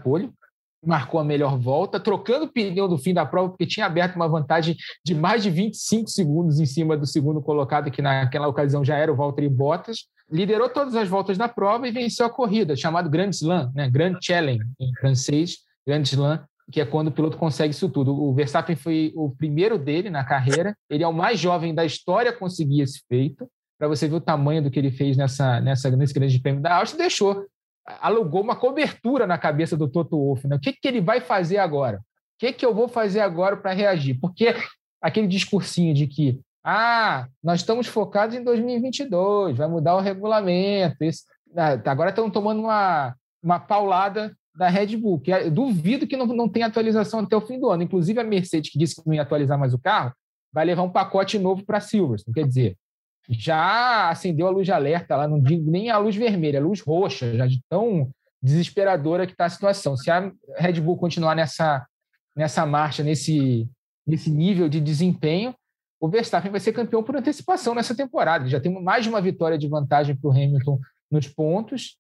marcou 0.84 1.20
a 1.20 1.24
melhor 1.24 1.56
volta, 1.56 2.00
trocando 2.00 2.46
o 2.46 2.52
pneu 2.52 2.88
no 2.88 2.98
fim 2.98 3.14
da 3.14 3.24
prova, 3.24 3.50
porque 3.50 3.66
tinha 3.66 3.86
aberto 3.86 4.16
uma 4.16 4.28
vantagem 4.28 4.76
de 5.04 5.14
mais 5.14 5.42
de 5.42 5.50
25 5.50 6.10
segundos 6.10 6.58
em 6.58 6.66
cima 6.66 6.96
do 6.96 7.06
segundo 7.06 7.40
colocado, 7.40 7.90
que 7.90 8.02
naquela 8.02 8.48
ocasião 8.48 8.84
já 8.84 8.96
era 8.96 9.12
o 9.12 9.16
Valtteri 9.16 9.48
Bottas. 9.48 10.06
Liderou 10.32 10.68
todas 10.68 10.94
as 10.94 11.08
voltas 11.08 11.36
da 11.36 11.48
prova 11.48 11.86
e 11.86 11.92
venceu 11.92 12.24
a 12.24 12.30
corrida, 12.30 12.74
chamado 12.74 13.10
Grand 13.10 13.30
Slam, 13.30 13.70
né? 13.74 13.90
Grand 13.90 14.16
Challenge 14.20 14.64
em 14.80 14.94
francês, 14.94 15.58
Grand 15.86 16.02
Slam, 16.02 16.42
que 16.70 16.80
é 16.80 16.86
quando 16.86 17.08
o 17.08 17.12
piloto 17.12 17.36
consegue 17.36 17.74
isso 17.74 17.88
tudo. 17.90 18.14
O 18.14 18.32
Verstappen 18.32 18.74
foi 18.74 19.12
o 19.14 19.30
primeiro 19.30 19.78
dele 19.78 20.08
na 20.08 20.24
carreira, 20.24 20.74
ele 20.88 21.04
é 21.04 21.08
o 21.08 21.12
mais 21.12 21.38
jovem 21.38 21.74
da 21.74 21.84
história 21.84 22.30
a 22.30 22.36
conseguir 22.36 22.80
esse 22.80 23.02
feito. 23.08 23.46
Para 23.78 23.88
você 23.88 24.08
ver 24.08 24.14
o 24.14 24.20
tamanho 24.20 24.62
do 24.62 24.70
que 24.70 24.78
ele 24.78 24.90
fez 24.90 25.16
nessa, 25.16 25.60
nessa, 25.60 25.90
nesse 25.90 26.14
grande 26.14 26.40
prêmio 26.40 26.62
da 26.62 26.76
Áustria, 26.76 27.00
deixou 27.00 27.46
alugou 28.00 28.42
uma 28.42 28.56
cobertura 28.56 29.26
na 29.26 29.38
cabeça 29.38 29.76
do 29.76 29.88
Toto 29.88 30.16
Wolff. 30.16 30.46
Né? 30.46 30.56
O 30.56 30.60
que, 30.60 30.72
que 30.72 30.86
ele 30.86 31.00
vai 31.00 31.20
fazer 31.20 31.58
agora? 31.58 31.98
O 31.98 32.02
que, 32.38 32.52
que 32.52 32.64
eu 32.64 32.74
vou 32.74 32.88
fazer 32.88 33.20
agora 33.20 33.56
para 33.56 33.72
reagir? 33.72 34.18
Porque 34.20 34.54
aquele 35.00 35.26
discursinho 35.26 35.94
de 35.94 36.06
que 36.06 36.40
ah, 36.64 37.26
nós 37.42 37.60
estamos 37.60 37.86
focados 37.86 38.36
em 38.36 38.44
2022, 38.44 39.56
vai 39.56 39.68
mudar 39.68 39.96
o 39.96 40.00
regulamento. 40.00 40.96
Esse, 41.00 41.24
ah, 41.56 41.72
agora 41.90 42.10
estão 42.10 42.30
tomando 42.30 42.60
uma, 42.60 43.14
uma 43.42 43.58
paulada 43.58 44.36
da 44.54 44.68
Red 44.68 44.96
Bull, 44.96 45.18
que 45.18 45.32
é, 45.32 45.50
duvido 45.50 46.06
que 46.06 46.16
não, 46.16 46.26
não 46.26 46.48
tenha 46.48 46.66
atualização 46.66 47.20
até 47.20 47.36
o 47.36 47.40
fim 47.40 47.58
do 47.58 47.70
ano. 47.70 47.82
Inclusive, 47.82 48.20
a 48.20 48.24
Mercedes, 48.24 48.70
que 48.70 48.78
disse 48.78 48.96
que 48.96 49.06
não 49.06 49.14
ia 49.14 49.22
atualizar 49.22 49.58
mais 49.58 49.74
o 49.74 49.78
carro, 49.78 50.12
vai 50.52 50.64
levar 50.64 50.82
um 50.82 50.90
pacote 50.90 51.38
novo 51.38 51.64
para 51.64 51.80
Silverstone. 51.80 52.34
Quer 52.34 52.46
dizer, 52.46 52.76
já 53.28 54.10
acendeu 54.10 54.46
a 54.46 54.50
luz 54.50 54.66
de 54.66 54.72
alerta 54.72 55.16
lá, 55.16 55.26
não 55.26 55.40
digo 55.40 55.70
nem 55.70 55.90
a 55.90 55.98
luz 55.98 56.14
vermelha, 56.14 56.60
a 56.60 56.62
luz 56.62 56.80
roxa, 56.80 57.34
já 57.36 57.46
de 57.46 57.60
tão 57.68 58.10
desesperadora 58.42 59.26
que 59.26 59.32
está 59.32 59.46
a 59.46 59.50
situação. 59.50 59.96
Se 59.96 60.10
a 60.10 60.30
Red 60.56 60.80
Bull 60.80 60.96
continuar 60.96 61.34
nessa, 61.34 61.86
nessa 62.36 62.66
marcha, 62.66 63.02
nesse, 63.02 63.68
nesse 64.06 64.30
nível 64.30 64.68
de 64.68 64.80
desempenho, 64.80 65.54
o 66.02 66.08
Verstappen 66.08 66.50
vai 66.50 66.58
ser 66.58 66.72
campeão 66.72 67.00
por 67.00 67.14
antecipação 67.14 67.76
nessa 67.76 67.94
temporada. 67.94 68.48
Já 68.48 68.58
tem 68.58 68.72
mais 68.82 69.04
de 69.04 69.08
uma 69.08 69.20
vitória 69.20 69.56
de 69.56 69.68
vantagem 69.68 70.16
para 70.16 70.28
o 70.28 70.32
Hamilton 70.32 70.80
nos 71.08 71.28
pontos. 71.28 71.96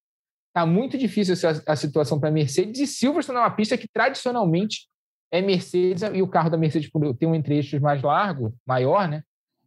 Está 0.48 0.66
muito 0.66 0.98
difícil 0.98 1.34
essa, 1.34 1.62
a 1.64 1.76
situação 1.76 2.18
para 2.18 2.28
a 2.28 2.32
Mercedes. 2.32 2.80
E 2.80 2.86
Silverstone 2.88 3.38
é 3.38 3.42
uma 3.42 3.50
pista 3.50 3.78
que 3.78 3.86
tradicionalmente 3.86 4.88
é 5.30 5.40
Mercedes 5.40 6.02
e 6.02 6.20
o 6.20 6.26
carro 6.26 6.50
da 6.50 6.58
Mercedes 6.58 6.90
tem 7.16 7.28
um 7.28 7.34
entre-eixos 7.34 7.80
mais 7.80 8.02
largo, 8.02 8.52
maior, 8.66 9.06
né? 9.06 9.22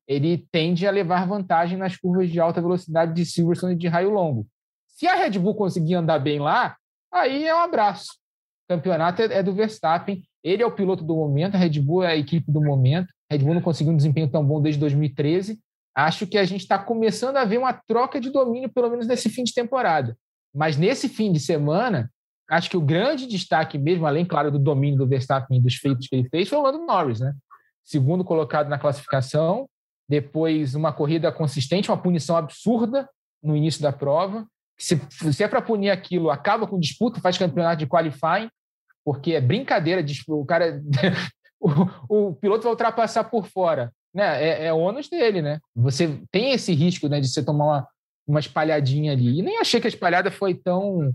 ele 0.05 0.45
tende 0.51 0.85
a 0.85 0.91
levar 0.91 1.25
vantagem 1.25 1.77
nas 1.77 1.95
curvas 1.95 2.29
de 2.29 2.37
alta 2.37 2.61
velocidade 2.61 3.13
de 3.13 3.25
Silverstone 3.25 3.73
e 3.73 3.77
de 3.77 3.87
raio 3.87 4.09
longo. 4.09 4.45
Se 4.87 5.07
a 5.07 5.15
Red 5.15 5.39
Bull 5.39 5.55
conseguir 5.55 5.95
andar 5.95 6.19
bem 6.19 6.39
lá, 6.39 6.75
aí 7.09 7.45
é 7.45 7.55
um 7.55 7.59
abraço. 7.59 8.11
O 8.65 8.75
campeonato 8.75 9.21
é, 9.21 9.37
é 9.37 9.43
do 9.43 9.53
Verstappen, 9.53 10.21
ele 10.43 10.61
é 10.61 10.65
o 10.65 10.75
piloto 10.75 11.05
do 11.05 11.15
momento, 11.15 11.55
a 11.55 11.57
Red 11.57 11.81
Bull 11.81 12.03
é 12.03 12.07
a 12.07 12.17
equipe 12.17 12.51
do 12.51 12.61
momento. 12.61 13.14
Red 13.31 13.39
Bull 13.39 13.55
não 13.55 13.61
conseguiu 13.61 13.93
um 13.93 13.97
desempenho 13.97 14.29
tão 14.29 14.45
bom 14.45 14.61
desde 14.61 14.79
2013. 14.79 15.59
Acho 15.95 16.27
que 16.27 16.37
a 16.37 16.43
gente 16.43 16.61
está 16.61 16.77
começando 16.77 17.37
a 17.37 17.45
ver 17.45 17.57
uma 17.57 17.73
troca 17.73 18.19
de 18.19 18.29
domínio, 18.29 18.69
pelo 18.69 18.89
menos 18.89 19.07
nesse 19.07 19.29
fim 19.29 19.43
de 19.43 19.53
temporada. 19.53 20.17
Mas 20.53 20.77
nesse 20.77 21.09
fim 21.09 21.31
de 21.31 21.39
semana, 21.39 22.11
acho 22.49 22.69
que 22.69 22.77
o 22.77 22.81
grande 22.81 23.27
destaque 23.27 23.77
mesmo, 23.77 24.05
além, 24.05 24.25
claro, 24.25 24.51
do 24.51 24.59
domínio 24.59 24.97
do 24.97 25.07
Verstappen 25.07 25.57
e 25.57 25.61
dos 25.61 25.75
feitos 25.75 26.07
que 26.07 26.15
ele 26.15 26.29
fez, 26.29 26.47
foi 26.47 26.57
o 26.57 26.61
Lando 26.61 26.85
Norris, 26.85 27.19
né? 27.19 27.33
Segundo 27.83 28.23
colocado 28.23 28.67
na 28.67 28.79
classificação, 28.79 29.67
depois 30.07 30.75
uma 30.75 30.93
corrida 30.93 31.31
consistente, 31.31 31.89
uma 31.89 32.01
punição 32.01 32.35
absurda 32.35 33.09
no 33.41 33.55
início 33.55 33.81
da 33.81 33.91
prova. 33.91 34.45
Se, 34.77 34.99
se 35.09 35.43
é 35.43 35.47
para 35.47 35.61
punir 35.61 35.89
aquilo, 35.89 36.29
acaba 36.29 36.67
com 36.67 36.79
disputa, 36.79 37.21
faz 37.21 37.37
campeonato 37.37 37.77
de 37.77 37.87
qualifying, 37.87 38.49
porque 39.03 39.33
é 39.33 39.41
brincadeira, 39.41 40.03
o 40.27 40.45
cara, 40.45 40.81
o, 42.09 42.29
o 42.29 42.35
piloto 42.35 42.63
vai 42.63 42.71
ultrapassar 42.71 43.23
por 43.25 43.47
fora, 43.47 43.91
né? 44.13 44.43
É, 44.43 44.65
é 44.67 44.73
ônus 44.73 45.09
dele, 45.09 45.41
né? 45.41 45.59
Você 45.75 46.19
tem 46.31 46.51
esse 46.51 46.73
risco, 46.73 47.07
né, 47.07 47.19
de 47.19 47.27
você 47.27 47.43
tomar 47.43 47.65
uma, 47.65 47.87
uma 48.27 48.39
espalhadinha 48.39 49.11
ali. 49.11 49.39
E 49.39 49.41
nem 49.41 49.57
achei 49.57 49.81
que 49.81 49.87
a 49.87 49.89
espalhada 49.89 50.31
foi 50.31 50.53
tão 50.53 51.13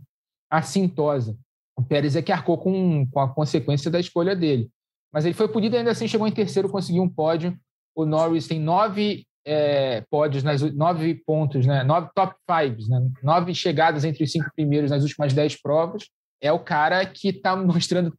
assintosa. 0.51 1.37
O 1.77 1.83
Pérez 1.83 2.17
é 2.17 2.23
que 2.23 2.33
arcou 2.33 2.59
com, 2.59 3.07
com 3.07 3.21
a 3.21 3.29
consequência 3.29 3.91
da 3.91 4.01
escolha 4.01 4.35
dele. 4.35 4.69
Mas 5.13 5.25
ele 5.25 5.35
foi 5.35 5.49
punido 5.49 5.77
ainda 5.77 5.91
assim, 5.91 6.07
chegou 6.07 6.27
em 6.27 6.33
terceiro, 6.33 6.69
conseguiu 6.69 7.03
um 7.03 7.09
pódio 7.09 7.57
o 7.95 8.07
Norris 8.07 8.47
tem 8.47 8.61
nove 8.61 9.27
é, 9.45 10.03
pódios, 10.11 10.43
nas, 10.43 10.61
nove 10.75 11.15
pontos, 11.15 11.67
né? 11.67 11.83
nove 11.83 12.09
top 12.15 12.35
fives, 12.47 12.89
né? 12.89 13.01
nove 13.23 13.55
chegadas 13.55 14.05
entre 14.05 14.25
os 14.25 14.31
cinco 14.31 14.51
primeiros 14.55 14.91
nas 14.91 15.03
últimas 15.03 15.33
dez 15.33 15.61
provas. 15.61 16.05
É 16.40 16.53
o 16.53 16.59
cara 16.59 17.05
que 17.05 17.29
está 17.29 17.55
mostrando 17.57 18.12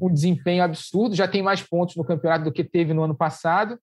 um 0.00 0.12
desempenho 0.12 0.62
absurdo, 0.62 1.14
já 1.14 1.28
tem 1.28 1.42
mais 1.42 1.62
pontos 1.62 1.96
no 1.96 2.04
campeonato 2.04 2.44
do 2.44 2.52
que 2.52 2.64
teve 2.64 2.92
no 2.92 3.02
ano 3.02 3.14
passado. 3.14 3.78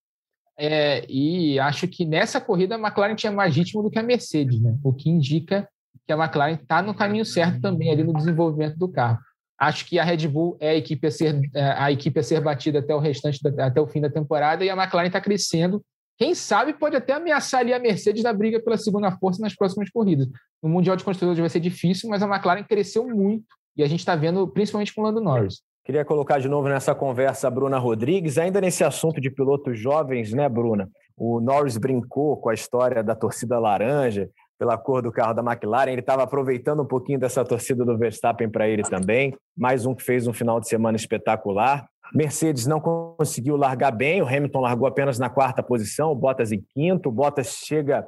É, 0.60 1.06
e 1.08 1.58
acho 1.60 1.86
que 1.86 2.04
nessa 2.04 2.40
corrida 2.40 2.74
a 2.74 2.78
McLaren 2.78 3.14
tinha 3.14 3.30
mais 3.30 3.54
ritmo 3.54 3.80
do 3.80 3.90
que 3.90 3.98
a 3.98 4.02
Mercedes, 4.02 4.60
né? 4.60 4.76
o 4.82 4.92
que 4.92 5.08
indica 5.08 5.68
que 6.04 6.12
a 6.12 6.16
McLaren 6.16 6.54
está 6.54 6.82
no 6.82 6.94
caminho 6.94 7.24
certo 7.24 7.60
também 7.60 7.92
ali 7.92 8.02
no 8.02 8.12
desenvolvimento 8.12 8.76
do 8.76 8.88
carro. 8.88 9.18
Acho 9.58 9.84
que 9.86 9.98
a 9.98 10.04
Red 10.04 10.28
Bull 10.28 10.56
é 10.58 10.70
a 10.70 10.74
equipe 10.74 11.06
a 11.06 11.10
ser, 11.10 11.40
é, 11.54 11.62
a 11.62 11.92
equipe 11.92 12.18
a 12.18 12.22
ser 12.22 12.40
batida 12.40 12.78
até 12.78 12.94
o 12.94 12.98
restante, 12.98 13.40
até 13.58 13.80
o 13.80 13.86
fim 13.86 14.00
da 14.00 14.08
temporada, 14.08 14.64
e 14.64 14.70
a 14.70 14.76
McLaren 14.76 15.08
está 15.08 15.20
crescendo. 15.20 15.82
Quem 16.16 16.34
sabe 16.34 16.72
pode 16.72 16.96
até 16.96 17.12
ameaçar 17.12 17.60
ali 17.60 17.72
a 17.72 17.78
Mercedes 17.78 18.22
na 18.22 18.32
briga 18.32 18.60
pela 18.60 18.76
segunda 18.76 19.10
força 19.12 19.40
nas 19.40 19.54
próximas 19.54 19.90
corridas. 19.90 20.28
No 20.62 20.68
Mundial 20.68 20.96
de 20.96 21.04
Construtores 21.04 21.38
vai 21.38 21.48
ser 21.48 21.60
difícil, 21.60 22.08
mas 22.08 22.22
a 22.22 22.26
McLaren 22.26 22.64
cresceu 22.64 23.06
muito, 23.06 23.46
e 23.78 23.82
a 23.82 23.86
gente 23.86 24.00
está 24.00 24.16
vendo 24.16 24.46
principalmente 24.48 24.92
com 24.92 25.00
o 25.00 25.04
Lando 25.04 25.20
Norris. 25.20 25.62
Queria 25.84 26.04
colocar 26.04 26.38
de 26.38 26.48
novo 26.48 26.68
nessa 26.68 26.94
conversa 26.94 27.48
a 27.48 27.50
Bruna 27.50 27.78
Rodrigues, 27.78 28.36
ainda 28.36 28.60
nesse 28.60 28.84
assunto 28.84 29.20
de 29.20 29.30
pilotos 29.30 29.78
jovens, 29.78 30.34
né, 30.34 30.46
Bruna? 30.48 30.90
O 31.16 31.40
Norris 31.40 31.78
brincou 31.78 32.36
com 32.36 32.50
a 32.50 32.54
história 32.54 33.02
da 33.02 33.14
torcida 33.14 33.58
laranja, 33.58 34.28
pela 34.58 34.76
cor 34.76 35.00
do 35.00 35.12
carro 35.12 35.32
da 35.32 35.42
McLaren. 35.42 35.92
Ele 35.92 36.00
estava 36.00 36.24
aproveitando 36.24 36.82
um 36.82 36.86
pouquinho 36.86 37.18
dessa 37.18 37.44
torcida 37.44 37.84
do 37.84 37.96
Verstappen 37.96 38.50
para 38.50 38.68
ele 38.68 38.82
também. 38.82 39.34
Mais 39.56 39.86
um 39.86 39.94
que 39.94 40.02
fez 40.02 40.26
um 40.26 40.32
final 40.32 40.60
de 40.60 40.68
semana 40.68 40.96
espetacular. 40.96 41.88
Mercedes 42.12 42.66
não 42.66 42.80
conseguiu 42.80 43.56
largar 43.56 43.92
bem, 43.92 44.20
o 44.20 44.26
Hamilton 44.26 44.60
largou 44.60 44.88
apenas 44.88 45.18
na 45.18 45.28
quarta 45.28 45.62
posição, 45.62 46.10
o 46.10 46.14
Bottas 46.14 46.52
em 46.52 46.64
quinto. 46.74 47.08
O 47.08 47.12
Bottas 47.12 47.58
chega 47.64 48.04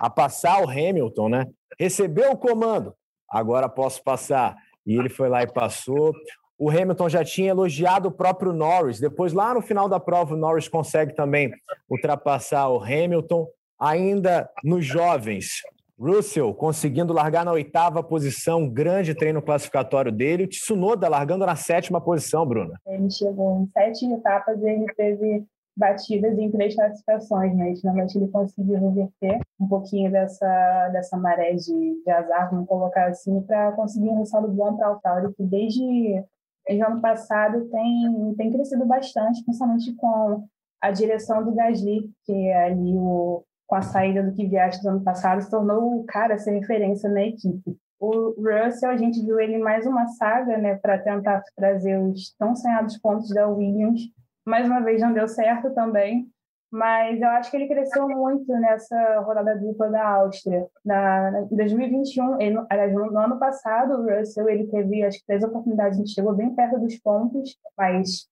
a 0.00 0.10
passar 0.10 0.60
o 0.62 0.68
Hamilton, 0.68 1.28
né? 1.28 1.46
Recebeu 1.78 2.32
o 2.32 2.36
comando, 2.36 2.92
agora 3.30 3.68
posso 3.68 4.02
passar. 4.02 4.56
E 4.86 4.96
ele 4.96 5.08
foi 5.08 5.28
lá 5.28 5.42
e 5.42 5.52
passou. 5.52 6.14
O 6.58 6.70
Hamilton 6.70 7.08
já 7.08 7.24
tinha 7.24 7.50
elogiado 7.50 8.08
o 8.08 8.12
próprio 8.12 8.52
Norris. 8.52 8.98
Depois, 8.98 9.32
lá 9.32 9.52
no 9.52 9.60
final 9.60 9.88
da 9.88 10.00
prova, 10.00 10.34
o 10.34 10.38
Norris 10.38 10.68
consegue 10.68 11.14
também 11.14 11.52
ultrapassar 11.90 12.68
o 12.68 12.82
Hamilton. 12.82 13.46
Ainda 13.78 14.48
nos 14.64 14.86
jovens, 14.86 15.60
Russell 15.98 16.54
conseguindo 16.54 17.12
largar 17.12 17.44
na 17.44 17.52
oitava 17.52 18.02
posição, 18.02 18.68
grande 18.68 19.14
treino 19.14 19.42
classificatório 19.42 20.12
dele. 20.12 20.44
O 20.44 20.48
Tsunoda 20.48 21.08
largando 21.08 21.44
na 21.44 21.56
sétima 21.56 22.00
posição, 22.00 22.46
Bruna. 22.46 22.80
Ele 22.86 23.10
chegou 23.10 23.60
em 23.60 23.66
sete 23.72 24.06
etapas 24.12 24.58
e 24.62 24.66
ele 24.66 24.86
teve 24.94 25.44
batidas 25.76 26.38
em 26.38 26.50
três 26.50 26.74
classificações, 26.74 27.54
mas 27.54 27.68
né? 27.68 27.76
finalmente 27.76 28.16
ele 28.16 28.28
conseguiu 28.28 28.80
reverter 28.80 29.40
um 29.60 29.68
pouquinho 29.68 30.10
dessa, 30.10 30.88
dessa 30.88 31.16
maré 31.16 31.52
de, 31.52 32.02
de 32.02 32.10
azar, 32.10 32.50
vamos 32.50 32.66
colocar 32.66 33.08
assim, 33.08 33.40
para 33.42 33.72
conseguir 33.72 34.08
um 34.08 34.18
resultado 34.18 34.48
bom 34.48 34.76
para 34.76 34.86
a 34.86 34.90
Altauri, 34.90 35.34
que 35.34 35.42
desde, 35.44 36.24
desde 36.66 36.82
o 36.82 36.86
ano 36.86 37.00
passado 37.00 37.68
tem, 37.68 38.34
tem 38.36 38.52
crescido 38.52 38.86
bastante, 38.86 39.44
principalmente 39.44 39.94
com 39.96 40.44
a 40.80 40.90
direção 40.90 41.44
do 41.44 41.54
Gasly, 41.54 42.10
que 42.24 42.32
é 42.32 42.64
ali 42.64 42.96
o, 42.96 43.44
com 43.66 43.74
a 43.74 43.82
saída 43.82 44.22
do 44.22 44.32
Kvyat 44.32 44.80
do 44.82 44.88
ano 44.88 45.04
passado, 45.04 45.42
se 45.42 45.50
tornou 45.50 46.00
o 46.00 46.04
cara 46.04 46.34
essa 46.34 46.50
referência 46.50 47.10
na 47.10 47.22
equipe. 47.22 47.76
O 47.98 48.34
Russell, 48.38 48.90
a 48.90 48.96
gente 48.96 49.24
viu 49.24 49.40
ele 49.40 49.58
mais 49.58 49.86
uma 49.86 50.06
saga, 50.08 50.58
né, 50.58 50.76
para 50.76 50.98
tentar 50.98 51.42
trazer 51.56 51.98
os 51.98 52.34
tão 52.38 52.54
sonhados 52.54 52.98
pontos 52.98 53.28
da 53.30 53.48
Williams. 53.48 54.02
Mais 54.46 54.66
uma 54.66 54.80
vez 54.80 55.00
não 55.00 55.12
deu 55.12 55.26
certo 55.26 55.74
também, 55.74 56.30
mas 56.70 57.20
eu 57.20 57.28
acho 57.28 57.50
que 57.50 57.56
ele 57.56 57.68
cresceu 57.68 58.08
muito 58.08 58.52
nessa 58.52 59.20
rodada 59.20 59.56
dupla 59.56 59.88
da 59.90 60.08
Áustria. 60.08 60.66
Na, 60.84 61.46
em 61.50 61.56
2021, 61.56 62.40
ele, 62.40 62.64
aliás, 62.70 62.92
no 62.92 63.18
ano 63.18 63.38
passado, 63.38 63.94
o 63.94 64.18
Russell 64.18 64.48
ele 64.48 64.66
teve 64.68 65.02
acho 65.02 65.18
que 65.18 65.26
três 65.26 65.42
oportunidades, 65.42 65.98
gente 65.98 66.12
chegou 66.12 66.34
bem 66.34 66.54
perto 66.54 66.78
dos 66.78 66.96
pontos, 66.98 67.56
mas 67.76 68.28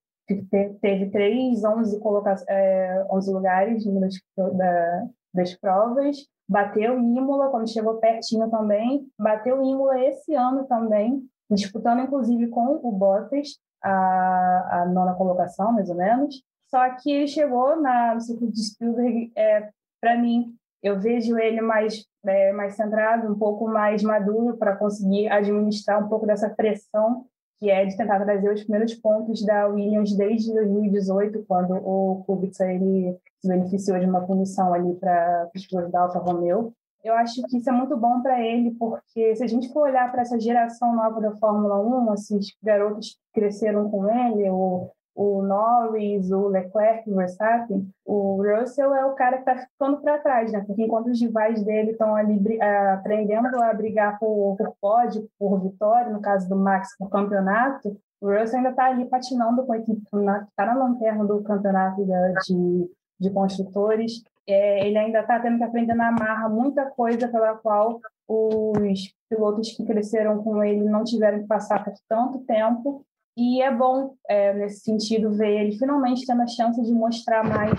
teve 0.81 1.11
três, 1.11 1.65
11, 1.65 1.99
coloca, 2.01 2.35
é, 2.49 3.07
11 3.11 3.33
lugares 3.33 3.85
das, 3.85 4.15
da, 4.57 5.07
das 5.33 5.55
provas. 5.55 6.17
Bateu 6.49 6.99
Imola 6.99 7.49
quando 7.49 7.73
chegou 7.73 7.97
pertinho 7.97 8.51
também, 8.51 9.09
bateu 9.19 9.63
Imola 9.63 9.99
esse 10.01 10.35
ano 10.35 10.65
também, 10.67 11.27
disputando 11.51 12.01
inclusive 12.01 12.49
com 12.49 12.81
o 12.83 12.93
Bottas 12.93 13.59
a, 13.85 14.83
a 14.83 14.87
nona 14.87 15.15
colocação, 15.15 15.73
mais 15.73 15.89
ou 15.91 15.97
menos. 15.97 16.43
Só 16.69 16.89
que 16.97 17.13
ele 17.13 17.29
chegou 17.29 17.81
na, 17.81 18.15
no 18.15 18.21
ciclo 18.21 18.51
de 18.51 18.65
Spielberg, 18.65 19.33
é, 19.37 19.69
para 20.01 20.17
mim, 20.17 20.55
eu 20.83 20.99
vejo 20.99 21.39
ele 21.39 21.61
mais, 21.61 22.05
é, 22.27 22.53
mais 22.53 22.75
centrado, 22.75 23.31
um 23.31 23.39
pouco 23.39 23.69
mais 23.69 24.03
maduro 24.03 24.57
para 24.57 24.77
conseguir 24.77 25.29
administrar 25.29 26.05
um 26.05 26.09
pouco 26.09 26.27
dessa 26.27 26.51
pressão 26.51 27.27
que 27.65 27.71
é 27.71 27.87
de 27.87 27.97
tentar 27.97 28.23
trazer 28.23 28.53
os 28.53 28.63
primeiros 28.63 28.95
pontos 28.95 29.43
da 29.43 29.67
Williams 29.69 30.15
desde 30.15 30.53
2018, 30.53 31.45
quando 31.49 31.75
o 31.77 32.23
Kubica 32.27 32.65
ele 32.67 33.17
se 33.41 33.49
beneficiou 33.49 33.99
de 33.99 34.05
uma 34.05 34.21
punição 34.21 34.75
ali 34.75 34.95
para 34.97 35.49
os 35.55 35.67
pilotos 35.67 35.91
da 35.91 36.03
Alfa 36.03 36.19
Romeo. 36.19 36.75
Eu 37.05 37.15
acho 37.15 37.43
que 37.43 37.59
isso 37.59 37.69
é 37.69 37.73
muito 37.73 37.97
bom 37.97 38.23
para 38.23 38.41
ele, 38.41 38.71
porque 38.73 39.37
se 39.37 39.45
a 39.45 39.47
gente 39.47 39.73
for 39.73 39.83
olhar 39.83 40.11
para 40.11 40.23
essa 40.23 40.41
geração 40.41 40.97
nova 40.97 41.21
da 41.21 41.37
Fórmula 41.37 41.79
1, 41.79 42.15
esses 42.15 42.57
garotos 42.63 43.11
que 43.11 43.41
cresceram 43.41 43.91
com 43.91 44.09
ele, 44.09 44.49
o 44.51 44.91
o 45.15 45.43
Norris, 45.43 46.31
o 46.33 46.49
Leclerc, 46.49 47.09
o 47.09 47.15
Verstappen, 47.15 47.89
o 48.05 48.43
Russell 48.43 48.93
é 48.95 49.05
o 49.05 49.15
cara 49.15 49.37
que 49.37 49.49
está 49.49 49.57
ficando 49.57 49.99
para 49.99 50.19
trás, 50.19 50.51
né? 50.51 50.65
Porque 50.67 50.83
enquanto 50.83 51.07
os 51.07 51.21
rivais 51.21 51.63
dele 51.65 51.93
estão 51.93 52.17
ali 52.17 52.61
aprendendo 52.61 53.63
a 53.63 53.73
brigar 53.73 54.19
por, 54.19 54.57
por 54.57 54.75
pódio, 54.81 55.29
por 55.39 55.61
vitória, 55.61 56.13
no 56.13 56.21
caso 56.21 56.49
do 56.49 56.57
Max, 56.57 56.97
por 56.99 57.09
campeonato, 57.09 57.97
o 58.21 58.27
Russell 58.29 58.59
ainda 58.59 58.71
está 58.71 58.87
ali 58.87 59.05
patinando 59.05 59.65
com 59.65 59.73
a 59.73 59.79
equipe, 59.79 60.03
está 60.03 60.67
na 60.67 60.75
lanterna 60.75 61.25
do 61.25 61.43
campeonato 61.43 62.05
de, 62.05 62.91
de 63.21 63.31
construtores. 63.31 64.23
É, 64.47 64.87
ele 64.87 64.99
ainda 64.99 65.21
está 65.21 65.41
tendo 65.41 65.59
que 65.59 65.65
aprender 65.65 65.95
na 65.95 66.13
marra 66.13 66.49
muita 66.49 66.91
coisa 66.91 67.29
pela 67.29 67.55
qual 67.57 68.01
os 68.29 69.15
pilotos 69.29 69.73
que 69.73 69.85
cresceram 69.85 70.43
com 70.43 70.63
ele 70.63 70.85
não 70.85 71.05
tiveram 71.05 71.41
que 71.41 71.47
passar 71.47 71.83
por 71.83 71.95
tanto 72.09 72.41
tempo 72.41 73.05
e 73.37 73.61
é 73.61 73.75
bom, 73.75 74.15
é, 74.29 74.55
nesse 74.55 74.81
sentido, 74.81 75.33
ver 75.33 75.61
ele 75.61 75.77
finalmente 75.77 76.25
tendo 76.25 76.43
a 76.43 76.47
chance 76.47 76.81
de 76.81 76.93
mostrar 76.93 77.43
mais 77.43 77.73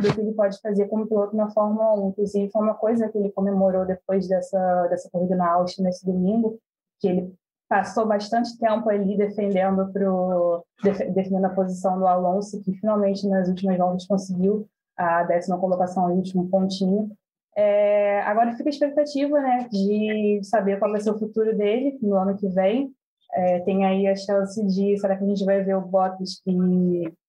do 0.00 0.14
que 0.14 0.20
ele 0.20 0.32
pode 0.32 0.58
fazer 0.62 0.88
como 0.88 1.06
piloto 1.06 1.36
na 1.36 1.50
Fórmula 1.50 1.92
1. 2.06 2.08
Inclusive, 2.08 2.50
foi 2.50 2.62
uma 2.62 2.74
coisa 2.74 3.08
que 3.08 3.18
ele 3.18 3.30
comemorou 3.30 3.84
depois 3.84 4.26
dessa, 4.26 4.86
dessa 4.88 5.10
corrida 5.10 5.36
na 5.36 5.52
Áustria 5.52 5.84
nesse 5.84 6.06
domingo, 6.06 6.58
que 6.98 7.08
ele 7.08 7.34
passou 7.68 8.06
bastante 8.06 8.58
tempo 8.58 8.88
ali 8.88 9.14
defendendo, 9.16 9.92
pro, 9.92 10.64
defendendo 10.82 11.44
a 11.44 11.50
posição 11.50 11.98
do 11.98 12.06
Alonso, 12.06 12.62
que 12.62 12.72
finalmente 12.72 13.28
nas 13.28 13.46
últimas 13.48 13.76
voltas 13.76 14.06
conseguiu 14.06 14.66
a 14.96 15.22
décima 15.24 15.58
colocação, 15.58 16.06
o 16.06 16.16
último 16.16 16.48
pontinho. 16.48 17.10
É, 17.56 18.20
agora 18.22 18.52
fica 18.56 18.68
a 18.68 18.70
expectativa 18.70 19.40
né, 19.40 19.68
de 19.70 20.40
saber 20.42 20.78
qual 20.78 20.90
vai 20.90 21.00
ser 21.00 21.10
o 21.10 21.18
futuro 21.18 21.56
dele 21.56 21.98
no 22.02 22.16
ano 22.16 22.36
que 22.36 22.48
vem. 22.48 22.92
É, 23.32 23.60
tem 23.60 23.84
aí 23.84 24.06
a 24.06 24.16
chance 24.16 24.64
de, 24.64 24.96
será 24.98 25.16
que 25.16 25.24
a 25.24 25.26
gente 25.26 25.44
vai 25.44 25.62
ver 25.62 25.76
o 25.76 25.80
Bottas 25.80 26.40
que 26.44 26.52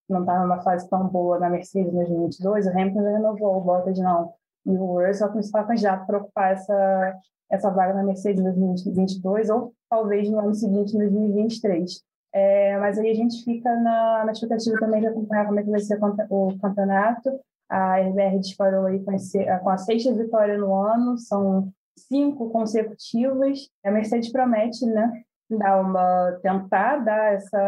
não 0.07 0.21
está 0.21 0.39
numa 0.39 0.61
fase 0.61 0.87
tão 0.89 1.07
boa 1.07 1.39
na 1.39 1.49
Mercedes 1.49 1.91
em 1.91 1.95
2022? 1.95 2.67
O 2.67 2.69
Hamilton 2.69 3.03
já 3.03 3.11
renovou, 3.11 3.57
o 3.57 3.61
Bottas 3.61 3.97
não. 3.99 4.33
E 4.65 4.71
o 4.71 5.05
Russell 5.05 5.31
principal 5.31 5.65
candidato 5.67 6.05
para 6.05 6.17
ocupar 6.17 6.53
essa, 6.53 7.19
essa 7.51 7.69
vaga 7.69 7.93
na 7.93 8.03
Mercedes 8.03 8.39
em 8.39 8.43
2022 8.43 9.49
ou 9.49 9.73
talvez 9.89 10.29
no 10.29 10.39
ano 10.39 10.53
seguinte, 10.53 10.95
em 10.95 10.99
2023. 10.99 12.03
É, 12.33 12.77
mas 12.79 12.99
aí 12.99 13.11
a 13.11 13.13
gente 13.13 13.43
fica 13.43 13.73
na, 13.77 14.25
na 14.25 14.31
expectativa 14.31 14.77
também 14.77 15.01
de 15.01 15.07
acompanhar 15.07 15.45
como 15.45 15.59
é 15.59 15.63
que 15.63 15.69
vai 15.69 15.79
ser 15.79 15.97
o 16.29 16.57
campeonato. 16.59 17.29
A 17.69 17.99
RBR 17.99 18.39
disparou 18.39 18.85
aí 18.85 19.03
com, 19.03 19.69
a 19.69 19.77
sexta 19.77 20.13
vitória 20.13 20.57
no 20.57 20.73
ano, 20.73 21.17
são 21.17 21.71
cinco 21.97 22.49
consecutivas. 22.49 23.69
A 23.83 23.91
Mercedes 23.91 24.31
promete, 24.31 24.85
né? 24.85 25.23
dar 25.49 25.79
uma 25.79 26.39
tentar 26.41 26.97
dar 26.97 27.33
essa 27.33 27.59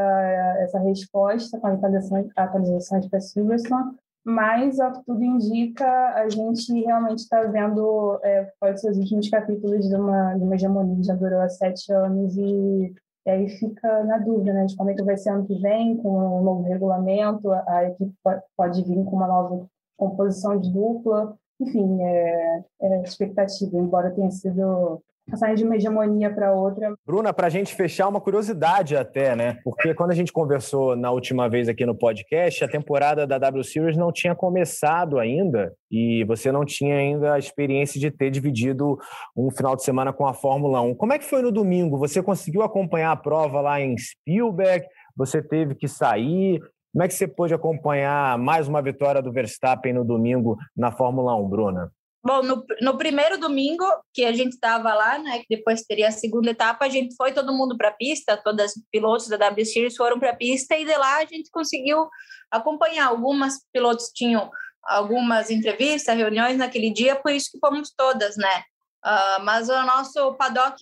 essa 0.60 0.80
resposta 0.80 1.60
com 1.60 1.68
atualizações 1.68 2.28
atualizações 2.36 3.08
para 3.08 3.22
Silverstone 3.22 3.96
mas 4.26 4.80
ao 4.80 4.94
que 4.94 5.06
tudo 5.06 5.24
indica 5.24 5.86
a 6.16 6.28
gente 6.28 6.74
realmente 6.84 7.20
está 7.20 7.44
vendo 7.44 8.20
é, 8.24 8.52
pode 8.60 8.82
ser 8.82 8.92
os 8.92 8.98
últimos 8.98 9.30
capítulos 9.30 9.88
de 9.88 9.96
uma 9.96 10.34
de 10.34 10.44
uma 10.44 10.56
hegemonia 10.56 10.96
que 10.96 11.04
já 11.04 11.14
durou 11.14 11.40
há 11.40 11.50
sete 11.50 11.92
anos 11.94 12.36
e, 12.36 12.94
e 13.26 13.30
aí 13.30 13.48
fica 13.48 14.04
na 14.06 14.18
dúvida 14.18 14.54
né 14.54 14.66
de 14.66 14.76
como 14.76 14.90
é 14.90 14.96
que 14.96 15.04
vai 15.04 15.16
ser 15.16 15.30
ano 15.30 15.46
que 15.46 15.56
vem 15.60 15.98
com 15.98 16.40
um 16.40 16.44
novo 16.44 16.64
regulamento 16.64 17.52
a, 17.52 17.64
a 17.68 17.86
equipe 17.86 18.14
pode 18.58 18.84
vir 18.84 19.06
com 19.06 19.16
uma 19.16 19.28
nova 19.28 19.68
composição 19.98 20.60
de 20.60 20.72
dupla 20.72 21.38
enfim, 21.60 22.02
é, 22.02 22.64
é 22.82 23.02
expectativa, 23.02 23.78
embora 23.78 24.12
tenha 24.12 24.30
sido 24.30 25.02
passar 25.30 25.54
de 25.56 25.64
uma 25.64 25.76
hegemonia 25.76 26.34
para 26.34 26.54
outra. 26.54 26.94
Bruna, 27.06 27.34
para 27.34 27.48
a 27.48 27.50
gente 27.50 27.76
fechar, 27.76 28.08
uma 28.08 28.22
curiosidade 28.22 28.96
até, 28.96 29.36
né? 29.36 29.60
Porque 29.64 29.94
quando 29.94 30.12
a 30.12 30.16
gente 30.16 30.32
conversou 30.32 30.96
na 30.96 31.12
última 31.12 31.50
vez 31.50 31.68
aqui 31.68 31.86
no 31.86 31.96
podcast, 31.96 32.64
a 32.64 32.70
temporada 32.70 33.28
da 33.28 33.38
W 33.38 33.64
Series 33.64 33.98
não 33.98 34.12
tinha 34.12 34.34
começado 34.34 35.20
ainda 35.20 35.74
e 35.92 36.24
você 36.24 36.50
não 36.50 36.64
tinha 36.64 36.96
ainda 36.96 37.34
a 37.34 37.40
experiência 37.40 38.00
de 38.00 38.10
ter 38.10 38.30
dividido 38.30 38.98
um 39.36 39.52
final 39.52 39.76
de 39.76 39.84
semana 39.84 40.14
com 40.14 40.26
a 40.26 40.34
Fórmula 40.34 40.80
1. 40.80 40.96
Como 40.96 41.12
é 41.12 41.20
que 41.20 41.26
foi 41.26 41.42
no 41.42 41.52
domingo? 41.52 41.98
Você 41.98 42.24
conseguiu 42.24 42.62
acompanhar 42.62 43.12
a 43.12 43.18
prova 43.18 43.60
lá 43.60 43.82
em 43.82 43.98
Spielberg? 43.98 44.86
Você 45.18 45.42
teve 45.42 45.76
que 45.76 45.90
sair? 45.90 46.62
Como 46.98 47.04
é 47.04 47.08
que 47.08 47.14
você 47.14 47.28
pôde 47.28 47.54
acompanhar 47.54 48.40
mais 48.40 48.68
uma 48.68 48.82
vitória 48.82 49.22
do 49.22 49.32
Verstappen 49.32 49.94
no 49.94 50.04
domingo 50.04 50.58
na 50.76 50.92
Fórmula 50.92 51.36
1, 51.36 51.48
Bruna? 51.48 51.92
Bom, 52.26 52.42
no, 52.42 52.66
no 52.82 52.98
primeiro 52.98 53.38
domingo 53.38 53.86
que 54.12 54.26
a 54.26 54.34
gente 54.34 54.54
estava 54.54 54.92
lá, 54.96 55.20
né, 55.20 55.38
que 55.38 55.58
depois 55.58 55.84
teria 55.84 56.08
a 56.08 56.12
segunda 56.12 56.50
etapa, 56.50 56.86
a 56.86 56.90
gente 56.90 57.16
foi 57.16 57.32
todo 57.32 57.54
mundo 57.54 57.78
para 57.78 57.90
a 57.90 57.94
pista, 57.94 58.36
todas 58.36 58.76
os 58.76 58.84
pilotos 58.92 59.28
da 59.28 59.38
W 59.38 59.64
Series 59.64 59.96
foram 59.96 60.18
para 60.18 60.32
a 60.32 60.36
pista 60.36 60.76
e 60.76 60.86
de 60.86 60.98
lá 60.98 61.18
a 61.18 61.26
gente 61.26 61.52
conseguiu 61.52 62.10
acompanhar. 62.50 63.10
Algumas 63.10 63.60
pilotos 63.72 64.08
tinham 64.08 64.50
algumas 64.84 65.52
entrevistas, 65.52 66.18
reuniões 66.18 66.58
naquele 66.58 66.90
dia, 66.90 67.16
por 67.16 67.32
isso 67.32 67.52
que 67.52 67.60
fomos 67.60 67.94
todas, 67.96 68.36
né? 68.38 68.64
Uh, 69.06 69.44
mas 69.44 69.70
o 69.70 69.84
nosso 69.84 70.34
paddock 70.34 70.76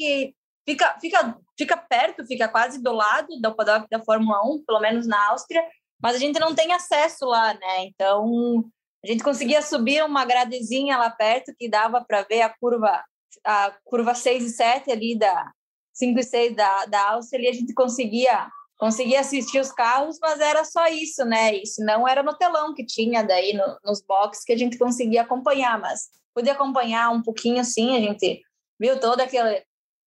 fica, 0.66 0.98
fica, 1.02 1.38
fica 1.58 1.76
perto, 1.76 2.26
fica 2.26 2.48
quase 2.48 2.82
do 2.82 2.94
lado 2.94 3.28
do 3.42 3.54
paddock 3.54 3.86
da 3.92 4.02
Fórmula 4.02 4.42
1, 4.46 4.64
pelo 4.66 4.80
menos 4.80 5.06
na 5.06 5.32
Áustria, 5.32 5.62
mas 6.06 6.18
a 6.18 6.20
gente 6.20 6.38
não 6.38 6.54
tem 6.54 6.72
acesso 6.72 7.26
lá, 7.26 7.56
né? 7.56 7.86
Então 7.86 8.64
a 9.04 9.08
gente 9.08 9.24
conseguia 9.24 9.60
subir 9.64 10.06
uma 10.06 10.24
gradezinha 10.24 11.00
lá 11.00 11.10
perto 11.10 11.52
que 11.58 11.68
dava 11.68 12.00
para 12.00 12.22
ver 12.22 12.44
a 12.44 12.50
curva 12.50 13.04
a 13.44 13.74
curva 13.84 14.14
6 14.14 14.44
e 14.44 14.50
7 14.50 14.92
ali 14.92 15.18
da 15.18 15.52
5 15.96 16.20
e 16.20 16.24
6 16.24 16.56
da, 16.56 16.86
da 16.86 17.10
Áustria 17.14 17.48
e 17.48 17.50
a 17.50 17.54
gente 17.54 17.74
conseguia 17.74 18.48
conseguia 18.78 19.22
assistir 19.22 19.60
os 19.60 19.72
carros, 19.72 20.20
mas 20.22 20.40
era 20.40 20.64
só 20.64 20.86
isso, 20.86 21.26
né? 21.26 21.56
Isso 21.56 21.84
não 21.84 22.08
era 22.08 22.22
no 22.22 22.38
telão 22.38 22.76
que 22.76 22.86
tinha 22.86 23.24
daí 23.24 23.54
no, 23.54 23.80
nos 23.84 24.00
boxes 24.06 24.46
que 24.46 24.54
a 24.54 24.58
gente 24.58 24.78
conseguia 24.78 25.24
acompanhar, 25.24 25.80
mas 25.80 26.10
podia 26.36 26.54
acompanhar 26.54 27.10
um 27.10 27.24
pouquinho 27.24 27.62
assim, 27.62 27.98
a 27.98 28.00
gente 28.00 28.44
viu 28.80 29.00
toda 29.00 29.24
aquela 29.24 29.60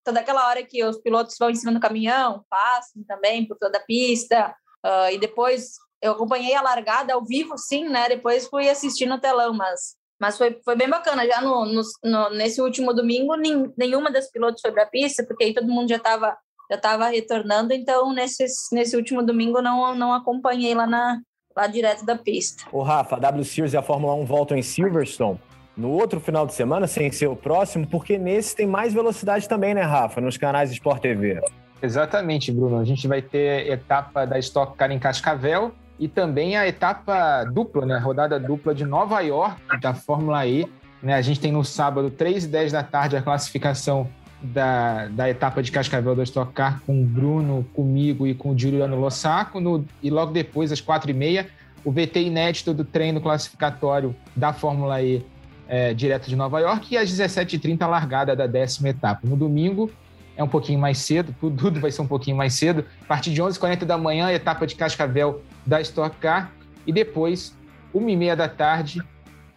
toda 0.04 0.20
aquela 0.20 0.46
hora 0.46 0.64
que 0.64 0.84
os 0.84 0.98
pilotos 0.98 1.34
vão 1.36 1.50
em 1.50 1.56
cima 1.56 1.72
do 1.72 1.80
caminhão, 1.80 2.44
passam 2.48 3.02
também 3.02 3.48
por 3.48 3.58
toda 3.58 3.78
a 3.78 3.84
pista, 3.84 4.54
uh, 4.86 5.12
e 5.12 5.18
depois 5.18 5.76
eu 6.02 6.12
acompanhei 6.12 6.54
a 6.54 6.62
largada 6.62 7.14
ao 7.14 7.24
vivo, 7.24 7.56
sim, 7.56 7.88
né? 7.88 8.08
Depois 8.08 8.46
fui 8.46 8.68
assistir 8.68 9.06
no 9.06 9.20
telão, 9.20 9.52
mas, 9.52 9.96
mas 10.20 10.38
foi, 10.38 10.58
foi 10.64 10.76
bem 10.76 10.88
bacana. 10.88 11.26
Já 11.26 11.40
no, 11.40 11.64
no, 11.64 11.82
no 12.04 12.30
nesse 12.30 12.60
último 12.60 12.92
domingo, 12.92 13.34
nem, 13.34 13.72
nenhuma 13.76 14.10
das 14.10 14.30
pilotos 14.30 14.60
foi 14.60 14.72
para 14.72 14.84
a 14.84 14.88
pista, 14.88 15.24
porque 15.24 15.44
aí 15.44 15.54
todo 15.54 15.66
mundo 15.66 15.88
já 15.88 15.96
estava 15.96 16.36
já 16.70 16.76
tava 16.76 17.08
retornando, 17.08 17.72
então 17.72 18.12
nesse, 18.12 18.44
nesse 18.72 18.94
último 18.94 19.22
domingo 19.22 19.62
não, 19.62 19.94
não 19.94 20.12
acompanhei 20.12 20.74
lá 20.74 20.86
na, 20.86 21.18
lá 21.56 21.66
direto 21.66 22.04
da 22.04 22.14
pista. 22.14 22.64
O 22.70 22.82
Rafa, 22.82 23.16
a 23.16 23.18
W 23.18 23.42
Series 23.42 23.72
e 23.72 23.76
a 23.78 23.82
Fórmula 23.82 24.12
1 24.14 24.26
voltam 24.26 24.54
em 24.54 24.62
Silverstone 24.62 25.40
no 25.74 25.92
outro 25.92 26.18
final 26.18 26.44
de 26.44 26.52
semana, 26.52 26.88
sem 26.88 27.10
ser 27.12 27.28
o 27.28 27.36
próximo, 27.36 27.86
porque 27.86 28.18
nesse 28.18 28.54
tem 28.54 28.66
mais 28.66 28.92
velocidade 28.92 29.48
também, 29.48 29.74
né, 29.74 29.82
Rafa, 29.82 30.20
nos 30.20 30.36
canais 30.36 30.72
Sport 30.72 31.00
TV. 31.00 31.40
Exatamente, 31.80 32.50
Bruno. 32.50 32.78
A 32.78 32.84
gente 32.84 33.06
vai 33.06 33.22
ter 33.22 33.70
etapa 33.70 34.26
da 34.26 34.38
Stock 34.40 34.76
Car 34.76 34.90
em 34.90 34.98
Cascavel 34.98 35.72
e 35.98 36.06
também 36.06 36.56
a 36.56 36.66
etapa 36.66 37.44
dupla, 37.44 37.84
né? 37.84 37.98
Rodada 37.98 38.38
dupla 38.38 38.74
de 38.74 38.84
Nova 38.84 39.20
York 39.20 39.80
da 39.80 39.94
Fórmula 39.94 40.46
E. 40.46 40.66
Né? 41.02 41.14
A 41.14 41.20
gente 41.20 41.40
tem 41.40 41.52
no 41.52 41.64
sábado, 41.64 42.10
3 42.10 42.44
e 42.44 42.48
10 42.48 42.72
da 42.72 42.82
tarde, 42.82 43.16
a 43.16 43.22
classificação 43.22 44.08
da, 44.40 45.08
da 45.08 45.28
etapa 45.28 45.62
de 45.62 45.72
Cascavel 45.72 46.14
da 46.14 46.22
Stock 46.22 46.52
Car 46.52 46.80
com 46.86 47.00
o 47.00 47.04
Bruno, 47.04 47.66
comigo 47.74 48.26
e 48.26 48.34
com 48.34 48.50
o 48.50 48.58
Juliano 48.58 48.98
Lossaco. 48.98 49.60
No, 49.60 49.84
e 50.02 50.10
logo 50.10 50.32
depois, 50.32 50.70
às 50.70 50.80
4 50.80 51.10
e 51.10 51.14
meia, 51.14 51.48
o 51.84 51.90
VT 51.90 52.20
inédito 52.20 52.72
do 52.72 52.84
treino 52.84 53.20
classificatório 53.20 54.14
da 54.36 54.52
Fórmula 54.52 55.02
E 55.02 55.24
é, 55.68 55.92
direto 55.92 56.28
de 56.28 56.36
Nova 56.36 56.60
York. 56.60 56.94
E 56.94 56.96
às 56.96 57.10
17h30, 57.10 57.82
a 57.82 57.86
largada 57.86 58.34
da 58.34 58.46
décima 58.46 58.88
etapa. 58.88 59.26
No 59.26 59.36
domingo, 59.36 59.90
é 60.38 60.42
um 60.44 60.48
pouquinho 60.48 60.78
mais 60.78 60.98
cedo, 60.98 61.34
tudo 61.40 61.80
vai 61.80 61.90
ser 61.90 62.00
um 62.00 62.06
pouquinho 62.06 62.36
mais 62.36 62.54
cedo. 62.54 62.84
A 63.02 63.06
partir 63.06 63.32
de 63.32 63.42
11h40 63.42 63.84
da 63.84 63.98
manhã, 63.98 64.30
etapa 64.30 64.68
de 64.68 64.76
Cascavel 64.76 65.42
da 65.66 65.80
Stock 65.80 66.16
Car. 66.18 66.52
E 66.86 66.92
depois, 66.92 67.52
1h30 67.92 68.36
da 68.36 68.48
tarde, 68.48 69.02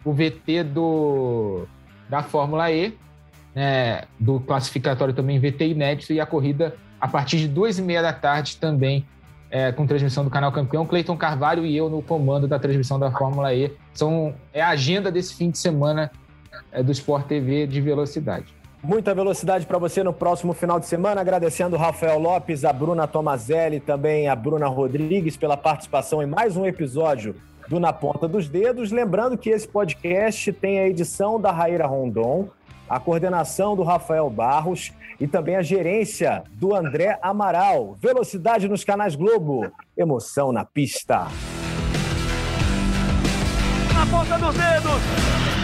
o 0.04 0.12
VT 0.12 0.64
do, 0.64 1.68
da 2.10 2.24
Fórmula 2.24 2.68
E, 2.72 2.98
né, 3.54 4.02
do 4.18 4.40
classificatório 4.40 5.14
também 5.14 5.38
VT 5.38 5.68
inédito, 5.68 6.12
e 6.12 6.20
a 6.20 6.26
corrida 6.26 6.74
a 7.00 7.06
partir 7.06 7.38
de 7.38 7.48
2h30 7.48 8.02
da 8.02 8.12
tarde 8.12 8.56
também 8.56 9.06
é, 9.52 9.70
com 9.70 9.86
transmissão 9.86 10.24
do 10.24 10.30
canal 10.30 10.50
Campeão. 10.50 10.84
Cleiton 10.84 11.16
Carvalho 11.16 11.64
e 11.64 11.76
eu 11.76 11.88
no 11.88 12.02
comando 12.02 12.48
da 12.48 12.58
transmissão 12.58 12.98
da 12.98 13.12
Fórmula 13.12 13.54
E. 13.54 13.72
São, 13.94 14.34
é 14.52 14.60
a 14.60 14.70
agenda 14.70 15.12
desse 15.12 15.36
fim 15.36 15.48
de 15.48 15.58
semana 15.58 16.10
é, 16.72 16.82
do 16.82 16.90
Sport 16.90 17.26
TV 17.26 17.68
de 17.68 17.80
velocidade. 17.80 18.61
Muita 18.82 19.14
velocidade 19.14 19.64
para 19.64 19.78
você 19.78 20.02
no 20.02 20.12
próximo 20.12 20.52
final 20.52 20.80
de 20.80 20.86
semana. 20.86 21.20
Agradecendo 21.20 21.76
o 21.76 21.78
Rafael 21.78 22.18
Lopes, 22.18 22.64
a 22.64 22.72
Bruna 22.72 23.06
Tomazelli, 23.06 23.78
também 23.78 24.28
a 24.28 24.34
Bruna 24.34 24.66
Rodrigues 24.66 25.36
pela 25.36 25.56
participação 25.56 26.20
em 26.20 26.26
mais 26.26 26.56
um 26.56 26.66
episódio 26.66 27.36
do 27.68 27.78
Na 27.78 27.92
Ponta 27.92 28.26
dos 28.26 28.48
Dedos. 28.48 28.90
Lembrando 28.90 29.38
que 29.38 29.50
esse 29.50 29.68
podcast 29.68 30.52
tem 30.54 30.80
a 30.80 30.88
edição 30.88 31.40
da 31.40 31.52
Raíra 31.52 31.86
Rondon, 31.86 32.48
a 32.88 32.98
coordenação 32.98 33.76
do 33.76 33.84
Rafael 33.84 34.28
Barros 34.28 34.92
e 35.20 35.28
também 35.28 35.54
a 35.54 35.62
gerência 35.62 36.42
do 36.54 36.74
André 36.74 37.20
Amaral. 37.22 37.96
Velocidade 38.00 38.68
nos 38.68 38.82
canais 38.82 39.14
Globo, 39.14 39.70
emoção 39.96 40.50
na 40.50 40.64
pista. 40.64 41.28
Na 43.94 44.06
ponta 44.10 44.36
dos 44.38 44.54
dedos! 44.56 45.61